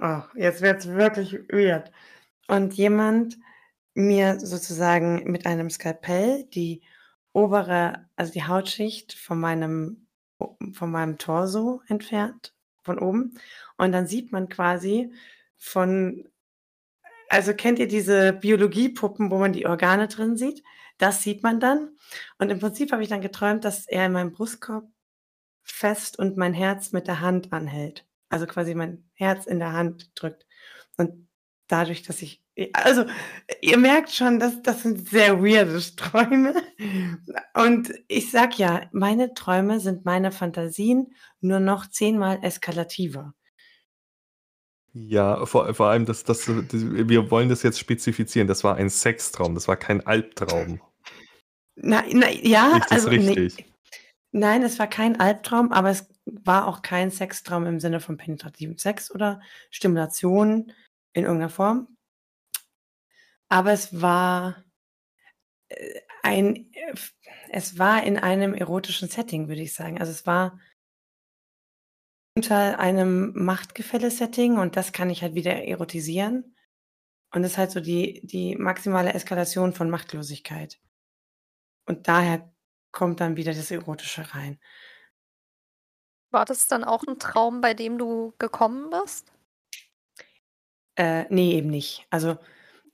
oh, 0.00 0.22
jetzt 0.34 0.62
wird's 0.62 0.86
wirklich 0.88 1.34
weird. 1.50 1.90
Und 2.48 2.74
jemand 2.74 3.38
mir 3.94 4.40
sozusagen 4.40 5.24
mit 5.30 5.46
einem 5.46 5.70
Skalpell 5.70 6.44
die 6.54 6.82
obere 7.32 8.08
also, 8.16 8.32
die 8.32 8.44
Hautschicht 8.44 9.14
von 9.14 9.40
meinem 9.40 10.06
von 10.72 10.90
meinem 10.90 11.18
Torso 11.18 11.82
entfernt, 11.86 12.52
von 12.82 12.98
oben. 12.98 13.38
Und 13.76 13.92
dann 13.92 14.08
sieht 14.08 14.32
man 14.32 14.48
quasi 14.48 15.12
von 15.56 16.28
also, 17.32 17.54
kennt 17.54 17.78
ihr 17.78 17.88
diese 17.88 18.34
Biologiepuppen, 18.34 19.30
wo 19.30 19.38
man 19.38 19.54
die 19.54 19.66
Organe 19.66 20.06
drin 20.06 20.36
sieht? 20.36 20.62
Das 20.98 21.22
sieht 21.22 21.42
man 21.42 21.60
dann. 21.60 21.96
Und 22.36 22.50
im 22.50 22.58
Prinzip 22.60 22.92
habe 22.92 23.02
ich 23.02 23.08
dann 23.08 23.22
geträumt, 23.22 23.64
dass 23.64 23.86
er 23.88 24.04
in 24.04 24.12
meinem 24.12 24.32
Brustkorb 24.32 24.86
fest 25.62 26.18
und 26.18 26.36
mein 26.36 26.52
Herz 26.52 26.92
mit 26.92 27.06
der 27.06 27.20
Hand 27.20 27.50
anhält. 27.50 28.06
Also, 28.28 28.46
quasi 28.46 28.74
mein 28.74 29.08
Herz 29.14 29.46
in 29.46 29.60
der 29.60 29.72
Hand 29.72 30.10
drückt. 30.14 30.46
Und 30.98 31.26
dadurch, 31.68 32.02
dass 32.02 32.20
ich 32.20 32.41
also, 32.74 33.06
ihr 33.62 33.78
merkt 33.78 34.10
schon, 34.10 34.38
das 34.38 34.60
das 34.62 34.82
sind 34.82 35.08
sehr 35.08 35.42
weirde 35.42 35.80
Träume. 35.96 36.54
Und 37.54 37.92
ich 38.08 38.30
sage 38.30 38.54
ja, 38.56 38.82
meine 38.92 39.32
Träume 39.34 39.80
sind 39.80 40.04
meine 40.04 40.32
Fantasien 40.32 41.14
nur 41.40 41.60
noch 41.60 41.86
zehnmal 41.88 42.40
eskalativer. 42.42 43.34
Ja, 44.94 45.46
vor 45.46 45.72
vor 45.74 45.86
allem, 45.86 46.04
das 46.04 46.24
das 46.24 46.44
das 46.44 46.70
wir 46.72 47.30
wollen 47.30 47.48
das 47.48 47.62
jetzt 47.62 47.78
spezifizieren. 47.78 48.46
Das 48.46 48.62
war 48.62 48.76
ein 48.76 48.90
Sextraum, 48.90 49.54
das 49.54 49.66
war 49.66 49.76
kein 49.76 50.06
Albtraum. 50.06 50.82
Na 51.76 52.04
na 52.12 52.30
ja, 52.30 52.78
das 52.80 52.90
also, 52.90 53.08
richtig? 53.08 53.64
nein, 54.32 54.62
es 54.62 54.78
war 54.78 54.88
kein 54.88 55.18
Albtraum, 55.18 55.72
aber 55.72 55.88
es 55.90 56.06
war 56.26 56.68
auch 56.68 56.82
kein 56.82 57.10
Sextraum 57.10 57.64
im 57.64 57.80
Sinne 57.80 58.00
von 58.00 58.18
penetrativen 58.18 58.76
Sex 58.76 59.10
oder 59.10 59.40
Stimulation 59.70 60.72
in 61.14 61.24
irgend 61.24 61.40
'ner 61.40 61.48
Form. 61.48 61.91
Aber 63.52 63.70
es 63.74 64.00
war, 64.00 64.64
äh, 65.68 66.00
ein 66.22 66.70
es 67.50 67.78
war 67.78 68.02
in 68.04 68.18
einem 68.18 68.54
erotischen 68.54 69.08
Setting, 69.08 69.48
würde 69.48 69.62
ich 69.62 69.74
sagen. 69.74 70.00
Also, 70.00 70.12
es 70.12 70.26
war 70.26 70.58
unter 72.36 72.78
einem 72.78 73.32
Machtgefälle-Setting 73.34 74.56
und 74.58 74.76
das 74.76 74.92
kann 74.92 75.10
ich 75.10 75.22
halt 75.22 75.34
wieder 75.34 75.52
erotisieren. 75.64 76.54
Und 77.34 77.42
das 77.42 77.52
ist 77.52 77.58
halt 77.58 77.70
so 77.72 77.80
die 77.80 78.20
die 78.24 78.56
maximale 78.56 79.14
Eskalation 79.14 79.72
von 79.74 79.90
Machtlosigkeit. 79.90 80.78
Und 81.88 82.08
daher 82.08 82.52
kommt 82.92 83.20
dann 83.20 83.36
wieder 83.36 83.54
das 83.54 83.70
Erotische 83.70 84.34
rein. 84.34 84.58
War 86.32 86.46
das 86.46 86.66
dann 86.66 86.82
auch 86.82 87.04
'n 87.06 87.18
Traum, 87.18 87.60
bei 87.60 87.74
dem 87.74 87.96
du 87.98 88.32
gekommen 88.38 88.90
bist? 88.90 89.30
Äh, 90.96 91.24
ne, 91.32 91.52
eben 91.54 91.70
nicht. 91.70 92.06
Also, 92.10 92.36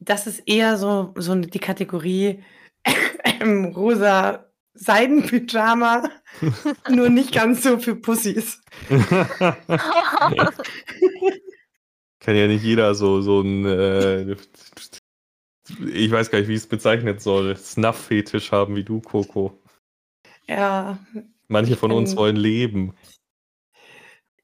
das 0.00 0.26
ist 0.26 0.40
eher 0.46 0.76
so 0.76 1.12
so 1.16 1.34
die 1.34 1.58
Kategorie 1.58 2.42
rosa 3.74 4.44
Seidenpyjama, 4.74 6.08
nur 6.88 7.08
nicht 7.10 7.32
ganz 7.32 7.62
so 7.64 7.78
für 7.78 7.96
Pussys. 7.96 8.60
Kann 12.20 12.36
ja 12.36 12.46
nicht 12.46 12.64
jeder 12.64 12.94
so 12.94 13.20
so 13.20 13.40
'n, 13.42 13.64
äh 13.66 14.36
ich 15.92 16.10
weiß 16.10 16.30
gar 16.30 16.38
nicht, 16.38 16.48
wie 16.48 16.54
ich's 16.54 16.66
bezeichnen 16.66 17.18
soll, 17.18 17.56
Snuff-Fetisch 17.56 18.52
haben 18.52 18.74
wie 18.76 18.84
du, 18.84 19.00
Coco. 19.00 19.58
Ja. 20.46 20.98
Manche 21.48 21.74
Ich 21.74 21.78
von 21.78 21.92
uns 21.92 22.10
bin 22.10 22.18
wollen 22.18 22.36
leben. 22.36 22.94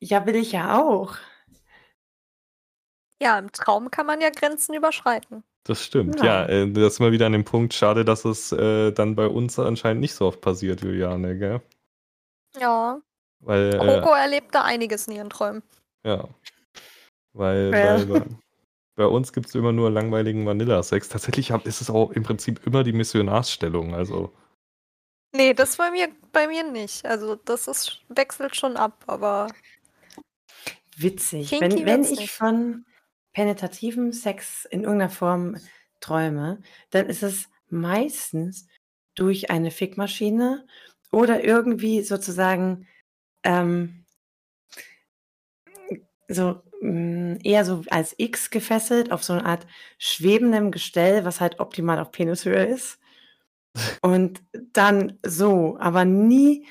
Ja, 0.01 0.27
will 0.27 0.37
ich 0.37 0.53
ja 0.53 0.79
auch. 0.83 1.17
Ja, 3.25 3.39
im 3.39 3.51
Traum 3.53 3.91
kann 3.91 4.07
man 4.07 4.21
ja 4.21 4.29
Grenzen 4.31 4.75
überschreiten. 4.75 5.43
Das 5.67 5.83
stimmt, 5.83 6.21
ja, 6.21 6.43
Ja. 6.43 6.47
äh, 6.47 6.71
da 6.71 6.91
sind 6.91 7.05
wir 7.07 7.11
wieder 7.13 7.25
an 7.27 7.33
dem 7.33 7.45
Punkt. 7.45 7.73
Schade, 7.73 8.05
dass 8.05 8.25
es, 8.27 8.53
äh, 8.53 8.93
dann 8.93 9.17
bei 9.17 9.27
uns 9.27 9.59
anscheinend 9.59 10.03
nicht 10.03 10.15
so 10.15 10.27
oft 10.27 10.43
passiert, 10.43 10.83
Juliane, 10.83 11.39
gell? 11.39 11.63
Ja. 12.59 13.01
Weil, 13.41 13.75
äh 13.75 13.79
Coco 13.79 14.15
erlebt 14.15 14.55
da 14.55 14.63
einiges 14.63 15.07
in 15.09 15.15
ihren 15.15 15.31
Träumen. 15.31 15.63
ja. 16.05 16.29
Weil 17.33 17.73
Ja. 17.75 17.97
bei 17.97 18.05
bei 18.05 18.27
bei 18.97 19.07
uns 19.07 19.33
gibt's 19.33 19.55
immer 19.57 19.73
nur 19.73 19.91
langweiligen 19.91 20.47
Vanilla-Sex. 20.47 21.09
Tatsächlich 21.09 21.51
ist 21.51 21.81
es 21.81 21.91
auch 21.91 22.13
im 22.13 22.23
Prinzip 22.23 22.65
immer 22.67 22.85
die 22.85 22.93
Missionarsstellung, 22.93 23.95
also 23.95 24.33
Ne, 25.35 25.53
das 25.53 25.77
bei 25.77 25.91
mir 25.91 26.09
bei 26.33 26.47
mir 26.47 26.63
nicht. 26.63 27.05
Also, 27.05 27.35
das 27.35 27.67
ist 27.67 28.01
wechselt 28.09 28.55
schon 28.55 28.77
ab, 28.77 29.03
aber 29.09 29.49
Witzig. 30.97 31.49
kinky 31.49 31.61
Wenn 31.61 31.87
wenn 31.87 32.05
ich 32.05 32.11
nicht. 32.21 32.31
von 32.31 32.85
penetrativem 33.35 34.13
Sex 34.13 34.67
in 34.67 34.85
irgend 34.85 34.99
'ner 35.01 35.11
Form 35.11 35.57
träume, 36.01 36.63
dann 36.91 37.09
ist 37.09 37.25
es 37.25 37.49
meistens 37.71 38.69
durch 39.17 39.51
eine 39.51 39.73
Fickmaschine 39.73 40.67
oder 41.13 41.45
irgendwie 41.45 42.03
sozusagen, 42.03 42.89
ähm 43.45 44.05
so 46.29 46.63
mh, 46.81 47.39
eher 47.45 47.65
so 47.65 47.83
als 47.91 48.15
X 48.19 48.51
gefesselt 48.51 49.13
auf 49.13 49.23
so 49.25 49.35
eine 49.35 49.45
Art 49.45 49.67
schwebendem 49.99 50.71
Gestell, 50.71 51.25
was 51.25 51.41
halt 51.41 51.61
optimal 51.61 51.99
auf 51.99 52.11
Penishöhe 52.13 52.65
ist. 52.67 52.99
Und 54.03 54.43
dann 54.73 55.19
so, 55.25 55.77
aber 55.81 56.05
nie, 56.05 56.67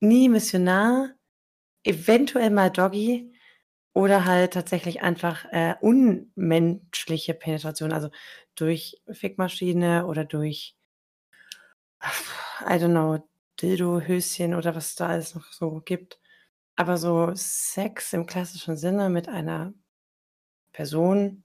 nie 0.00 0.28
Missionar, 0.28 1.10
eventuell 1.84 2.50
mal 2.50 2.70
Doggy 2.70 3.32
oder 3.96 4.26
halt 4.26 4.52
tatsächlich 4.52 5.00
einfach 5.00 5.46
äh, 5.52 5.74
unmenschliche 5.80 7.32
Penetration, 7.32 7.94
also 7.94 8.10
durch 8.54 9.00
Fickmaschine 9.10 10.06
oder 10.06 10.26
durch, 10.26 10.76
I 12.60 12.74
don't 12.74 12.90
know, 12.90 13.26
Dildo-Höschen 13.58 14.54
oder 14.54 14.74
was 14.76 14.96
da 14.96 15.06
alles 15.06 15.34
noch 15.34 15.50
so 15.50 15.80
gibt. 15.82 16.20
Aber 16.76 16.98
so 16.98 17.32
Sex 17.34 18.12
im 18.12 18.26
klassischen 18.26 18.76
Sinne 18.76 19.08
mit 19.08 19.30
einer 19.30 19.72
Person, 20.72 21.42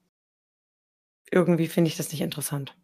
irgendwie 1.30 1.68
finde 1.68 1.88
ich 1.88 1.96
das 1.96 2.12
nicht 2.12 2.20
interessant. 2.20 2.76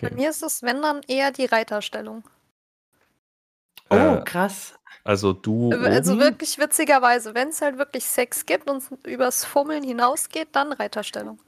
Bei 0.00 0.10
Okay. 0.10 0.14
mir 0.14 0.30
ist 0.30 0.44
es, 0.44 0.62
wenn 0.62 0.80
dann, 0.80 1.00
eher 1.08 1.32
die 1.32 1.46
Reiterstellung. 1.46 2.22
Oh, 3.92 4.16
Äh, 4.18 4.24
krass. 4.24 4.74
also 5.04 5.32
du 5.32 5.70
Also 5.72 6.12
oben? 6.12 6.20
wirklich 6.20 6.58
witzigerweise, 6.58 7.34
wenn 7.34 7.48
es 7.48 7.60
halt 7.62 7.78
wirklich 7.78 8.04
Sex 8.04 8.46
gibt 8.46 8.68
und 8.70 8.78
es 8.78 8.90
übers 9.06 9.44
Fummeln 9.44 9.82
hinausgeht, 9.82 10.48
dann 10.52 10.72
Reiterstellung. 10.72 11.40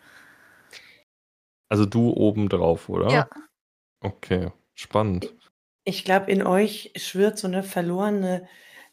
Also 1.68 1.86
du 1.86 2.11
oben 2.11 2.49
drauf, 2.49 2.88
oder? 2.88 3.11
Ja. 3.11 3.28
Okay, 4.01 4.53
spannend. 4.74 5.34
Ich 5.84 6.05
glaube, 6.05 6.30
in 6.30 6.47
euch 6.47 6.92
schwirrt 6.97 7.38
so 7.38 7.47
eine 7.49 7.62
verlorene 7.62 8.47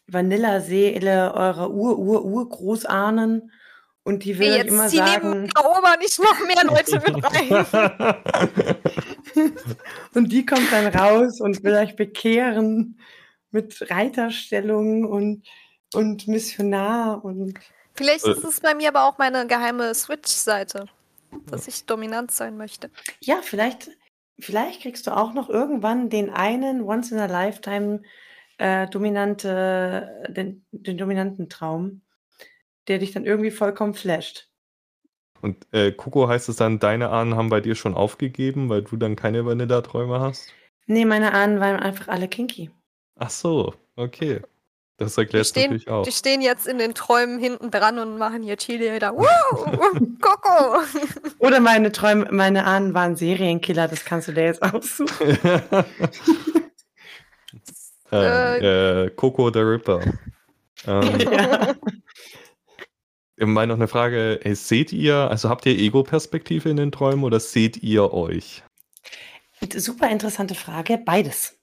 Vanilleseele 0.08 1.34
eurer 1.34 1.70
Ur-Ur-Ur-Großahnen 1.72 3.52
und 4.04 4.24
die 4.26 4.40
will 4.40 4.56
Jetzt 4.56 4.70
immer 4.70 4.86
neben 4.88 4.98
sagen, 4.98 5.42
mir 5.44 5.52
Oma 5.64 5.96
nicht 5.98 6.20
noch 6.20 6.40
mehr 6.48 6.64
Leute 6.66 7.00
mit 7.06 7.24
rein. 7.24 8.76
und 10.16 10.32
die 10.32 10.46
kommt 10.46 10.72
dann 10.72 10.88
raus 10.88 11.40
und 11.40 11.64
will 11.64 11.76
euch 11.76 11.96
bekehren 11.96 13.00
mit 13.52 13.90
Reiterstellung 13.90 15.06
und, 15.06 15.48
und 15.94 16.28
Missionar 16.28 17.24
und 17.24 17.60
Vielleicht 17.96 18.26
Äh. 18.26 18.32
ist 18.32 18.44
es 18.46 18.62
bei 18.62 18.74
mir 18.74 18.88
aber 18.90 19.04
auch 19.08 19.18
meine 19.18 19.46
geheime 19.48 19.94
Switch-Seite, 19.94 20.86
dass 21.48 21.68
ich 21.68 21.86
dominant 21.86 22.32
sein 22.32 22.58
möchte. 22.58 22.90
ja, 23.22 23.42
vielleicht, 23.44 23.92
vielleicht 24.40 24.82
kriegst 24.82 25.08
du 25.08 25.12
auch 25.16 25.34
noch 25.34 25.50
irgendwann 25.50 26.10
den 26.10 26.30
einen 26.30 26.82
Once 26.84 27.12
in 27.12 27.20
a 27.20 27.26
Lifetime 27.26 28.02
äh, 28.58 28.88
dominante, 28.88 30.24
den, 30.30 30.66
den 30.72 30.98
dominanten 30.98 31.50
Traum, 31.50 32.02
der 32.88 33.00
dich 33.00 33.12
dann 33.12 33.26
irgendwie 33.26 33.52
vollkommen 33.52 33.94
flasht. 33.94 34.48
Und 35.42 35.68
äh, 35.74 35.92
Coco 35.92 36.28
heißt 36.28 36.50
es 36.50 36.56
dann, 36.58 36.80
deine 36.80 37.10
Ahnen 37.10 37.36
haben 37.36 37.50
bei 37.50 37.62
dir 37.62 37.76
schon 37.76 37.96
aufgegeben, 37.96 38.70
weil 38.70 38.84
du 38.84 38.96
dann 38.96 39.16
keine 39.16 39.46
Vanilla-Träume 39.46 40.20
hast? 40.20 40.54
Nee, 40.86 41.06
meine 41.06 41.34
Ahnen 41.34 41.60
waren 41.60 41.78
einfach 41.78 42.08
alle 42.08 42.28
kinky. 42.28 42.70
Ach 43.22 43.30
so, 43.30 43.76
okay. 43.98 44.42
Das 44.98 45.16
erklärt 45.16 45.46
stehen, 45.46 45.74
natürlich 45.74 45.88
auch. 45.90 46.04
die 46.04 46.12
stehen 46.12 46.42
jetzt 46.42 46.66
in 46.66 46.80
den 46.80 46.96
Träumen 46.96 47.38
hinten 47.38 47.70
dran 47.70 48.00
und 48.00 48.18
machen 48.18 48.42
hier 48.42 48.58
Chili 48.58 48.98
da. 48.98 49.14
Woo! 49.14 49.26
Coco! 50.22 50.80
Oder 51.38 51.60
meine 51.60 51.92
Träume, 51.92 52.28
meine 52.32 52.66
Ahnen 52.66 52.96
waren 52.96 53.16
Serienkiller, 53.16 53.88
das 53.88 54.06
kannst 54.06 54.28
du 54.28 54.32
dir 54.32 54.46
jetzt 54.46 54.64
aussuchen. 54.64 55.38
äh, 58.12 59.04
äh, 59.06 59.10
Coco 59.12 59.52
the 59.54 59.60
Ripper. 59.60 60.02
Ähm, 60.88 61.20
ja. 63.38 63.46
mal 63.46 63.68
noch 63.68 63.76
eine 63.76 63.88
Frage, 63.88 64.40
ey, 64.44 64.56
seht 64.56 64.92
ihr, 64.92 65.16
also 65.16 65.48
habt 65.50 65.68
ihr 65.68 65.78
Ego-Perspektive 65.78 66.70
in 66.70 66.78
den 66.78 66.92
Träumen 66.92 67.24
oder 67.24 67.40
seht 67.40 67.84
ihr 67.84 68.14
euch? 68.14 68.64
Super 69.76 70.10
interessante 70.10 70.56
Frage. 70.56 70.98
Beides. 70.98 71.61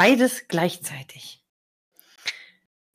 Beides 0.00 0.48
gleichzeitig. 0.48 1.44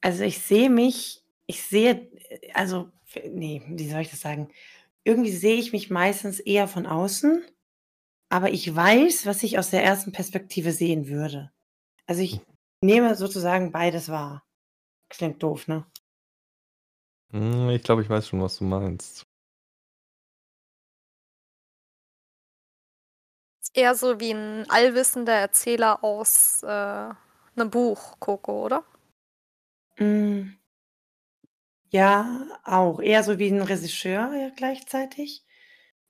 Also 0.01 0.23
ich 0.23 0.39
sehe 0.39 0.71
mich, 0.71 1.23
ich 1.45 1.61
sehe, 1.61 2.09
also, 2.55 2.89
nee, 3.29 3.61
wie 3.67 3.87
soll 3.87 4.01
ich 4.01 4.09
das 4.09 4.21
sagen? 4.21 4.49
Irgendwie 5.03 5.31
sehe 5.31 5.53
ich 5.53 5.71
mich 5.71 5.91
meistens 5.91 6.39
eher 6.39 6.67
von 6.67 6.87
außen, 6.87 7.45
aber 8.29 8.49
ich 8.49 8.75
weiß, 8.75 9.27
was 9.27 9.43
ich 9.43 9.59
aus 9.59 9.69
der 9.69 9.83
ersten 9.83 10.13
Perspektive 10.13 10.71
sehen 10.71 11.07
würde. 11.07 11.51
Also 12.07 12.23
ich 12.23 12.41
nehme 12.81 13.13
sozusagen 13.13 13.71
beides 13.71 14.09
wahr. 14.09 14.43
Klingt 15.07 15.43
doof, 15.43 15.67
ne? 15.67 15.85
Hm, 17.33 17.69
Ich 17.69 17.83
glaube, 17.83 18.01
ich 18.01 18.09
weiß 18.09 18.29
schon, 18.29 18.41
was 18.41 18.57
du 18.57 18.63
meinst. 18.63 19.27
Eher 23.75 23.95
so 23.95 24.19
wie 24.19 24.31
ein 24.31 24.69
allwissender 24.69 25.33
Erzähler 25.33 26.03
aus 26.03 26.63
äh, 26.63 26.67
einem 26.67 27.69
Buch, 27.69 28.19
Coco, 28.19 28.65
oder? 28.65 28.83
Mm. 29.97 30.55
Ja, 31.89 32.47
auch. 32.63 32.99
Eher 32.99 33.23
so 33.23 33.39
wie 33.39 33.47
ein 33.47 33.61
Regisseur 33.61 34.33
ja, 34.35 34.49
gleichzeitig, 34.55 35.45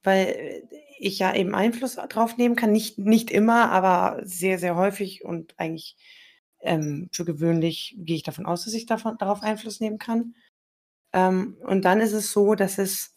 weil 0.03 0.27
äh, 0.27 0.61
ich 0.97 1.19
ja 1.19 1.35
eben 1.35 1.53
Einfluss 1.53 1.95
drauf 1.95 2.37
nehmen 2.37 2.55
kann. 2.55 2.71
Nicht, 2.71 2.97
nicht 2.97 3.29
immer, 3.31 3.71
aber 3.71 4.21
sehr, 4.23 4.59
sehr 4.59 4.75
häufig 4.75 5.23
und 5.25 5.53
eigentlich 5.57 5.97
ähm, 6.61 7.09
für 7.11 7.25
gewöhnlich 7.25 7.95
gehe 7.99 8.15
ich 8.15 8.23
davon 8.23 8.45
aus, 8.45 8.65
dass 8.65 8.73
ich 8.73 8.85
davon, 8.85 9.17
darauf 9.17 9.43
Einfluss 9.43 9.79
nehmen 9.79 9.99
kann. 9.99 10.35
Ähm, 11.13 11.57
und 11.61 11.83
dann 11.85 12.01
ist 12.01 12.13
es 12.13 12.31
so, 12.31 12.55
dass 12.55 12.77
es 12.77 13.15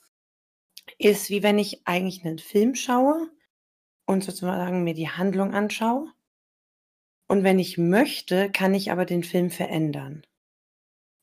ist, 0.99 1.31
wie 1.31 1.43
wenn 1.43 1.59
ich 1.59 1.87
eigentlich 1.87 2.25
einen 2.25 2.39
Film 2.39 2.75
schaue 2.75 3.31
und 4.09 4.25
sozusagen 4.25 4.85
mir 4.85 4.95
die 4.95 5.11
Handlung 5.11 5.53
anschaue. 5.53 6.11
Und 7.27 7.45
wenn 7.45 7.59
ich 7.59 7.77
möchte, 7.77 8.51
kann 8.51 8.73
ich 8.73 8.91
aber 8.91 9.05
den 9.05 9.23
Film 9.23 9.51
verändern. 9.51 10.27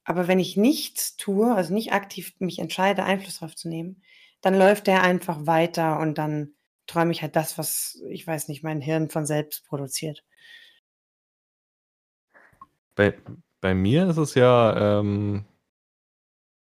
Aber 0.04 0.28
wenn 0.28 0.38
ich 0.38 0.56
nichts 0.56 1.18
tue, 1.18 1.56
also 1.56 1.74
nicht 1.74 1.94
aktiv 1.94 2.36
mich 2.38 2.60
entscheide, 2.60 3.04
Einfluss 3.04 3.40
drauf 3.40 3.56
zu 3.56 3.70
nehmen, 3.70 4.04
dann 4.42 4.54
läuft 4.56 4.86
der 4.86 5.02
einfach 5.02 5.48
weiter 5.48 6.00
und 6.00 6.20
dann 6.20 6.54
träume 6.86 7.12
ich 7.12 7.24
halt 7.24 7.36
das, 7.36 7.58
was, 7.58 8.00
ich 8.08 8.28
weiß 8.28 8.50
nicht, 8.50 8.62
mein 8.62 8.82
Hirn 8.82 9.10
von 9.10 9.26
selbst 9.26 9.66
produziert. 9.66 10.24
Bei, 12.94 13.18
bei 13.62 13.74
mir 13.74 14.08
ist 14.10 14.18
es 14.18 14.36
ja, 14.36 15.00
ähm, 15.00 15.46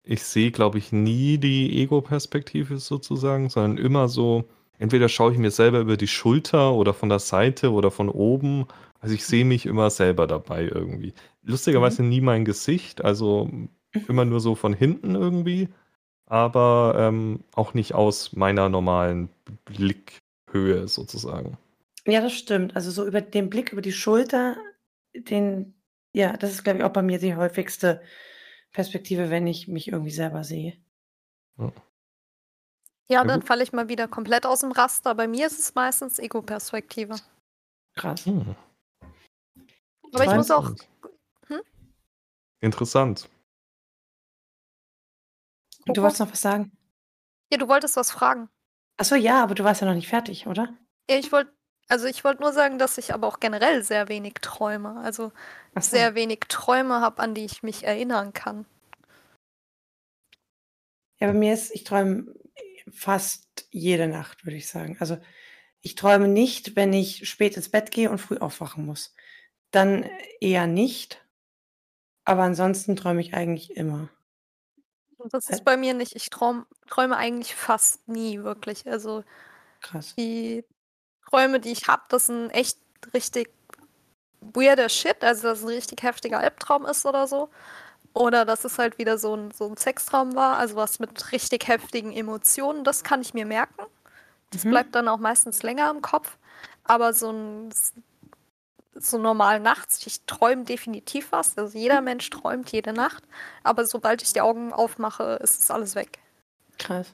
ich 0.01 0.23
sehe, 0.23 0.49
glaube 0.49 0.79
ich, 0.79 0.91
nie 0.91 1.37
die 1.37 1.79
Ego-Perspektive 1.83 2.79
sozusagen, 2.79 3.49
sondern 3.49 3.77
immer 3.77 4.07
so, 4.07 4.49
entweder 4.77 5.09
schaue 5.09 5.31
ich 5.31 5.37
mir 5.37 5.51
selber 5.51 5.79
über 5.79 5.97
die 5.97 6.07
Schulter 6.07 6.73
oder 6.73 6.93
von 6.93 7.09
der 7.09 7.19
Seite 7.19 7.71
oder 7.71 7.91
von 7.91 8.09
oben. 8.09 8.67
Also 8.99 9.15
ich 9.15 9.25
sehe 9.25 9.45
mich 9.45 9.65
immer 9.65 9.89
selber 9.89 10.27
dabei 10.27 10.63
irgendwie. 10.63 11.13
Lustigerweise 11.43 12.03
nie 12.03 12.21
mein 12.21 12.45
Gesicht, 12.45 13.03
also 13.03 13.49
immer 14.07 14.25
nur 14.25 14.39
so 14.39 14.55
von 14.55 14.73
hinten 14.73 15.15
irgendwie, 15.15 15.69
aber 16.25 16.95
ähm, 16.97 17.43
auch 17.53 17.73
nicht 17.73 17.93
aus 17.93 18.33
meiner 18.33 18.69
normalen 18.69 19.29
Blickhöhe 19.65 20.87
sozusagen. 20.87 21.57
Ja, 22.05 22.21
das 22.21 22.33
stimmt. 22.33 22.75
Also 22.75 22.91
so 22.91 23.05
über 23.05 23.21
den 23.21 23.49
Blick 23.49 23.71
über 23.71 23.81
die 23.81 23.91
Schulter, 23.91 24.57
den, 25.13 25.73
ja, 26.13 26.37
das 26.37 26.51
ist, 26.51 26.63
glaube 26.63 26.79
ich, 26.79 26.85
auch 26.85 26.93
bei 26.93 27.01
mir 27.01 27.19
die 27.19 27.35
häufigste 27.35 28.01
Perspektive, 28.71 29.29
wenn 29.29 29.47
ich 29.47 29.67
mich 29.67 29.89
irgendwie 29.89 30.11
selber 30.11 30.43
sehe. 30.43 30.73
Ja, 31.57 31.71
Ja, 33.09 33.23
dann 33.23 33.39
gut. 33.39 33.47
falle 33.47 33.63
ich 33.63 33.71
mal 33.71 33.87
wieder 33.87 34.07
komplett 34.07 34.45
aus 34.45 34.59
dem 34.59 34.71
Raster. 34.71 35.15
Bei 35.15 35.27
mir 35.27 35.47
ist 35.47 35.59
es 35.59 35.75
meistens 35.75 36.19
Ego-Perspektive. 36.19 37.15
Krass. 37.95 38.25
Hm. 38.25 38.55
Aber 40.13 40.25
ich 40.25 40.35
muss 40.35 40.51
auch. 40.51 40.69
Interessant. 40.69 40.89
Hm? 41.47 41.61
Interessant. 42.59 43.29
Du 45.85 45.93
Coco? 45.93 46.01
wolltest 46.01 46.19
noch 46.19 46.31
was 46.31 46.41
sagen? 46.41 46.71
Ja, 47.51 47.57
du 47.57 47.67
wolltest 47.69 47.95
was 47.95 48.11
fragen. 48.11 48.49
Achso, 48.97 49.15
ja, 49.15 49.41
aber 49.43 49.55
du 49.55 49.63
warst 49.63 49.81
ja 49.81 49.87
noch 49.87 49.93
nicht 49.93 50.09
fertig, 50.09 50.47
oder? 50.47 50.73
Ja, 51.09 51.17
ich 51.17 51.31
wollte. 51.31 51.51
Also 51.89 52.07
ich 52.07 52.25
wollte 52.25 52.41
nur 52.41 52.51
sagen, 52.51 52.79
dass 52.79 52.97
ich 52.97 53.13
aber 53.13 53.27
auch 53.27 53.39
generell 53.39 53.81
sehr 53.81 54.09
wenig 54.09 54.33
träume. 54.41 54.99
Also 54.99 55.31
so. 55.73 55.81
sehr 55.81 56.15
wenig 56.15 56.41
Träume 56.49 56.99
habe, 56.99 57.21
an 57.21 57.33
die 57.33 57.45
ich 57.45 57.63
mich 57.63 57.85
erinnern 57.85 58.33
kann. 58.33 58.65
Ja, 61.19 61.27
bei 61.27 61.33
mir 61.33 61.53
ist, 61.53 61.71
ich 61.73 61.85
träume 61.85 62.35
fast 62.91 63.67
jede 63.71 64.07
Nacht, 64.07 64.45
würde 64.45 64.57
ich 64.57 64.67
sagen. 64.67 64.97
Also 64.99 65.17
ich 65.81 65.95
träume 65.95 66.27
nicht, 66.27 66.75
wenn 66.75 66.93
ich 66.93 67.27
spät 67.29 67.55
ins 67.57 67.69
Bett 67.69 67.91
gehe 67.91 68.09
und 68.09 68.19
früh 68.19 68.37
aufwachen 68.37 68.85
muss. 68.85 69.13
Dann 69.71 70.05
eher 70.41 70.67
nicht. 70.67 71.25
Aber 72.25 72.43
ansonsten 72.43 72.95
träume 72.95 73.21
ich 73.21 73.33
eigentlich 73.33 73.75
immer. 73.77 74.09
Das 75.31 75.49
Äh. 75.49 75.53
ist 75.53 75.65
bei 75.65 75.77
mir 75.77 75.93
nicht. 75.93 76.15
Ich 76.15 76.29
traum, 76.29 76.65
träume 76.87 77.17
eigentlich 77.17 77.55
fast 77.55 78.07
nie 78.07 78.43
wirklich. 78.43 78.87
Also 78.87 79.23
Krass. 79.81 80.15
die 80.17 80.65
Träume, 81.29 81.59
die 81.59 81.71
ich 81.71 81.87
habe, 81.87 82.03
das 82.09 82.27
sind 82.27 82.49
echt 82.51 82.79
richtig 83.13 83.49
weirder 84.41 84.89
Shit. 84.89 85.23
Also 85.23 85.49
dass 85.49 85.59
es 85.59 85.65
ein 85.65 85.69
richtig 85.69 86.03
heftiger 86.03 86.39
Albtraum 86.39 86.85
ist 86.85 87.05
oder 87.05 87.27
so. 87.27 87.49
Oder 88.17 88.45
dass 88.45 88.65
es 88.65 88.79
halt 88.79 88.97
wieder 88.97 89.17
so 89.17 89.35
ein, 89.35 89.51
so 89.51 89.67
ein 89.69 89.77
Sextraum 89.77 90.35
war, 90.35 90.57
also 90.57 90.75
was 90.75 90.99
mit 90.99 91.31
richtig 91.31 91.67
heftigen 91.67 92.11
Emotionen, 92.13 92.83
das 92.83 93.03
kann 93.03 93.21
ich 93.21 93.33
mir 93.33 93.45
merken. 93.45 93.83
Das 94.51 94.65
Mhm. 94.65 94.71
bleibt 94.71 94.95
dann 94.95 95.07
auch 95.07 95.19
meistens 95.19 95.63
länger 95.63 95.91
im 95.91 96.01
Kopf. 96.01 96.37
Aber 96.83 97.13
so 97.13 97.31
ein 97.31 97.69
so 98.95 99.17
normal 99.19 99.59
nachts, 99.59 100.05
ich 100.07 100.25
träume 100.25 100.63
definitiv 100.65 101.31
was. 101.31 101.57
Also 101.57 101.77
jeder 101.77 102.01
Mensch 102.01 102.29
träumt 102.29 102.71
jede 102.71 102.93
Nacht. 102.93 103.23
Aber 103.63 103.85
sobald 103.85 104.21
ich 104.23 104.33
die 104.33 104.41
Augen 104.41 104.73
aufmache, 104.73 105.39
ist 105.43 105.61
es 105.61 105.71
alles 105.71 105.95
weg. 105.95 106.19
Krass. 106.79 107.13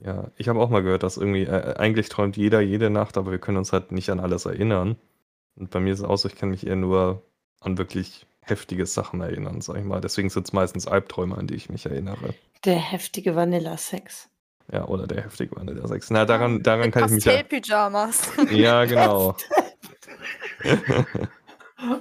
Ja, 0.00 0.30
ich 0.36 0.48
habe 0.48 0.60
auch 0.60 0.70
mal 0.70 0.82
gehört, 0.82 1.02
dass 1.02 1.16
irgendwie, 1.16 1.44
äh, 1.44 1.74
eigentlich 1.76 2.08
träumt 2.08 2.36
jeder 2.36 2.60
jede 2.60 2.90
Nacht, 2.90 3.16
aber 3.16 3.30
wir 3.32 3.38
können 3.40 3.58
uns 3.58 3.72
halt 3.72 3.90
nicht 3.92 4.10
an 4.10 4.20
alles 4.20 4.44
erinnern. 4.46 4.96
Und 5.56 5.70
bei 5.70 5.80
mir 5.80 5.92
ist 5.92 6.00
es 6.00 6.04
auch 6.04 6.16
so, 6.16 6.28
ich 6.28 6.36
kann 6.36 6.50
mich 6.50 6.66
eher 6.66 6.76
nur 6.76 7.22
an 7.60 7.78
wirklich 7.78 8.26
heftige 8.48 8.86
Sachen 8.86 9.20
erinnern, 9.20 9.60
sag 9.60 9.76
ich 9.76 9.84
mal. 9.84 10.00
Deswegen 10.00 10.30
sind 10.30 10.46
es 10.46 10.52
meistens 10.52 10.86
Albträume, 10.86 11.36
an 11.36 11.46
die 11.46 11.54
ich 11.54 11.68
mich 11.68 11.86
erinnere. 11.86 12.34
Der 12.64 12.76
heftige 12.78 13.36
Vanilla-Sex. 13.36 14.28
Ja, 14.70 14.84
oder 14.86 15.06
der 15.06 15.24
heftige 15.24 15.56
Vanilla-Sex. 15.56 16.10
Na, 16.10 16.24
daran, 16.24 16.62
daran 16.62 16.90
kann 16.90 17.06
ich 17.06 17.10
mich 17.12 17.24
ja. 17.24 17.32
Pastellpyjamas. 17.32 18.22
Ja, 18.50 18.84
genau. 18.84 19.36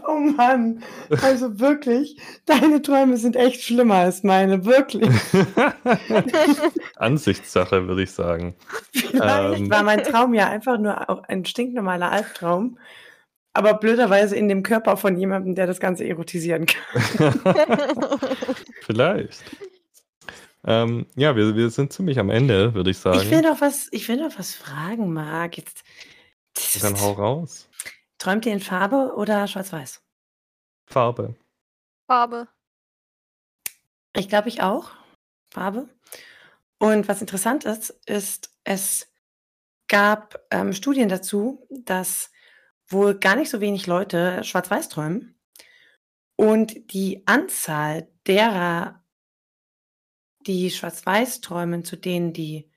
Oh 0.08 0.18
Mann, 0.36 0.82
also 1.22 1.60
wirklich, 1.60 2.18
deine 2.48 2.82
Träume 2.82 3.16
sind 3.18 3.36
echt 3.36 3.62
schlimmer 3.62 3.96
als 3.96 4.24
meine, 4.24 4.66
wirklich. 4.66 5.08
Ansichtssache, 6.96 7.88
würde 7.88 8.02
ich 8.02 8.12
sagen. 8.12 8.56
Vielleicht 8.92 9.60
Ähm. 9.60 9.70
war 9.70 9.84
mein 9.84 10.02
Traum 10.04 10.34
ja 10.34 10.50
einfach 10.50 10.80
nur 10.80 11.08
auch 11.12 11.22
ein 11.26 11.46
stinknormaler 11.46 12.12
Albtraum, 12.12 12.80
aber 13.58 13.74
blöderweise 13.74 14.36
in 14.36 14.48
dem 14.48 14.62
Körper 14.62 14.98
von 14.98 15.18
jemandem, 15.18 15.56
der 15.56 15.66
das 15.66 15.80
Ganze 15.80 16.08
erotisieren 16.08 16.68
kann. 16.68 17.34
Vielleicht. 18.82 19.44
Ähm, 20.64 21.08
ja, 21.16 21.36
wir, 21.36 21.56
wir 21.56 21.72
sind 21.72 21.92
ziemlich 21.92 22.20
am 22.20 22.30
Ende, 22.30 22.76
würde 22.76 22.92
ich 22.92 23.00
sagen. 23.00 23.20
Ich 23.20 23.32
will 23.32 23.42
noch 23.42 23.60
was, 23.60 23.88
ich 23.92 24.08
will 24.08 24.18
noch 24.18 24.38
was 24.38 24.54
fragen, 24.54 25.12
Marc. 25.12 25.58
Jetzt, 25.58 25.84
Dann 26.82 27.02
hau 27.02 27.14
raus. 27.14 27.68
Träumt 28.20 28.46
ihr 28.46 28.54
in 28.54 28.60
Farbe 28.60 29.14
oder 29.16 29.48
schwarz-weiß? 29.48 30.04
Farbe. 30.86 31.36
Farbe. 32.06 32.48
Ich 34.16 34.30
glaube, 34.30 34.50
ich 34.50 34.62
auch. 34.62 34.92
Farbe. 35.52 35.90
Und 36.78 37.08
was 37.08 37.22
interessant 37.22 37.66
ist, 37.66 37.90
ist, 38.06 38.52
es 38.64 39.12
gab 39.88 40.46
ähm, 40.52 40.74
Studien 40.74 41.10
dazu, 41.10 41.66
dass 41.72 42.30
wohl 42.88 43.20
gar 43.20 43.36
nicht 43.36 43.50
so 43.50 43.62
wenig 43.62 43.88
Leute 43.88 44.44
schwarz-weiß 44.44 44.90
träumen. 44.90 45.36
Und 46.36 46.94
die 46.94 47.24
Anzahl 47.26 48.10
derer, 48.28 49.04
die 50.42 50.70
schwarz-weiß 50.70 51.42
träumen, 51.42 51.84
zu 51.84 51.96
denen, 51.96 52.34
die 52.34 52.70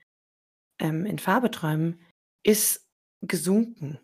ähm, 0.79 1.05
in 1.05 1.19
Farbe 1.19 1.51
träumen, 1.51 2.01
ist 2.43 2.87
gesunken. 3.21 3.99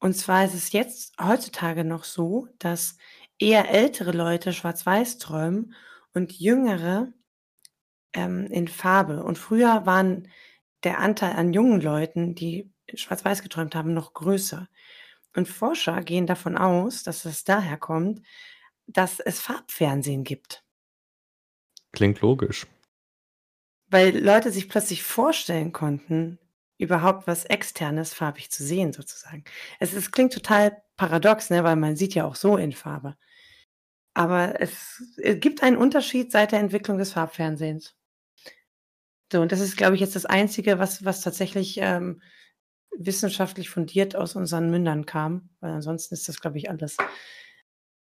Und 0.00 0.14
zwar 0.14 0.44
ist 0.44 0.54
es 0.54 0.72
jetzt 0.72 1.14
heutzutage 1.20 1.84
noch 1.84 2.04
so, 2.04 2.48
dass 2.58 2.96
eher 3.38 3.70
ältere 3.70 4.12
Leute 4.12 4.52
schwarz-weiß 4.52 5.18
träumen 5.18 5.74
und 6.12 6.32
jüngere 6.32 7.12
ähm, 8.12 8.46
in 8.46 8.68
Farbe. 8.68 9.24
Und 9.24 9.38
früher 9.38 9.86
waren 9.86 10.28
der 10.84 10.98
Anteil 10.98 11.32
an 11.32 11.52
jungen 11.52 11.80
Leuten, 11.80 12.34
die 12.34 12.70
schwarz-weiß 12.94 13.42
geträumt 13.42 13.74
haben, 13.74 13.94
noch 13.94 14.12
größer. 14.14 14.68
Und 15.34 15.48
Forscher 15.48 16.02
gehen 16.02 16.26
davon 16.26 16.56
aus, 16.56 17.02
dass 17.02 17.24
es 17.24 17.44
daher 17.44 17.76
kommt, 17.76 18.22
dass 18.86 19.20
es 19.20 19.40
Farbfernsehen 19.40 20.24
gibt. 20.24 20.64
Klingt 21.92 22.20
logisch. 22.20 22.66
Weil 23.88 24.18
Leute 24.18 24.50
sich 24.50 24.68
plötzlich 24.68 25.02
vorstellen 25.02 25.72
konnten, 25.72 26.38
überhaupt 26.78 27.26
was 27.26 27.44
Externes 27.44 28.12
farbig 28.12 28.50
zu 28.50 28.64
sehen, 28.64 28.92
sozusagen. 28.92 29.44
Es, 29.78 29.92
es 29.92 30.10
klingt 30.10 30.32
total 30.32 30.82
paradox, 30.96 31.50
ne, 31.50 31.64
weil 31.64 31.76
man 31.76 31.96
sieht 31.96 32.14
ja 32.14 32.24
auch 32.24 32.34
so 32.34 32.56
in 32.56 32.72
Farbe. 32.72 33.16
Aber 34.14 34.60
es, 34.60 35.02
es 35.16 35.40
gibt 35.40 35.62
einen 35.62 35.76
Unterschied 35.76 36.30
seit 36.30 36.52
der 36.52 36.60
Entwicklung 36.60 36.98
des 36.98 37.12
Farbfernsehens. 37.12 37.96
So, 39.32 39.40
und 39.40 39.50
das 39.50 39.60
ist, 39.60 39.76
glaube 39.76 39.94
ich, 39.94 40.00
jetzt 40.00 40.14
das 40.14 40.26
Einzige, 40.26 40.78
was, 40.78 41.04
was 41.04 41.20
tatsächlich 41.20 41.78
ähm, 41.78 42.22
wissenschaftlich 42.98 43.70
fundiert 43.70 44.16
aus 44.16 44.36
unseren 44.36 44.70
Mündern 44.70 45.06
kam. 45.06 45.48
Weil 45.60 45.72
ansonsten 45.72 46.14
ist 46.14 46.28
das, 46.28 46.40
glaube 46.40 46.58
ich, 46.58 46.70
alles 46.70 46.96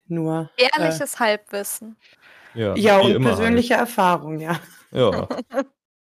nur. 0.07 0.49
Äh, 0.57 0.67
Ehrliches 0.77 1.19
Halbwissen. 1.19 1.97
Ja, 2.53 2.75
ja, 2.75 2.99
und 2.99 3.11
immer 3.11 3.29
persönliche 3.29 3.73
Erfahrung, 3.73 4.39
ja. 4.39 4.59
halt. 4.59 4.59
Ja. 4.91 5.27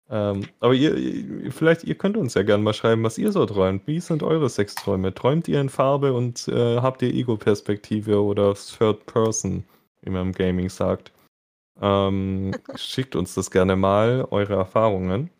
ähm, 0.32 0.48
aber 0.60 0.74
ihr, 0.74 0.96
ihr, 0.96 1.52
vielleicht, 1.52 1.84
ihr 1.84 1.96
könnt 1.96 2.18
uns 2.18 2.36
ja 2.36 2.44
gerne 2.44 2.64
mal 2.64 2.74
schreiben, 2.74 3.04
was 3.04 3.18
ihr 3.18 3.32
so 3.32 3.46
träumt. 3.46 3.88
Wie 3.88 4.00
sind 4.00 4.22
eure 4.22 4.50
Sexträume? 4.50 5.14
Träumt 5.14 5.48
ihr 5.48 5.60
in 5.60 5.70
Farbe 5.70 6.14
und 6.14 6.48
äh, 6.48 6.78
habt 6.78 7.02
ihr 7.02 7.14
Ego-Perspektive 7.14 8.22
oder 8.22 8.54
Third 8.54 9.06
Person, 9.08 9.64
wie 10.02 10.12
man 10.12 10.28
im 10.28 10.32
Gaming 10.34 10.70
sagt? 10.70 11.12
Ähm, 11.82 12.52
schickt 12.76 13.16
uns 13.16 13.34
das 13.34 13.50
gerne 13.50 13.76
mal, 13.76 14.28
eure 14.30 14.54
Erfahrungen. 14.54 15.32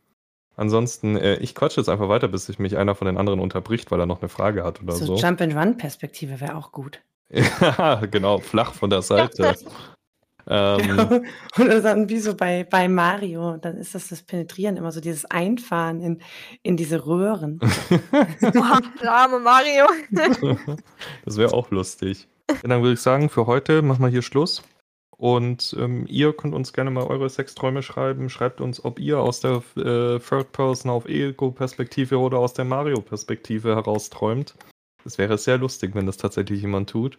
Ansonsten, 0.58 1.18
äh, 1.18 1.36
ich 1.38 1.54
quatsche 1.56 1.82
jetzt 1.82 1.90
einfach 1.90 2.08
weiter, 2.08 2.28
bis 2.28 2.46
sich 2.46 2.60
mich 2.60 2.78
einer 2.78 2.96
von 2.96 3.08
den 3.08 3.18
anderen 3.18 3.40
unterbricht, 3.40 3.92
weil 3.92 4.00
er 4.00 4.06
noch 4.06 4.22
eine 4.22 4.30
Frage 4.30 4.64
hat 4.64 4.82
oder 4.82 4.94
So, 4.94 5.06
so. 5.06 5.16
Jump-and-Run-Perspektive 5.16 6.40
wäre 6.40 6.56
auch 6.56 6.72
gut. 6.72 7.02
ja, 7.30 8.02
genau, 8.12 8.40
flach 8.40 8.74
von 8.74 8.90
der 8.90 9.02
Seite. 9.02 9.56
ähm, 10.48 11.26
Oder 11.60 11.82
dann 11.82 12.08
wie 12.08 12.20
so 12.20 12.36
bei, 12.36 12.64
bei 12.64 12.88
Mario, 12.88 13.58
dann 13.58 13.78
ist 13.78 13.96
das 13.96 14.08
das 14.08 14.22
Penetrieren 14.22 14.78
immer 14.78 14.92
so 14.92 15.02
dieses 15.02 15.26
Einfahren 15.26 16.02
in, 16.02 16.22
in 16.64 16.78
diese 16.78 17.06
Röhren. 17.06 17.60
Boah, 17.60 18.80
der 19.02 19.12
arme 19.12 19.40
Mario. 19.40 19.86
das 21.26 21.38
wäre 21.38 21.54
auch 21.54 21.72
lustig. 21.72 22.28
Dann 22.62 22.82
würde 22.82 22.94
ich 22.94 23.02
sagen, 23.02 23.30
für 23.30 23.48
heute 23.48 23.82
machen 23.82 24.04
wir 24.04 24.10
hier 24.10 24.22
Schluss. 24.22 24.62
Und 25.18 25.76
ähm, 25.80 26.06
ihr 26.08 26.34
könnt 26.34 26.54
uns 26.54 26.74
gerne 26.74 26.92
mal 26.92 27.06
eure 27.06 27.30
Sexträume 27.30 27.82
schreiben. 27.82 28.30
Schreibt 28.30 28.60
uns, 28.60 28.84
ob 28.84 29.00
ihr 29.00 29.20
aus 29.20 29.40
der 29.40 29.64
äh, 29.78 30.20
Third 30.20 30.52
Person 30.52 30.92
auf 30.92 31.06
Ego-Perspektive 31.08 32.20
oder 32.20 32.40
aus 32.40 32.54
der 32.54 32.66
Mario-Perspektive 32.66 33.76
herausträumt. 33.76 34.56
Das 35.04 35.18
wäre 35.18 35.38
sehr 35.38 35.58
lustig, 35.58 35.96
wenn 35.96 36.06
das 36.06 36.18
tatsächlich 36.18 36.62
jemand 36.62 36.90
tut. 36.90 37.18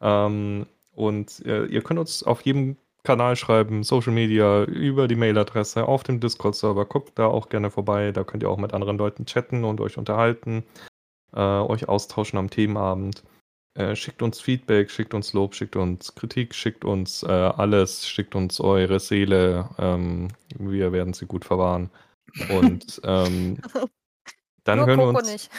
Ähm, 0.00 0.66
und 0.94 1.44
äh, 1.44 1.66
ihr 1.66 1.82
könnt 1.82 2.00
uns 2.00 2.22
auf 2.22 2.40
jedem 2.42 2.76
Kanal 3.02 3.36
schreiben, 3.36 3.84
Social 3.84 4.12
Media, 4.12 4.64
über 4.64 5.06
die 5.06 5.14
Mailadresse, 5.14 5.86
auf 5.86 6.02
dem 6.02 6.20
Discord-Server. 6.20 6.86
Guckt 6.86 7.18
da 7.18 7.26
auch 7.26 7.50
gerne 7.50 7.70
vorbei. 7.70 8.12
Da 8.12 8.24
könnt 8.24 8.42
ihr 8.42 8.50
auch 8.50 8.56
mit 8.56 8.72
anderen 8.72 8.96
Leuten 8.96 9.26
chatten 9.26 9.64
und 9.64 9.80
euch 9.80 9.98
unterhalten, 9.98 10.64
äh, 11.34 11.40
euch 11.40 11.88
austauschen 11.88 12.38
am 12.38 12.48
Themenabend. 12.50 13.22
Äh, 13.76 13.94
schickt 13.94 14.22
uns 14.22 14.40
Feedback, 14.40 14.90
schickt 14.90 15.12
uns 15.12 15.34
Lob, 15.34 15.54
schickt 15.54 15.76
uns 15.76 16.14
Kritik, 16.14 16.54
schickt 16.54 16.84
uns 16.84 17.22
äh, 17.22 17.26
alles, 17.26 18.08
schickt 18.08 18.34
uns 18.34 18.58
eure 18.58 18.98
Seele. 19.00 19.68
Ähm, 19.78 20.28
wir 20.58 20.92
werden 20.92 21.12
sie 21.12 21.26
gut 21.26 21.44
verwahren. 21.44 21.90
Und 22.48 23.00
ähm, 23.04 23.58
dann 24.64 24.78
Nur 24.78 24.86
hören 24.86 24.98
wir 24.98 25.06
Coco 25.06 25.18
uns. 25.18 25.30
nicht. 25.30 25.50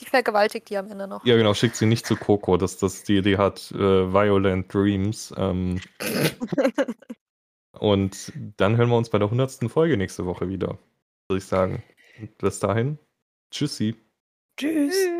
Die 0.00 0.06
vergewaltigt 0.06 0.70
die 0.70 0.78
am 0.78 0.90
Ende 0.90 1.06
noch. 1.06 1.22
Ja, 1.26 1.36
genau, 1.36 1.52
schickt 1.52 1.76
sie 1.76 1.84
nicht 1.84 2.06
zu 2.06 2.16
Coco, 2.16 2.56
dass 2.56 2.78
das 2.78 3.02
die 3.02 3.18
Idee 3.18 3.36
hat, 3.36 3.70
äh, 3.72 3.78
Violent 4.10 4.72
Dreams. 4.72 5.34
Ähm, 5.36 5.82
und 7.78 8.32
dann 8.56 8.78
hören 8.78 8.88
wir 8.88 8.96
uns 8.96 9.10
bei 9.10 9.18
der 9.18 9.26
100. 9.26 9.70
Folge 9.70 9.98
nächste 9.98 10.24
Woche 10.24 10.48
wieder, 10.48 10.78
würde 11.28 11.38
ich 11.38 11.44
sagen. 11.44 11.82
Und 12.18 12.38
bis 12.38 12.58
dahin, 12.58 12.98
tschüssi. 13.50 13.96
Tschüss. 14.56 14.94
Tschüss. 14.94 15.19